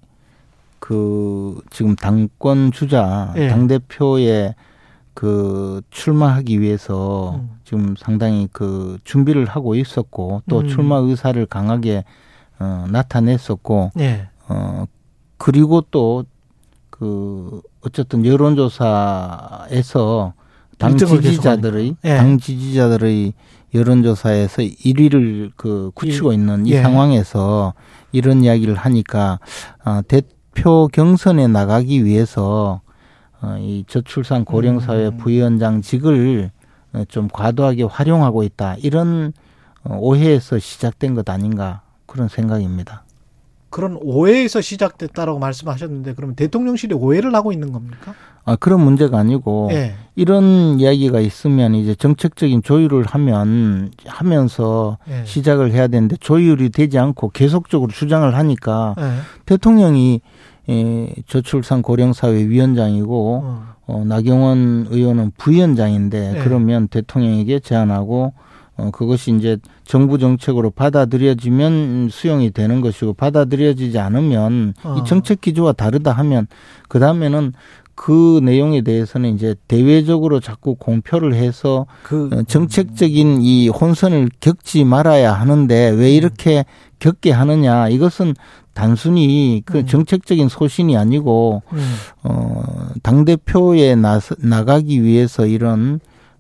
[0.78, 3.48] 그 지금 당권 주자 예.
[3.48, 4.54] 당 대표의
[5.14, 7.58] 그 출마하기 위해서 음.
[7.64, 10.68] 지금 상당히 그 준비를 하고 있었고 또 음.
[10.68, 12.04] 출마 의사를 강하게
[12.58, 14.28] 어 나타냈었고 네.
[14.48, 14.84] 어
[15.38, 18.74] 그리고 또그 어쨌든 여론조사에서
[20.78, 22.16] 당 지지자들의 네.
[22.16, 23.32] 당 지지자들의
[23.76, 26.82] 여론조사에서 1위를 그 굳히고 있는 이 예.
[26.82, 27.74] 상황에서
[28.12, 29.38] 이런 이야기를 하니까
[29.84, 32.80] 어 대표 경선에 나가기 위해서
[33.42, 35.16] 어, 이 저출산 고령사회 음.
[35.18, 36.50] 부위원장직을
[37.08, 38.76] 좀 과도하게 활용하고 있다.
[38.78, 39.32] 이런
[39.84, 43.04] 어, 오해에서 시작된 것 아닌가 그런 생각입니다.
[43.76, 48.14] 그런 오해에서 시작됐다라고 말씀하셨는데 그러면 대통령실이 오해를 하고 있는 겁니까?
[48.46, 49.94] 아 그런 문제가 아니고 네.
[50.14, 55.22] 이런 이야기가 있으면 이제 정책적인 조율을 하면 하면서 네.
[55.26, 59.18] 시작을 해야 되는데 조율이 되지 않고 계속적으로 주장을 하니까 네.
[59.44, 60.22] 대통령이
[60.70, 63.62] 예, 저출산 고령사회 위원장이고 어.
[63.88, 66.40] 어, 나경원 의원은 부위원장인데 네.
[66.42, 68.32] 그러면 대통령에게 제안하고
[68.76, 74.96] 어, 그것이 이제 정부 정책으로 받아들여지면 수용이 되는 것이고 받아들여지지 않으면 어.
[74.98, 76.46] 이 정책 기조가 다르다 하면
[76.88, 77.52] 그 다음에는
[77.94, 85.32] 그 내용에 대해서는 이제 대외적으로 자꾸 공표를 해서 그 어, 정책적인 이 혼선을 겪지 말아야
[85.32, 86.66] 하는데 왜 이렇게
[86.98, 88.34] 겪게 하느냐 이것은
[88.74, 89.86] 단순히 그 음.
[89.86, 91.94] 정책적인 소신이 아니고 음.
[92.22, 95.98] 어당 대표에 나 나가기 위해서 이런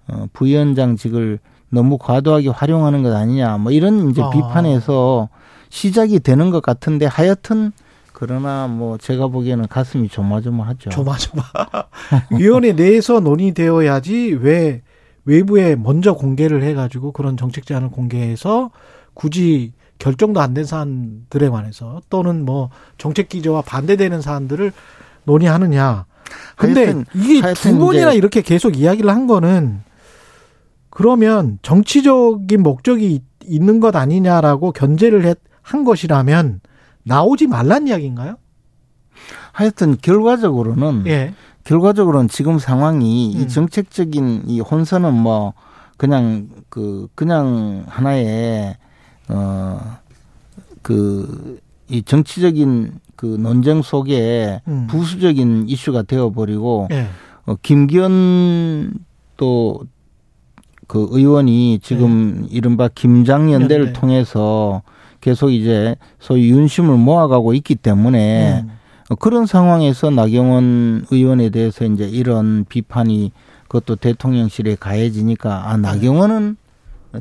[0.08, 1.38] 어 부위원장직을
[1.76, 4.30] 너무 과도하게 활용하는 것 아니냐 뭐 이런 이제 아.
[4.30, 5.28] 비판에서
[5.68, 7.70] 시작이 되는 것 같은데 하여튼
[8.12, 10.88] 그러나 뭐 제가 보기에는 가슴이 조마조마하죠.
[10.88, 11.42] 조마조마.
[12.32, 14.80] 위원회 내에서 논의되어야지 왜
[15.26, 18.70] 외부에 먼저 공개를 해가지고 그런 정책 제안을 공개해서
[19.12, 24.72] 굳이 결정도 안 된 사안들에 관해서 또는 뭐 정책 기조와 반대되는 사안들을
[25.24, 26.06] 논의하느냐.
[26.56, 29.80] 근데 하여튼, 이게 하여튼 두 번이나 이렇게 계속 이야기를 한 거는
[30.96, 36.62] 그러면 정치적인 목적이 있는 것 아니냐라고 견제를 한 것이라면
[37.02, 38.36] 나오지 말란 이야기인가요?
[39.52, 41.34] 하여튼 결과적으로는 예.
[41.64, 43.42] 결과적으로는 지금 상황이 음.
[43.42, 45.52] 이 정책적인 이 혼선은 뭐
[45.98, 48.78] 그냥 그 그냥 하나의
[50.78, 51.60] 어그
[51.90, 54.86] 이 정치적인 그 논쟁 속에 음.
[54.86, 57.08] 부수적인 이슈가 되어버리고 예.
[57.44, 58.94] 어, 김기현
[59.36, 59.82] 또
[60.86, 62.56] 그 의원이 지금 예.
[62.56, 64.00] 이른바 김장연대를 연대.
[64.00, 64.82] 통해서
[65.20, 68.70] 계속 이제 소위 윤심을 모아가고 있기 때문에 음.
[69.18, 73.32] 그런 상황에서 나경원 의원에 대해서 이제 이런 비판이
[73.68, 76.56] 그것도 대통령실에 가해지니까 아 나경원은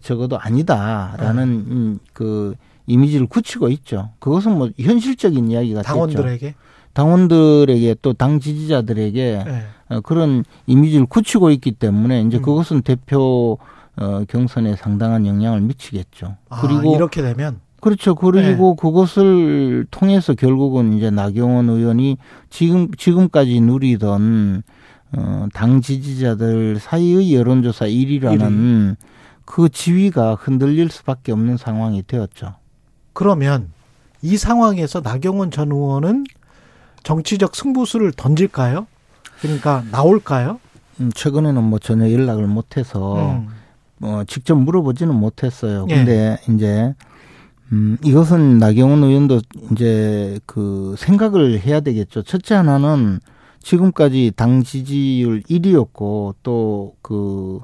[0.02, 2.00] 적어도 아니다라는 음.
[2.14, 2.56] 그
[2.88, 4.10] 이미지를 굳히고 있죠.
[4.20, 6.65] 그것은 뭐 현실적인 이야기가 당원들에게 됐죠.
[6.96, 10.00] 당원들에게 또 당 지지자들에게 네.
[10.04, 12.42] 그런 이미지를 굳히고 있기 때문에 이제 음.
[12.42, 13.60] 그것은 대표
[13.98, 16.38] 어, 경선에 상당한 영향을 미치겠죠.
[16.50, 18.16] 아, 그리고 이렇게 되면 그렇죠.
[18.16, 18.82] 그리고 네.
[18.82, 22.18] 그것을 통해서 결국은 이제 나경원 의원이
[22.50, 24.64] 지금 지금까지 누리던
[25.18, 28.96] 어, 당 지지자들 사이의 여론조사 1위라는 1위.
[29.46, 32.56] 그 지위가 흔들릴 수밖에 없는 상황이 되었죠.
[33.14, 33.70] 그러면
[34.22, 36.24] 이 상황에서 나경원 전 의원은
[37.06, 38.88] 정치적 승부수를 던질까요?
[39.40, 40.60] 그러니까 나올까요?
[41.00, 43.48] 음, 최근에는 뭐 전혀 연락을 못해서 음.
[43.98, 45.86] 뭐 직접 물어보지는 못했어요.
[45.90, 45.96] 예.
[45.96, 46.54] 근데 예.
[46.54, 46.96] 이제
[47.72, 49.42] 음, 이것은 나경원 의원도
[49.72, 52.24] 이제 그 생각을 해야 되겠죠.
[52.24, 53.20] 첫째 하나는
[53.62, 57.62] 지금까지 당 지지율 1위였고 또그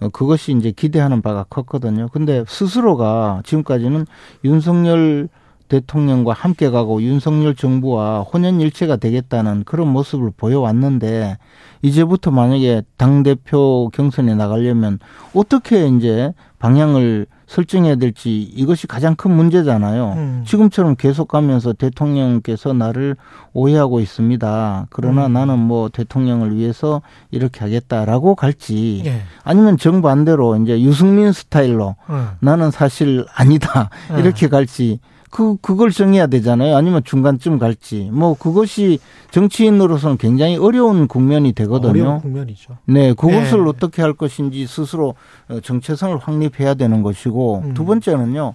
[0.00, 2.08] 어, 그것이 이제 기대하는 바가 컸거든요.
[2.12, 4.06] 근데 스스로가 지금까지는
[4.44, 5.28] 윤석열
[5.72, 11.38] 대통령과 함께 가고 윤석열 정부와 혼연일체가 되겠다는 그런 모습을 보여왔는데
[11.80, 14.98] 이제부터 만약에 당 대표 경선에 나가려면
[15.34, 20.12] 어떻게 이제 방향을 설정해야 될지 이것이 가장 큰 문제잖아요.
[20.16, 20.44] 음.
[20.46, 23.16] 지금처럼 계속 가면서 대통령께서 나를
[23.54, 24.86] 오해하고 있습니다.
[24.90, 25.32] 그러나 음.
[25.32, 27.00] 나는 뭐 대통령을 위해서
[27.30, 29.22] 이렇게 하겠다라고 갈지 예.
[29.42, 32.28] 아니면 정반대로 이제 유승민 스타일로 음.
[32.40, 34.20] 나는 사실 아니다 예.
[34.20, 35.00] 이렇게 갈지
[35.32, 36.76] 그 그걸 정해야 되잖아요.
[36.76, 38.10] 아니면 중간쯤 갈지.
[38.12, 38.98] 뭐 그것이
[39.30, 41.90] 정치인으로서는 굉장히 어려운 국면이 되거든요.
[41.90, 42.76] 어려운 국면이죠.
[42.84, 43.70] 네, 그것을 네.
[43.70, 45.14] 어떻게 할 것인지 스스로
[45.48, 47.72] 어, 정체성을 확립해야 되는 것이고 음.
[47.74, 48.54] 두 번째는요.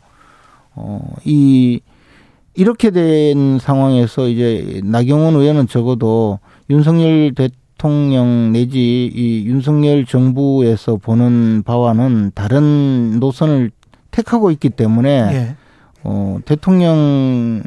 [0.76, 1.82] 어, 이
[2.54, 6.38] 이렇게 된 상황에서 이제 나경원 의원은 적어도
[6.70, 13.72] 윤석열 대통령 내지 이 윤석열 정부에서 보는 바와는 다른 노선을
[14.12, 15.56] 택하고 있기 때문에 네.
[16.10, 17.62] 어, 대통령,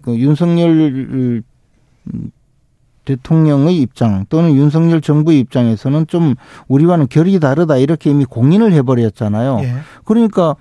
[0.00, 1.42] 그 윤석열
[3.04, 6.34] 대통령의 입장 또는 윤석열 정부의 입장에서는 좀
[6.68, 9.58] 우리와는 결이 다르다 이렇게 이미 공인을 해버렸잖아요.
[9.62, 9.74] 예.
[10.04, 10.56] 그러니까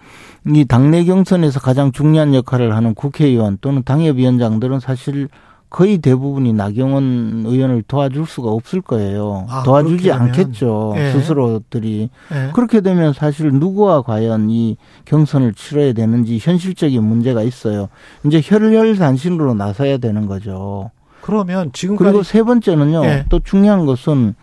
[0.46, 5.30] 이 당내 경선에서 가장 중요한 역할을 하는 국회의원 또는 당협위원장들은 사실
[5.72, 9.48] 거의 대부분이 나경원 의원을 도와줄 수가 없을 거예요.
[9.50, 10.94] 아, 도와주지 않겠죠.
[10.98, 11.12] 예.
[11.14, 12.10] 스스로들이.
[12.34, 12.52] 예.
[12.54, 14.76] 그렇게 되면 사실 누구와 과연 이
[15.06, 17.88] 경선을 치러야 되는지 현실적인 문제가 있어요.
[18.26, 20.92] 이제 혈혈단신으로 나서야 되는 거죠.
[21.22, 23.06] 그러면 지금 그리고 세 번째는요.
[23.06, 23.26] 예.
[23.30, 24.36] 또 중요한 것은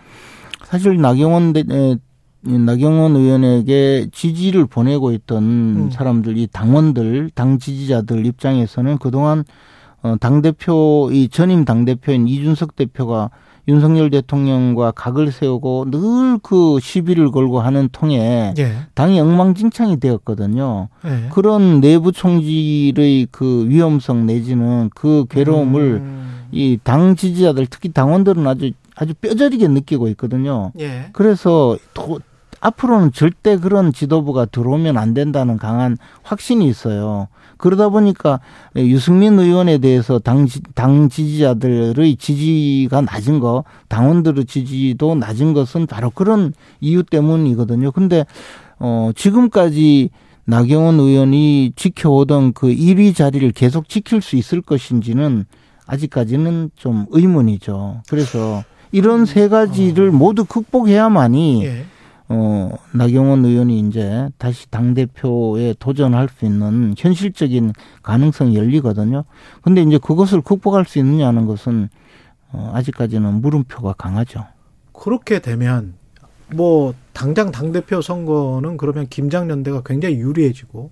[0.64, 1.62] 사실 나경원 대,
[2.40, 5.90] 나경원 의원에게 지지를 보내고 있던 음.
[5.90, 9.44] 사람들, 이 당원들, 당 지지자들 입장에서는 그동안
[10.02, 13.30] 어, 당대표, 이 전임 당대표인 이준석 대표가
[13.66, 18.72] 윤석열 대통령과 각을 세우고 늘 그 시비를 걸고 하는 통에 예.
[18.94, 20.88] 당이 엉망진창이 되었거든요.
[21.04, 21.28] 예.
[21.30, 26.44] 그런 내부 총질의 그 위험성 내지는 그 괴로움을 음.
[26.52, 30.72] 이당 지지자들 특히 당원들은 아주 아주 뼈저리게 느끼고 있거든요.
[30.80, 31.10] 예.
[31.12, 32.18] 그래서 도,
[32.60, 37.28] 앞으로는 절대 그런 지도부가 들어오면 안 된다는 강한 확신이 있어요.
[37.58, 38.40] 그러다 보니까
[38.76, 46.54] 유승민 의원에 대해서 당, 당 지지자들의 지지가 낮은 거, 당원들의 지지도 낮은 것은 바로 그런
[46.80, 47.92] 이유 때문이거든요.
[47.92, 48.24] 근데,
[48.78, 50.10] 어, 지금까지
[50.44, 55.44] 나경원 의원이 지켜오던 그 1위 자리를 계속 지킬 수 있을 것인지는
[55.86, 58.02] 아직까지는 좀 의문이죠.
[58.08, 61.84] 그래서 이런 세 가지를 모두 극복해야만이 예.
[62.30, 67.72] 어, 나경원 의원이 이제 다시 당대표에 도전할 수 있는 현실적인
[68.02, 69.24] 가능성이 열리거든요.
[69.62, 71.88] 근데 이제 그것을 극복할 수 있느냐는 것은
[72.52, 74.46] 어, 아직까지는 물음표가 강하죠.
[74.92, 75.94] 그렇게 되면
[76.54, 80.90] 뭐 당장 당대표 선거는 그러면 김장연대가 굉장히 유리해지고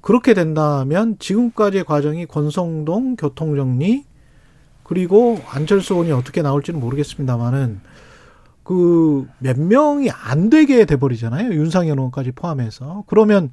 [0.00, 4.04] 그렇게 된다면 지금까지의 과정이 권성동 교통정리
[4.84, 7.80] 그리고 안철수 의원이 어떻게 나올지는 모르겠습니다만은
[8.68, 11.54] 그 몇 명이 안 되게 돼버리잖아요.
[11.54, 13.04] 윤상현 의원까지 포함해서.
[13.06, 13.48] 그러면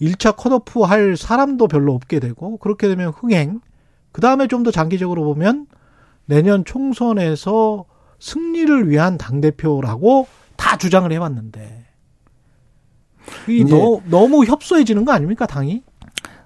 [0.00, 3.60] 1차 컷오프 할 사람도 별로 없게 되고 그렇게 되면 흥행.
[4.12, 5.66] 그 다음에 좀 더 장기적으로 보면
[6.26, 7.86] 내년 총선에서
[8.20, 11.84] 승리를 위한 당대표라고 다 주장을 해왔는데.
[13.48, 15.82] 이 너, 너무 협소해지는 거 아닙니까, 당이?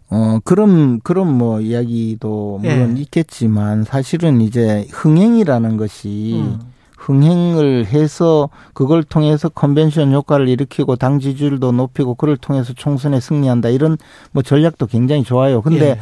[0.08, 3.02] 어, 그런, 그런 뭐 이야기도 물론 예.
[3.02, 6.60] 있겠지만 사실은 이제 흥행이라는 것이 음.
[7.06, 13.96] 흥행을 해서 그걸 통해서 컨벤션 효과를 일으키고 당 지지율도 높이고 그걸 통해서 총선에 승리한다 이런
[14.32, 15.62] 뭐 전략도 굉장히 좋아요.
[15.62, 15.98] 근데 예.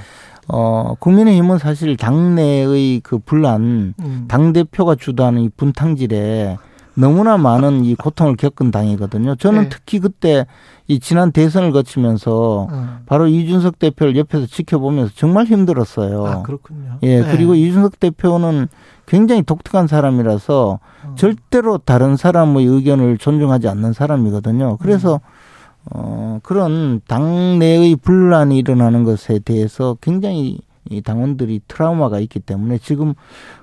[0.48, 4.24] 어, 국민의힘은 사실 당내의 그 분란, 음.
[4.28, 6.56] 당대표가 주도하는 이 분탕질에
[6.94, 9.35] 너무나 많은 이 고통을 겪은 당이거든요.
[9.36, 9.68] 저는 네.
[9.68, 10.47] 특히 그때
[10.86, 12.98] 이 지난 대선을 거치면서 음.
[13.06, 16.26] 바로 이준석 대표를 옆에서 지켜보면서 정말 힘들었어요.
[16.26, 16.98] 아, 그렇군요.
[17.02, 17.31] 예, 네.
[17.31, 18.68] 그리고 이준석 대표는
[19.06, 21.16] 굉장히 독특한 사람이라서 음.
[21.16, 24.78] 절대로 다른 사람의 의견을 존중하지 않는 사람이거든요.
[24.78, 25.90] 그래서 음.
[25.93, 30.60] 어, 그런 당내의 분란이 일어나는 것에 대해서 굉장히
[30.90, 33.15] 이 당원들이 트라우마가 있기 때문에 지금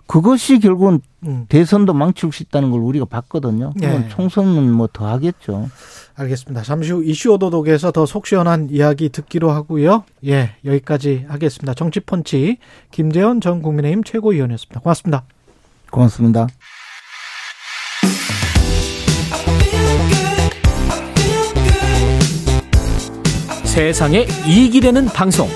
[0.07, 1.45] 그것이 결국은 음.
[1.49, 3.73] 대선도 망칠 수 있다는 걸 우리가 봤거든요.
[3.75, 4.07] 네.
[4.09, 5.69] 총선은 뭐 더 하겠죠.
[6.15, 6.63] 알겠습니다.
[6.63, 10.03] 잠시 후 이슈 오도독에서 더 속 시원한 이야기 듣기로 하고요.
[10.25, 11.73] 예, 여기까지 하겠습니다.
[11.73, 12.57] 정치펀치
[12.91, 14.81] 김재원 전 국민의힘 최고위원이었습니다.
[14.81, 15.23] 고맙습니다.
[15.91, 16.47] 고맙습니다.
[23.63, 25.47] 세상에 이익이 되는 방송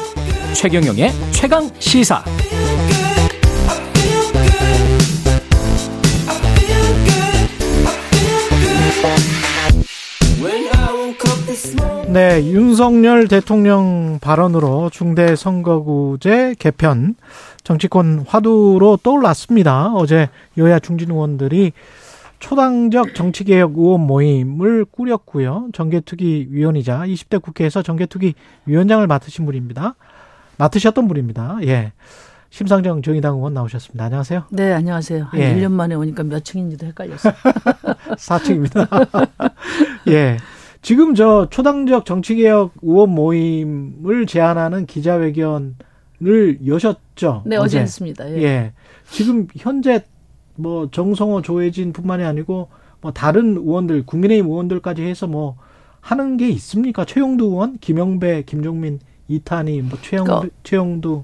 [0.56, 2.24] 최경영의 최강 시사
[12.08, 17.16] 네, 윤석열 대통령 발언으로 중대 선거구제 개편
[17.66, 19.92] 정치권 화두로 떠올랐습니다.
[19.94, 21.74] 어제 여야 중진 의원들이
[22.40, 25.68] 초당적 정치개혁 의원 모임을 꾸렸고요.
[25.74, 29.96] 정개특위 위원이자 20대 국회에서 정개특위 위원장을 맡으신 분입니다.
[30.58, 31.58] 맡으셨던 분입니다.
[31.64, 31.94] 예.
[32.50, 34.06] 심상정 정의당 의원 나오셨습니다.
[34.06, 34.44] 안녕하세요.
[34.52, 35.26] 네, 안녕하세요.
[35.26, 35.56] 한 예.
[35.56, 37.34] 1년 만에 오니까 몇 층인지도 헷갈렸어요.
[38.16, 39.52] 4층입니다.
[40.08, 40.38] 예.
[40.82, 45.76] 지금 저 초당적 정치개혁 의원 모임을 제안하는 기자회견을
[46.66, 47.44] 여셨죠?
[47.46, 48.32] 네, 어제, 어제 했습니다.
[48.32, 48.42] 예.
[48.44, 48.74] 예.
[49.10, 50.06] 지금 현재
[50.56, 52.70] 뭐 정성호 조혜진 뿐만이 아니고
[53.02, 55.58] 뭐 다른 의원들 국민의힘 의원들까지 해서 뭐
[56.00, 57.04] 하는 게 있습니까?
[57.04, 61.24] 최용두 의원, 김영배, 김종민, 이탄희, 뭐 최영 그러니까 최영두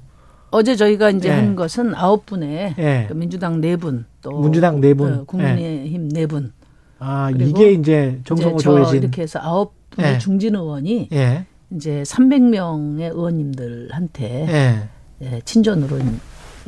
[0.51, 1.33] 어제 저희가 이제 예.
[1.33, 3.05] 한 것은 아홉 분의 예.
[3.07, 6.51] 그 민주당 네 분, 또 민주당 네 분, 어, 국민의힘 네 분.
[6.99, 10.17] 아 이게 이제 정성호 조혜진 이렇게 해서 아홉 분의 예.
[10.19, 11.45] 중진 의원이 예.
[11.71, 14.89] 이제 300명의 의원님들한테 예.
[15.21, 15.99] 예, 친전으로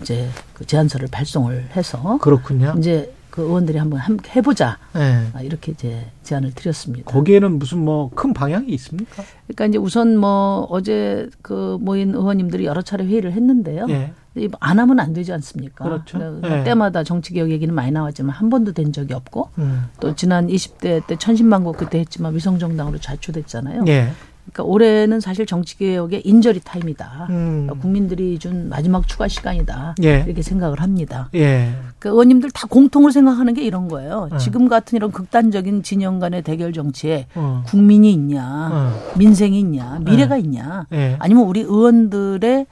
[0.01, 2.75] 이제 그 제안서를 발송을 해서 그렇군요.
[2.77, 5.25] 이제 그 의원들이 한번 함께 해보자 네.
[5.41, 7.11] 이렇게 이제 제안을 드렸습니다.
[7.11, 9.23] 거기에는 무슨 뭐 큰 방향이 있습니까?
[9.47, 13.87] 그러니까 이제 우선 뭐 어제 그 모인 의원님들이 여러 차례 회의를 했는데요.
[13.87, 14.13] 네.
[14.59, 15.83] 안 하면 안 되지 않습니까?
[15.83, 16.39] 그렇죠.
[16.43, 16.63] 네.
[16.63, 19.85] 때마다 정치개혁 얘기는 많이 나왔지만 한 번도 된 적이 없고 음.
[19.99, 23.81] 또 지난 20대 때 천신만고 그때 했지만 위성정당으로 좌초됐잖아요.
[23.85, 24.11] 네.
[24.43, 27.27] 그러니까 올해는 사실 정치개혁의 인저리 타임이다.
[27.29, 27.63] 음.
[27.65, 29.95] 그러니까 국민들이 준 마지막 추가 시간이다.
[30.03, 30.23] 예.
[30.25, 31.29] 이렇게 생각을 합니다.
[31.33, 31.73] 예.
[31.97, 34.29] 그 의원님들 다 공통으로 생각하는 게 이런 거예요.
[34.31, 34.37] 어.
[34.37, 37.63] 지금 같은 이런 극단적인 진영 간의 대결 정치에 어.
[37.65, 39.13] 국민이 있냐, 어.
[39.17, 40.41] 민생이 있냐, 미래가 예.
[40.41, 41.15] 있냐, 예.
[41.19, 42.65] 아니면 우리 의원들의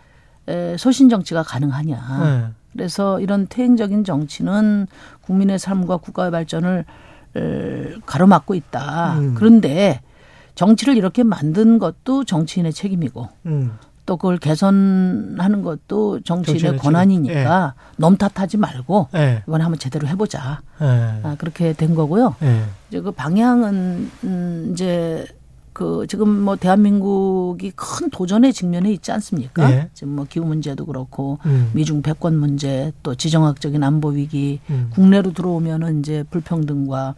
[0.77, 2.19] 소신 정치가 가능하냐.
[2.23, 2.53] 예.
[2.73, 4.87] 그래서 이런 퇴행적인 정치는
[5.21, 6.85] 국민의 삶과 국가의 발전을
[8.05, 9.19] 가로막고 있다.
[9.19, 9.35] 음.
[9.35, 10.01] 그런데
[10.55, 13.71] 정치를 이렇게 만든 것도 정치인의 책임이고 음.
[14.05, 17.81] 또 그걸 개선하는 것도 정치인의 권한이니까 예.
[17.97, 19.43] 넘 탓하지 말고 예.
[19.47, 20.61] 이번에 한번 제대로 해보자.
[20.81, 20.85] 예.
[21.23, 22.35] 아, 그렇게 된 거고요.
[22.43, 22.63] 예.
[22.89, 25.25] 이제 그 방향은 음, 이제
[25.73, 29.71] 그 지금 뭐 대한민국이 큰 도전에 직면해 있지 않습니까?
[29.71, 29.89] 예.
[29.93, 31.69] 지금 뭐 기후 문제도 그렇고 음.
[31.73, 34.89] 미중 패권 문제 또 지정학적인 안보 위기 음.
[34.93, 37.15] 국내로 들어오면은 이제 불평등과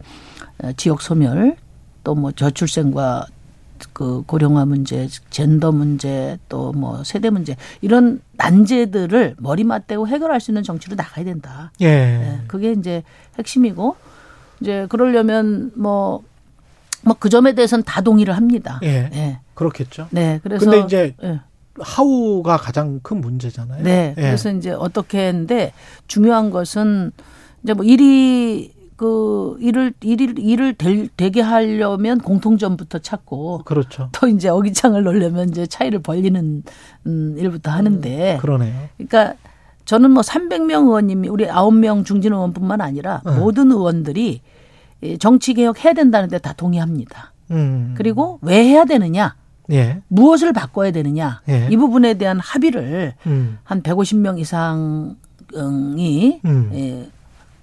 [0.62, 1.56] 어, 지역 소멸
[2.04, 3.26] 또 뭐 저출생과
[3.92, 10.50] 그 고령화 문제, 젠더 문제, 또 뭐 세대 문제 이런 난제들을 머리 맞대고 해결할 수
[10.52, 11.72] 있는 정치로 나가야 된다.
[11.80, 11.88] 예.
[11.88, 13.02] 네, 그게 이제
[13.38, 13.96] 핵심이고
[14.60, 16.22] 이제 그러려면 뭐
[17.04, 18.80] 뭐 그 점에 대해서는 다 동의를 합니다.
[18.82, 19.10] 예.
[19.12, 19.38] 예.
[19.54, 20.08] 그렇겠죠.
[20.10, 20.40] 네.
[20.42, 21.40] 그래서 근데 이제 예.
[21.78, 23.82] 하우가 가장 큰 문제잖아요.
[23.82, 24.14] 네.
[24.16, 24.22] 예.
[24.22, 25.72] 그래서 이제 어떻게 했는데
[26.06, 27.12] 중요한 것은
[27.62, 34.08] 이제 뭐 일이 그 일을 일을 일을 될, 되게 하려면 공통점부터 찾고 그렇죠.
[34.12, 36.62] 또 이제 어기창을 넣으려면 이제 차이를 벌리는
[37.06, 38.74] 음, 일부터 하는데 음, 그러네요.
[38.96, 39.34] 그러니까
[39.84, 43.40] 저는 뭐 300명 의원님이 우리 9명 중진 의원뿐만 아니라 음.
[43.40, 44.40] 모든 의원들이
[45.18, 47.32] 정치 개혁 해야 된다는데 다 동의합니다.
[47.50, 47.94] 음.
[47.96, 49.36] 그리고 왜 해야 되느냐?
[49.70, 50.02] 예.
[50.08, 51.42] 무엇을 바꿔야 되느냐?
[51.48, 51.68] 예.
[51.70, 53.58] 이 부분에 대한 합의를 음.
[53.64, 55.16] 한 150명 이상
[55.54, 55.96] 음.
[55.98, 57.08] 예,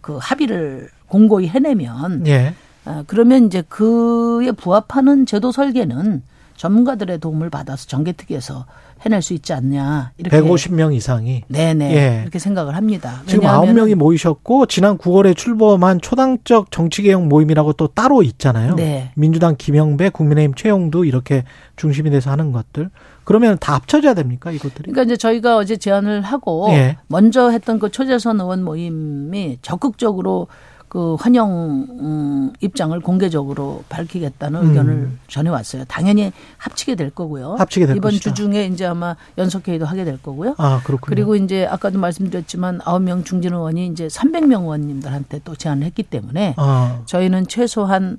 [0.01, 2.53] 그 합의를 공고히 해내면 예.
[2.85, 6.23] 아, 그러면 이제 그에 부합하는 제도 설계는
[6.55, 8.65] 전문가들의 도움을 받아서 정개특위에서
[9.01, 10.13] 해낼 수 있지 않냐.
[10.17, 11.43] 이렇게 150명 이상이.
[11.49, 11.95] 네네.
[11.95, 12.21] 예.
[12.21, 13.23] 이렇게 생각을 합니다.
[13.25, 18.75] 지금 9명이 모이셨고 지난 9월에 출범한 초당적 정치개혁 모임이라고 또 따로 있잖아요.
[18.75, 19.11] 네.
[19.15, 21.43] 민주당 김영배, 국민의힘 최영도 이렇게
[21.75, 22.89] 중심이 돼서 하는 것들.
[23.25, 24.91] 그러면 다 합쳐져야 됩니까 이것들이?
[24.91, 26.97] 그러니까 이제 저희가 어제 제안을 하고 예.
[27.07, 30.47] 먼저 했던 그 초재선 의원 모임이 적극적으로
[30.91, 34.68] 그 환영 음, 입장을 공개적으로 밝히겠다는 음.
[34.68, 35.85] 의견을 전해왔어요.
[35.85, 37.55] 당연히 합치게 될 거고요.
[37.55, 38.34] 합치게 될 이번 것이다.
[38.34, 40.55] 주 중에 이제 아마 연석회의도 하게 될 거고요.
[40.57, 41.15] 아 그렇군요.
[41.15, 46.99] 그리고 이제 아까도 말씀드렸지만 9명 중진 의원이 이제 300명 의원님들한테 또 제안을 했기 때문에 아.
[47.05, 48.18] 저희는 최소한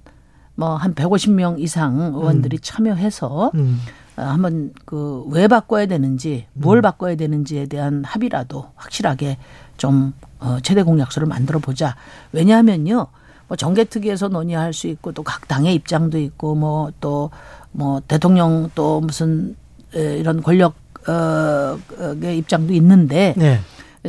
[0.54, 2.58] 뭐한 150명 이상 의원들이 음.
[2.62, 3.80] 참여해서 음.
[4.16, 6.80] 아, 한번 그 왜 바꿔야 되는지 뭘 음.
[6.80, 9.36] 바꿔야 되는지에 대한 합의라도 확실하게
[9.76, 11.96] 좀 어, 최대 공약서를 만들어 보자.
[12.32, 13.06] 왜냐하면요.
[13.48, 17.30] 뭐 정개특위에서 논의할 수 있고 또 각 당의 입장도 있고 뭐 또뭐
[17.72, 19.56] 뭐 대통령 또 무슨
[19.92, 20.74] 이런 권력
[21.06, 23.60] 어의 입장도 있는데 네.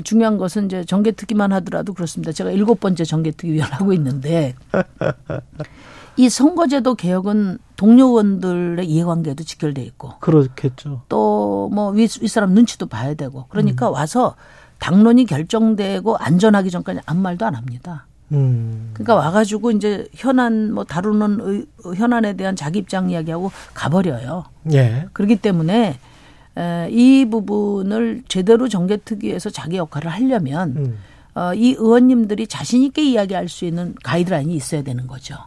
[0.03, 2.31] 중요한 것은 이제 정개특위만 하더라도 그렇습니다.
[2.31, 4.55] 제가 일곱 번째 정개특위 위원 하고 있는데
[6.15, 11.01] 이 선거제도 개혁은 동료 의원들의 이해관계도 직결돼 있고 그렇겠죠.
[11.09, 13.93] 또 뭐 윗 사람 눈치도 봐야 되고 그러니까 음.
[13.93, 14.35] 와서
[14.83, 18.05] 당론이 결정되고 안전하기 전까지 아무 말도 안 합니다.
[18.33, 18.89] 음.
[18.93, 21.65] 그러니까 와가지고 이제 현안 뭐 다루는 의,
[21.95, 24.43] 현안에 대한 자기 입장 이야기하고 가버려요.
[24.73, 25.05] 예.
[25.13, 25.97] 그렇기 때문에
[26.57, 30.97] 에, 이 부분을 제대로 정개특위에서 자기 역할을 하려면 음.
[31.35, 35.37] 어, 이 의원님들이 자신 있게 이야기할 수 있는 가이드라인이 있어야 되는 거죠.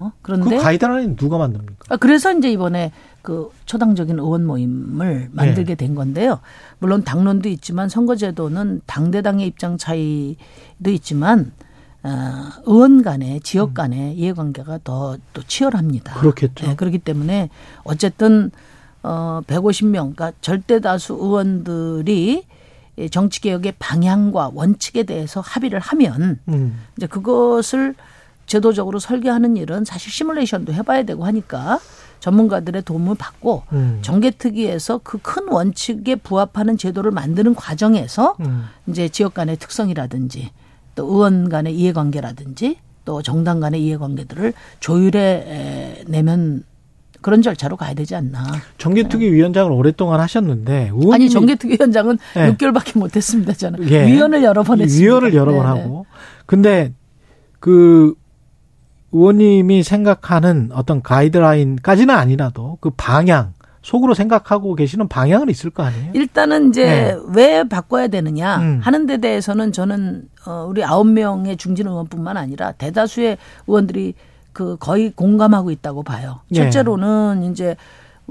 [0.00, 0.12] 어?
[0.22, 1.94] 그런데 그 가이드라인 누가 만듭니까?
[1.94, 2.90] 아, 그래서 이제 이번에
[3.22, 5.86] 그 초당적인 의원 모임을 만들게 네.
[5.86, 6.40] 된 건데요.
[6.78, 11.52] 물론 당론도 있지만 선거제도는 당대당의 입장 차이도 있지만
[12.02, 12.08] 어,
[12.64, 14.18] 의원 간의 지역 간의 음.
[14.18, 16.14] 이해관계가 더 또 치열합니다.
[16.14, 16.66] 그렇겠죠.
[16.66, 17.50] 네, 그렇기 때문에
[17.84, 18.50] 어쨌든
[19.02, 22.44] 어 150명, 그러니까 절대 다수 의원들이
[23.10, 26.80] 정치 개혁의 방향과 원칙에 대해서 합의를 하면 음.
[26.96, 27.94] 이제 그것을
[28.54, 31.78] 제도적으로 설계하는 일은 사실 시뮬레이션도 해봐야 되고 하니까
[32.18, 33.98] 전문가들의 도움을 받고 음.
[34.02, 38.64] 정개특위에서 그 큰 원칙에 부합하는 제도를 만드는 과정에서 음.
[38.88, 40.50] 이제 지역 간의 특성이라든지
[40.96, 46.64] 또 의원 간의 이해관계라든지 또 정당 간의 이해관계들을 조율해 내면
[47.20, 48.44] 그런 절차로 가야 되지 않나.
[48.78, 49.32] 정개특위 네.
[49.32, 52.52] 위원장을 오랫동안 하셨는데 아니 정개특위 위원장은 네.
[52.56, 54.06] 6개월밖에 못했습니다 저는 예.
[54.06, 55.06] 위원을 여러 번 했습니다.
[55.06, 56.06] 위원을 여러 번 네, 하고
[56.46, 56.92] 근데
[57.60, 58.14] 그
[59.12, 66.12] 의원님이 생각하는 어떤 가이드라인까지는 아니라도 그 방향 속으로 생각하고 계시는 방향은 있을 거 아니에요?
[66.14, 67.16] 일단은 이제 네.
[67.34, 68.80] 왜 바꿔야 되느냐 음.
[68.82, 74.14] 하는 데 대해서는 저는 어 우리 아홉 명의 중진 의원뿐만 아니라 대다수의 의원들이
[74.52, 76.40] 그 거의 공감하고 있다고 봐요.
[76.48, 76.56] 네.
[76.56, 77.76] 첫째로는 이제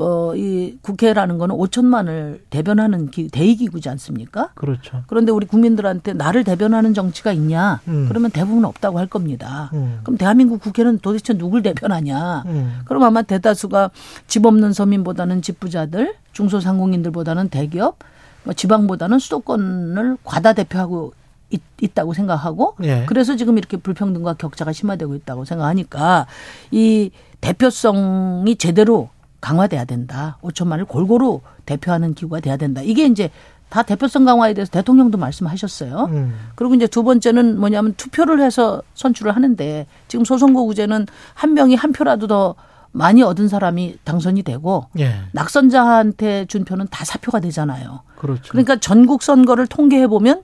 [0.02, 4.50] 어, 이 국회라는 거는 5천만을 대변하는 기, 대의기구지 않습니까?
[4.56, 5.04] 그렇죠.
[5.08, 7.82] 그런데 우리 국민들한테 나를 대변하는 정치가 있냐?
[7.88, 8.06] 음.
[8.08, 9.70] 그러면 대부분 없다고 할 겁니다.
[9.74, 10.00] 음.
[10.04, 12.44] 그럼 대한민국 국회는 도대체 누굴 대변하냐?
[12.46, 12.80] 음.
[12.86, 13.92] 그럼 아마 대다수가
[14.28, 17.98] 집 없는 서민보다는 집부자들, 중소상공인들보다는 대기업,
[18.44, 21.14] 뭐 지방보다는 수도권을 과다 대표하고
[21.50, 23.06] 있, 다고 생각하고 예.
[23.08, 26.28] 그래서 지금 이렇게 불평등과 격차가 심화되고 있다고 생각하니까
[26.72, 27.10] 이
[27.42, 29.10] 대표성이 제대로
[29.42, 30.38] 강화돼야 된다.
[30.42, 32.82] 5천만을 골고루 대표하는 기구가 돼야 된다.
[32.82, 33.30] 이게 이제
[33.70, 36.10] 다 대표성 강화에 대해서 대통령도 말씀하셨어요.
[36.12, 36.36] 음.
[36.56, 41.06] 그리고 이제 두 번째는 뭐냐면 투표를 해서 선출을 하는데 지금 소선거구제는
[41.36, 42.56] 한 명이 한 표라도 더
[42.92, 45.14] 많이 얻은 사람이 당선이 되고 예.
[45.32, 48.02] 낙선자한테 준 표는 다 사표가 되잖아요.
[48.18, 48.50] 그렇죠.
[48.50, 50.42] 그러니까 전국 선거를 통계해 보면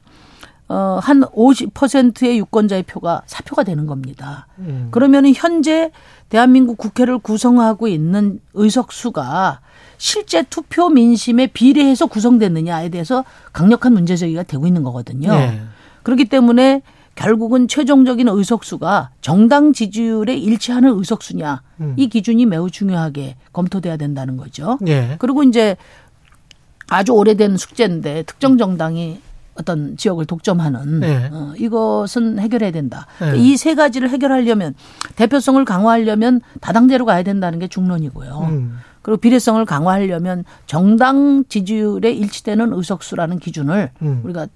[0.68, 4.48] 어, 한 50%의 유권자의 표가 사표가 되는 겁니다.
[4.60, 4.88] 음.
[4.92, 5.92] 그러면은 현재
[6.30, 9.60] 대한민국 국회를 구성하고 있는 의석수가
[9.98, 13.24] 실제 투표 민심에 비례해서 구성됐느냐에 대해서
[13.54, 15.32] 강력한 문제 제기가 되고 있는 거거든요.
[15.32, 15.62] 네.
[16.04, 16.82] 그렇기 때문에
[17.14, 21.94] 결국은 최종적인 의석수가 정당 지지율에 일치하는 의석수냐 음.
[21.96, 24.78] 이 기준이 매우 중요하게 검토돼야 된다는 거죠.
[24.82, 25.16] 네.
[25.20, 25.78] 그리고 이제
[26.88, 29.22] 아주 오래된 숙제인데 특정 정당이
[29.56, 31.30] 어떤 지역을 독점하는 네.
[31.32, 33.08] 어, 이것은 해결해야 된다.
[33.20, 33.38] 네.
[33.38, 34.76] 이세 가지를 해결하려면
[35.16, 38.48] 대표성을 강화하려면 다당제로 가야 된다는 게 중론이고요.
[38.50, 38.78] 음.
[39.02, 44.22] 그리고 비례성을 강화하려면 정당 지지율에 일치되는 의석수라는 기준을 음.
[44.24, 44.48] 우리가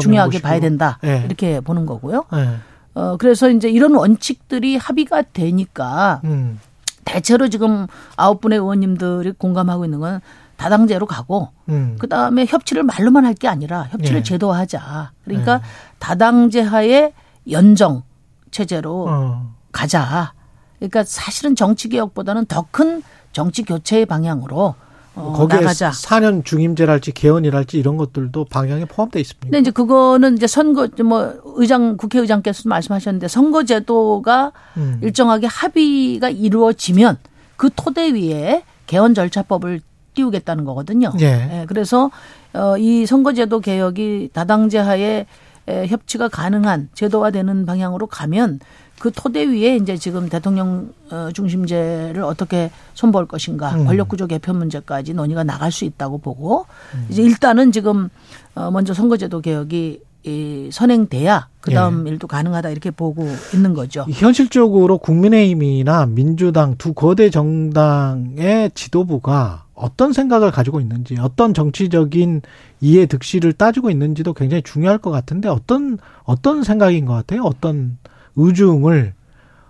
[0.00, 0.98] 중요하게 봐야 된다.
[1.02, 1.22] 네.
[1.26, 2.24] 이렇게 보는 거고요.
[2.32, 2.56] 네.
[2.94, 6.58] 어 그래서 이제 이런 원칙들이 합의가 되니까 음.
[7.04, 7.86] 대체로 지금
[8.16, 10.20] 아홉 분의 의원님들이 공감하고 있는 건
[10.62, 11.96] 다당제로 가고 음.
[11.98, 14.22] 그다음에 협치를 말로만 할 게 아니라 협치를 예.
[14.22, 15.12] 제도화하자.
[15.24, 15.60] 그러니까 예.
[15.98, 17.12] 다당제 하에
[17.50, 18.02] 연정
[18.50, 19.54] 체제로 어.
[19.72, 20.32] 가자.
[20.78, 23.02] 그러니까 사실은 정치 개혁보다는 더 큰
[23.32, 24.74] 정치 교체의 방향으로
[25.14, 25.90] 어, 거기에 나가자.
[25.90, 29.46] 4년 중임제랄지 개헌이랄지 이런 것들도 방향에 포함되어 있습니다.
[29.46, 35.00] 근데 이제 그거는 이제 선거 뭐 의장 국회의장께서 말씀하셨는데 선거제도가 음.
[35.02, 37.18] 일정하게 합의가 이루어지면
[37.56, 39.80] 그 토대 위에 개헌 절차법을
[40.14, 41.12] 띄우겠다는 거거든요.
[41.20, 41.26] 예.
[41.26, 42.10] 예 그래서
[42.52, 45.26] 어, 이 선거제도 개혁이 다당제 하에
[45.66, 48.58] 협치가 가능한 제도화되는 방향으로 가면
[49.02, 53.86] 그 토대 위에 이제 지금 대통령 어, 중심제를 어떻게 손볼 것인가 음.
[53.86, 57.06] 권력구조 개편 문제까지 논의가 나갈 수 있다고 보고 음.
[57.08, 58.10] 이제 일단은 지금
[58.54, 62.12] 어, 먼저 선거제도 개혁이 이 선행돼야 그다음 예.
[62.12, 64.04] 일도 가능하다 이렇게 보고 있는 거죠.
[64.08, 72.42] 현실적으로 국민의힘이나 민주당 두 거대 정당의 지도부가 어떤 생각을 가지고 있는지, 어떤 정치적인
[72.80, 77.42] 이해 득실을 따지고 있는지도 굉장히 중요할 것 같은데 어떤 어떤 생각인 것 같아요?
[77.42, 77.98] 어떤
[78.36, 79.14] 의중을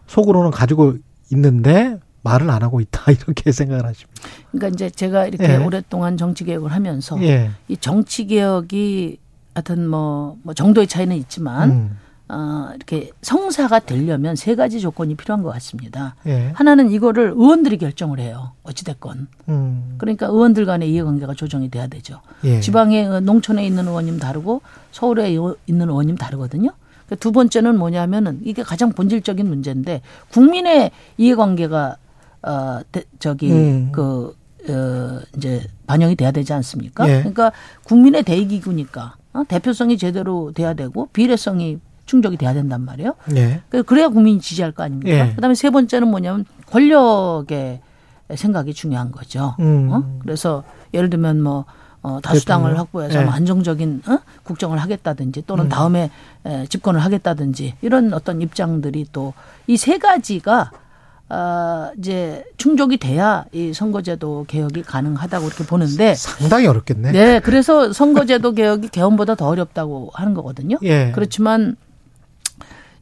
[0.07, 0.97] 속으로는 가지고
[1.31, 4.23] 있는데 말을 안 하고 있다 이렇게 생각을 하십니다.
[4.51, 5.57] 그러니까 이제 제가 이렇게 예.
[5.57, 7.51] 오랫동안 정치 개혁을 하면서 예.
[7.69, 9.19] 이 정치 개혁이
[9.55, 11.99] 하여튼 뭐, 뭐 정도의 차이는 있지만 음.
[12.29, 16.15] 어, 이렇게 성사가 되려면 세 가지 조건이 필요한 것 같습니다.
[16.27, 16.51] 예.
[16.55, 18.53] 하나는 이거를 의원들이 결정을 해요.
[18.63, 19.29] 어찌됐건.
[19.51, 19.95] 음.
[19.99, 22.23] 그러니까 의원들 간의 이해관계가 조정이 돼야 되죠.
[22.45, 22.61] 예.
[22.61, 24.63] 지방에, 농촌에 있는 의원님 다르고
[24.93, 26.71] 서울에 있는 의원님 다르거든요.
[27.11, 30.01] 그두 번째는 뭐냐면은 이게 가장 본질적인 문제인데
[30.31, 31.97] 국민의 이해관계가
[32.45, 32.81] 어
[33.19, 33.93] 저기 음.
[33.93, 34.35] 그
[34.69, 37.07] 어, 이제 반영이 돼야 되지 않습니까?
[37.09, 37.19] 예.
[37.19, 37.53] 그러니까
[37.85, 39.43] 국민의 대의기구니까 어?
[39.49, 43.15] 대표성이 제대로 돼야 되고 비례성이 충족이 돼야 된단 말이에요.
[43.37, 43.63] 예.
[43.69, 45.11] 그, 그래야 국민이 지지할 거 아닙니까?
[45.29, 45.35] 예.
[45.35, 47.81] 그다음에 세 번째는 뭐냐면 권력의
[48.35, 49.55] 생각이 중요한 거죠.
[49.61, 49.89] 음.
[49.91, 50.19] 어?
[50.23, 50.65] 그래서
[50.95, 51.65] 예를 들면 뭐
[52.03, 52.79] 어, 다수당을.
[52.79, 53.25] 확보해서 네.
[53.25, 54.19] 뭐 안정적인 어?
[54.43, 55.69] 국정을 하겠다든지 또는 음.
[55.69, 56.11] 다음에
[56.45, 59.33] 에, 집권을 하겠다든지 이런 어떤 입장들이 또
[59.69, 60.73] 이 세 가지가
[61.35, 67.13] 어, 이제 충족이 돼야 이 선거제도 개혁이 가능하다고 이렇게 보는데 상당히 어렵겠네.
[67.13, 70.77] 네, 그래서 선거제도 개혁이 개헌보다 더 어렵다고 하는 거거든요.
[70.83, 71.11] 예.
[71.15, 71.77] 그렇지만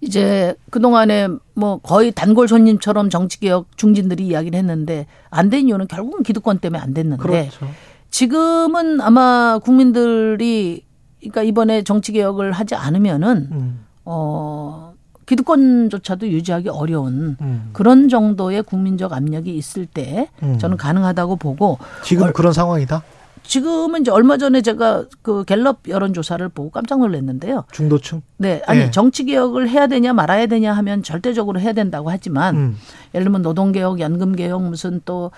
[0.01, 6.61] 이제 그동안에 뭐 거의 단골 손님처럼 정치개혁 중진들이 이야기를 했는데 안 된 이유는 결국은 기득권
[6.61, 7.67] 때문에 안 됐는데 그렇죠.
[8.11, 10.85] 지금은 아마 국민들이
[11.19, 13.85] 그러니까 이번에 정치 개혁을 하지 않으면은 음.
[14.05, 14.90] 어
[15.31, 17.71] 기득권조차도 유지하기 어려운 음.
[17.73, 20.59] 그런 정도의 국민적 압력이 있을 때 음.
[20.59, 23.05] 저는 가능하다고 보고 지금 얼, 그런 상황이다.
[23.45, 27.65] 지금은 이제 얼마 전에 제가 그 갤럽 여론 조사를 보고 깜짝 놀랐는데요.
[27.71, 28.23] 중도층?
[28.39, 28.61] 네.
[28.67, 28.91] 아니, 네.
[28.91, 32.77] 정치 개혁을 해야 되냐 말아야 되냐 하면 절대적으로 해야 된다고 하지만 음.
[33.15, 35.31] 예를 들면 노동 개혁, 연금 개혁, 무슨 또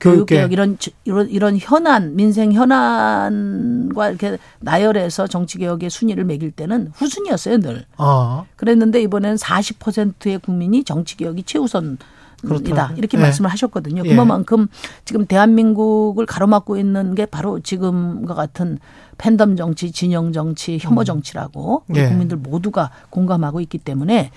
[0.00, 7.84] 교육개혁 이런 이런 이런 현안 민생 현안과 이렇게 나열해서 정치개혁의 순위를 매길 때는 후순위였어요 늘.
[7.96, 8.44] 아.
[8.56, 11.98] 그랬는데 이번에는 40%의 국민이 정치개혁이 최우선.
[12.42, 13.24] 이다 이렇게 네.
[13.24, 14.02] 말씀을 하셨거든요.
[14.06, 14.16] 예.
[14.16, 14.68] 그만큼
[15.04, 18.78] 지금 대한민국을 가로막고 있는 게 바로 지금과 같은
[19.18, 21.04] 팬덤 정치, 진영 정치, 혐오 음.
[21.04, 22.08] 정치라고 우리 예.
[22.08, 24.30] 국민들 모두가 공감하고 있기 때문에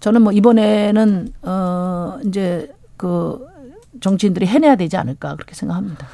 [0.00, 3.46] 저는 뭐 이번에는 어 이제 그
[4.00, 6.06] 정치인들이 해내야 되지 않을까 그렇게 생각합니다.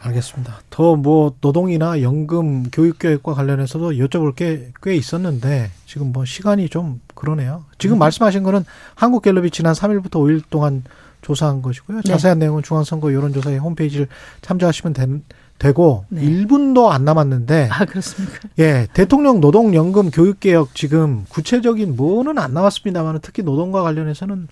[0.00, 0.60] 알겠습니다.
[0.70, 7.64] 더 뭐 노동이나 연금, 교육교육과 관련해서도 여쭤볼 게 꽤 있었는데 지금 뭐 시간이 좀 그러네요.
[7.78, 7.98] 지금 음.
[8.00, 8.64] 말씀하신 거는
[8.96, 10.84] 한국갤럽이 지난 3일부터 5일 동안
[11.22, 12.02] 조사한 것이고요.
[12.02, 12.10] 네.
[12.10, 14.08] 자세한 내용은 중앙선거 여론조사의 홈페이지를
[14.42, 15.24] 참조하시면 된,
[15.58, 16.20] 되고 네.
[16.20, 18.40] 1분도 안 남았는데 아 그렇습니까?
[18.58, 24.48] 예, 대통령 노동연금 교육개혁 지금 구체적인 뭐는 안 나왔습니다만 특히 노동과 관련해서는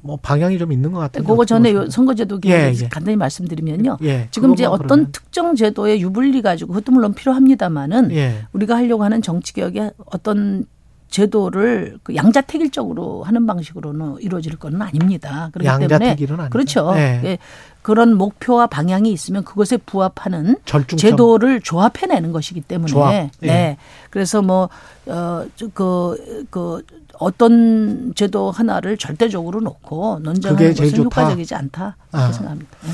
[0.00, 1.24] 뭐 방향이 좀 있는 것 같아요.
[1.24, 2.88] 그거 전에 선거제도 예, 예.
[2.88, 3.98] 간단히 말씀드리면요.
[4.02, 5.12] 예, 지금 이제 어떤 그러면.
[5.12, 8.46] 특정 제도의 유불리 가지고 그것도 물론 필요합니다만은 예.
[8.52, 10.66] 우리가 하려고 하는 정치 개혁의 어떤
[11.08, 15.50] 제도를 그 양자택일적으로 하는 방식으로는 이루어질 건 아닙니다.
[15.52, 16.16] 그렇기 때문에
[16.50, 16.92] 그렇죠.
[16.94, 17.20] 네.
[17.24, 17.38] 예.
[17.82, 20.98] 그런 목표와 방향이 있으면 그것에 부합하는 절중점.
[20.98, 23.12] 제도를 조합해내는 것이기 때문에 조합.
[23.12, 23.30] 예.
[23.40, 23.76] 네.
[24.10, 26.16] 그래서 뭐어그그
[26.50, 26.82] 그
[27.18, 32.32] 어떤 제도 하나를 절대적으로 놓고 논쟁하는 것은 효과적이지 않다 이렇게 아.
[32.32, 32.70] 생각합니다.
[32.82, 32.90] 네.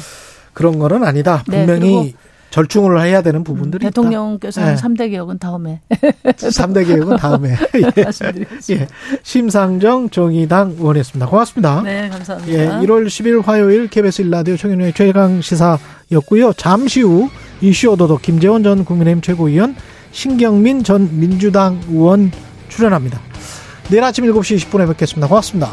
[0.53, 1.43] 그런 거는 아니다.
[1.49, 2.15] 네, 분명히 네,
[2.51, 4.82] 절충을 해야 되는 부분들이 대통령께서 는 네.
[4.82, 5.81] 3대 개혁은 다음에.
[6.24, 7.57] 3대 개혁은 다음에.
[7.74, 8.74] 예.
[8.74, 8.89] 예.
[9.23, 11.27] 심상정 정의당 의원이었습니다.
[11.27, 11.81] 고맙습니다.
[11.82, 12.53] 네, 감사합니다.
[12.53, 12.69] 예.
[12.86, 16.53] 1월 10일 화요일 KBS 일라디오 최경영의 최강 시사였고요.
[16.53, 17.31] 잠시 후
[17.62, 19.74] 이슈 오도독 김재원 전 국민의힘 최고위원
[20.11, 22.31] 신경민 전 민주당 의원
[22.69, 23.31] 출연합니다.
[23.90, 25.26] 내일 아침 7시 20분에 뵙겠습니다.
[25.28, 25.72] 고맙습니다.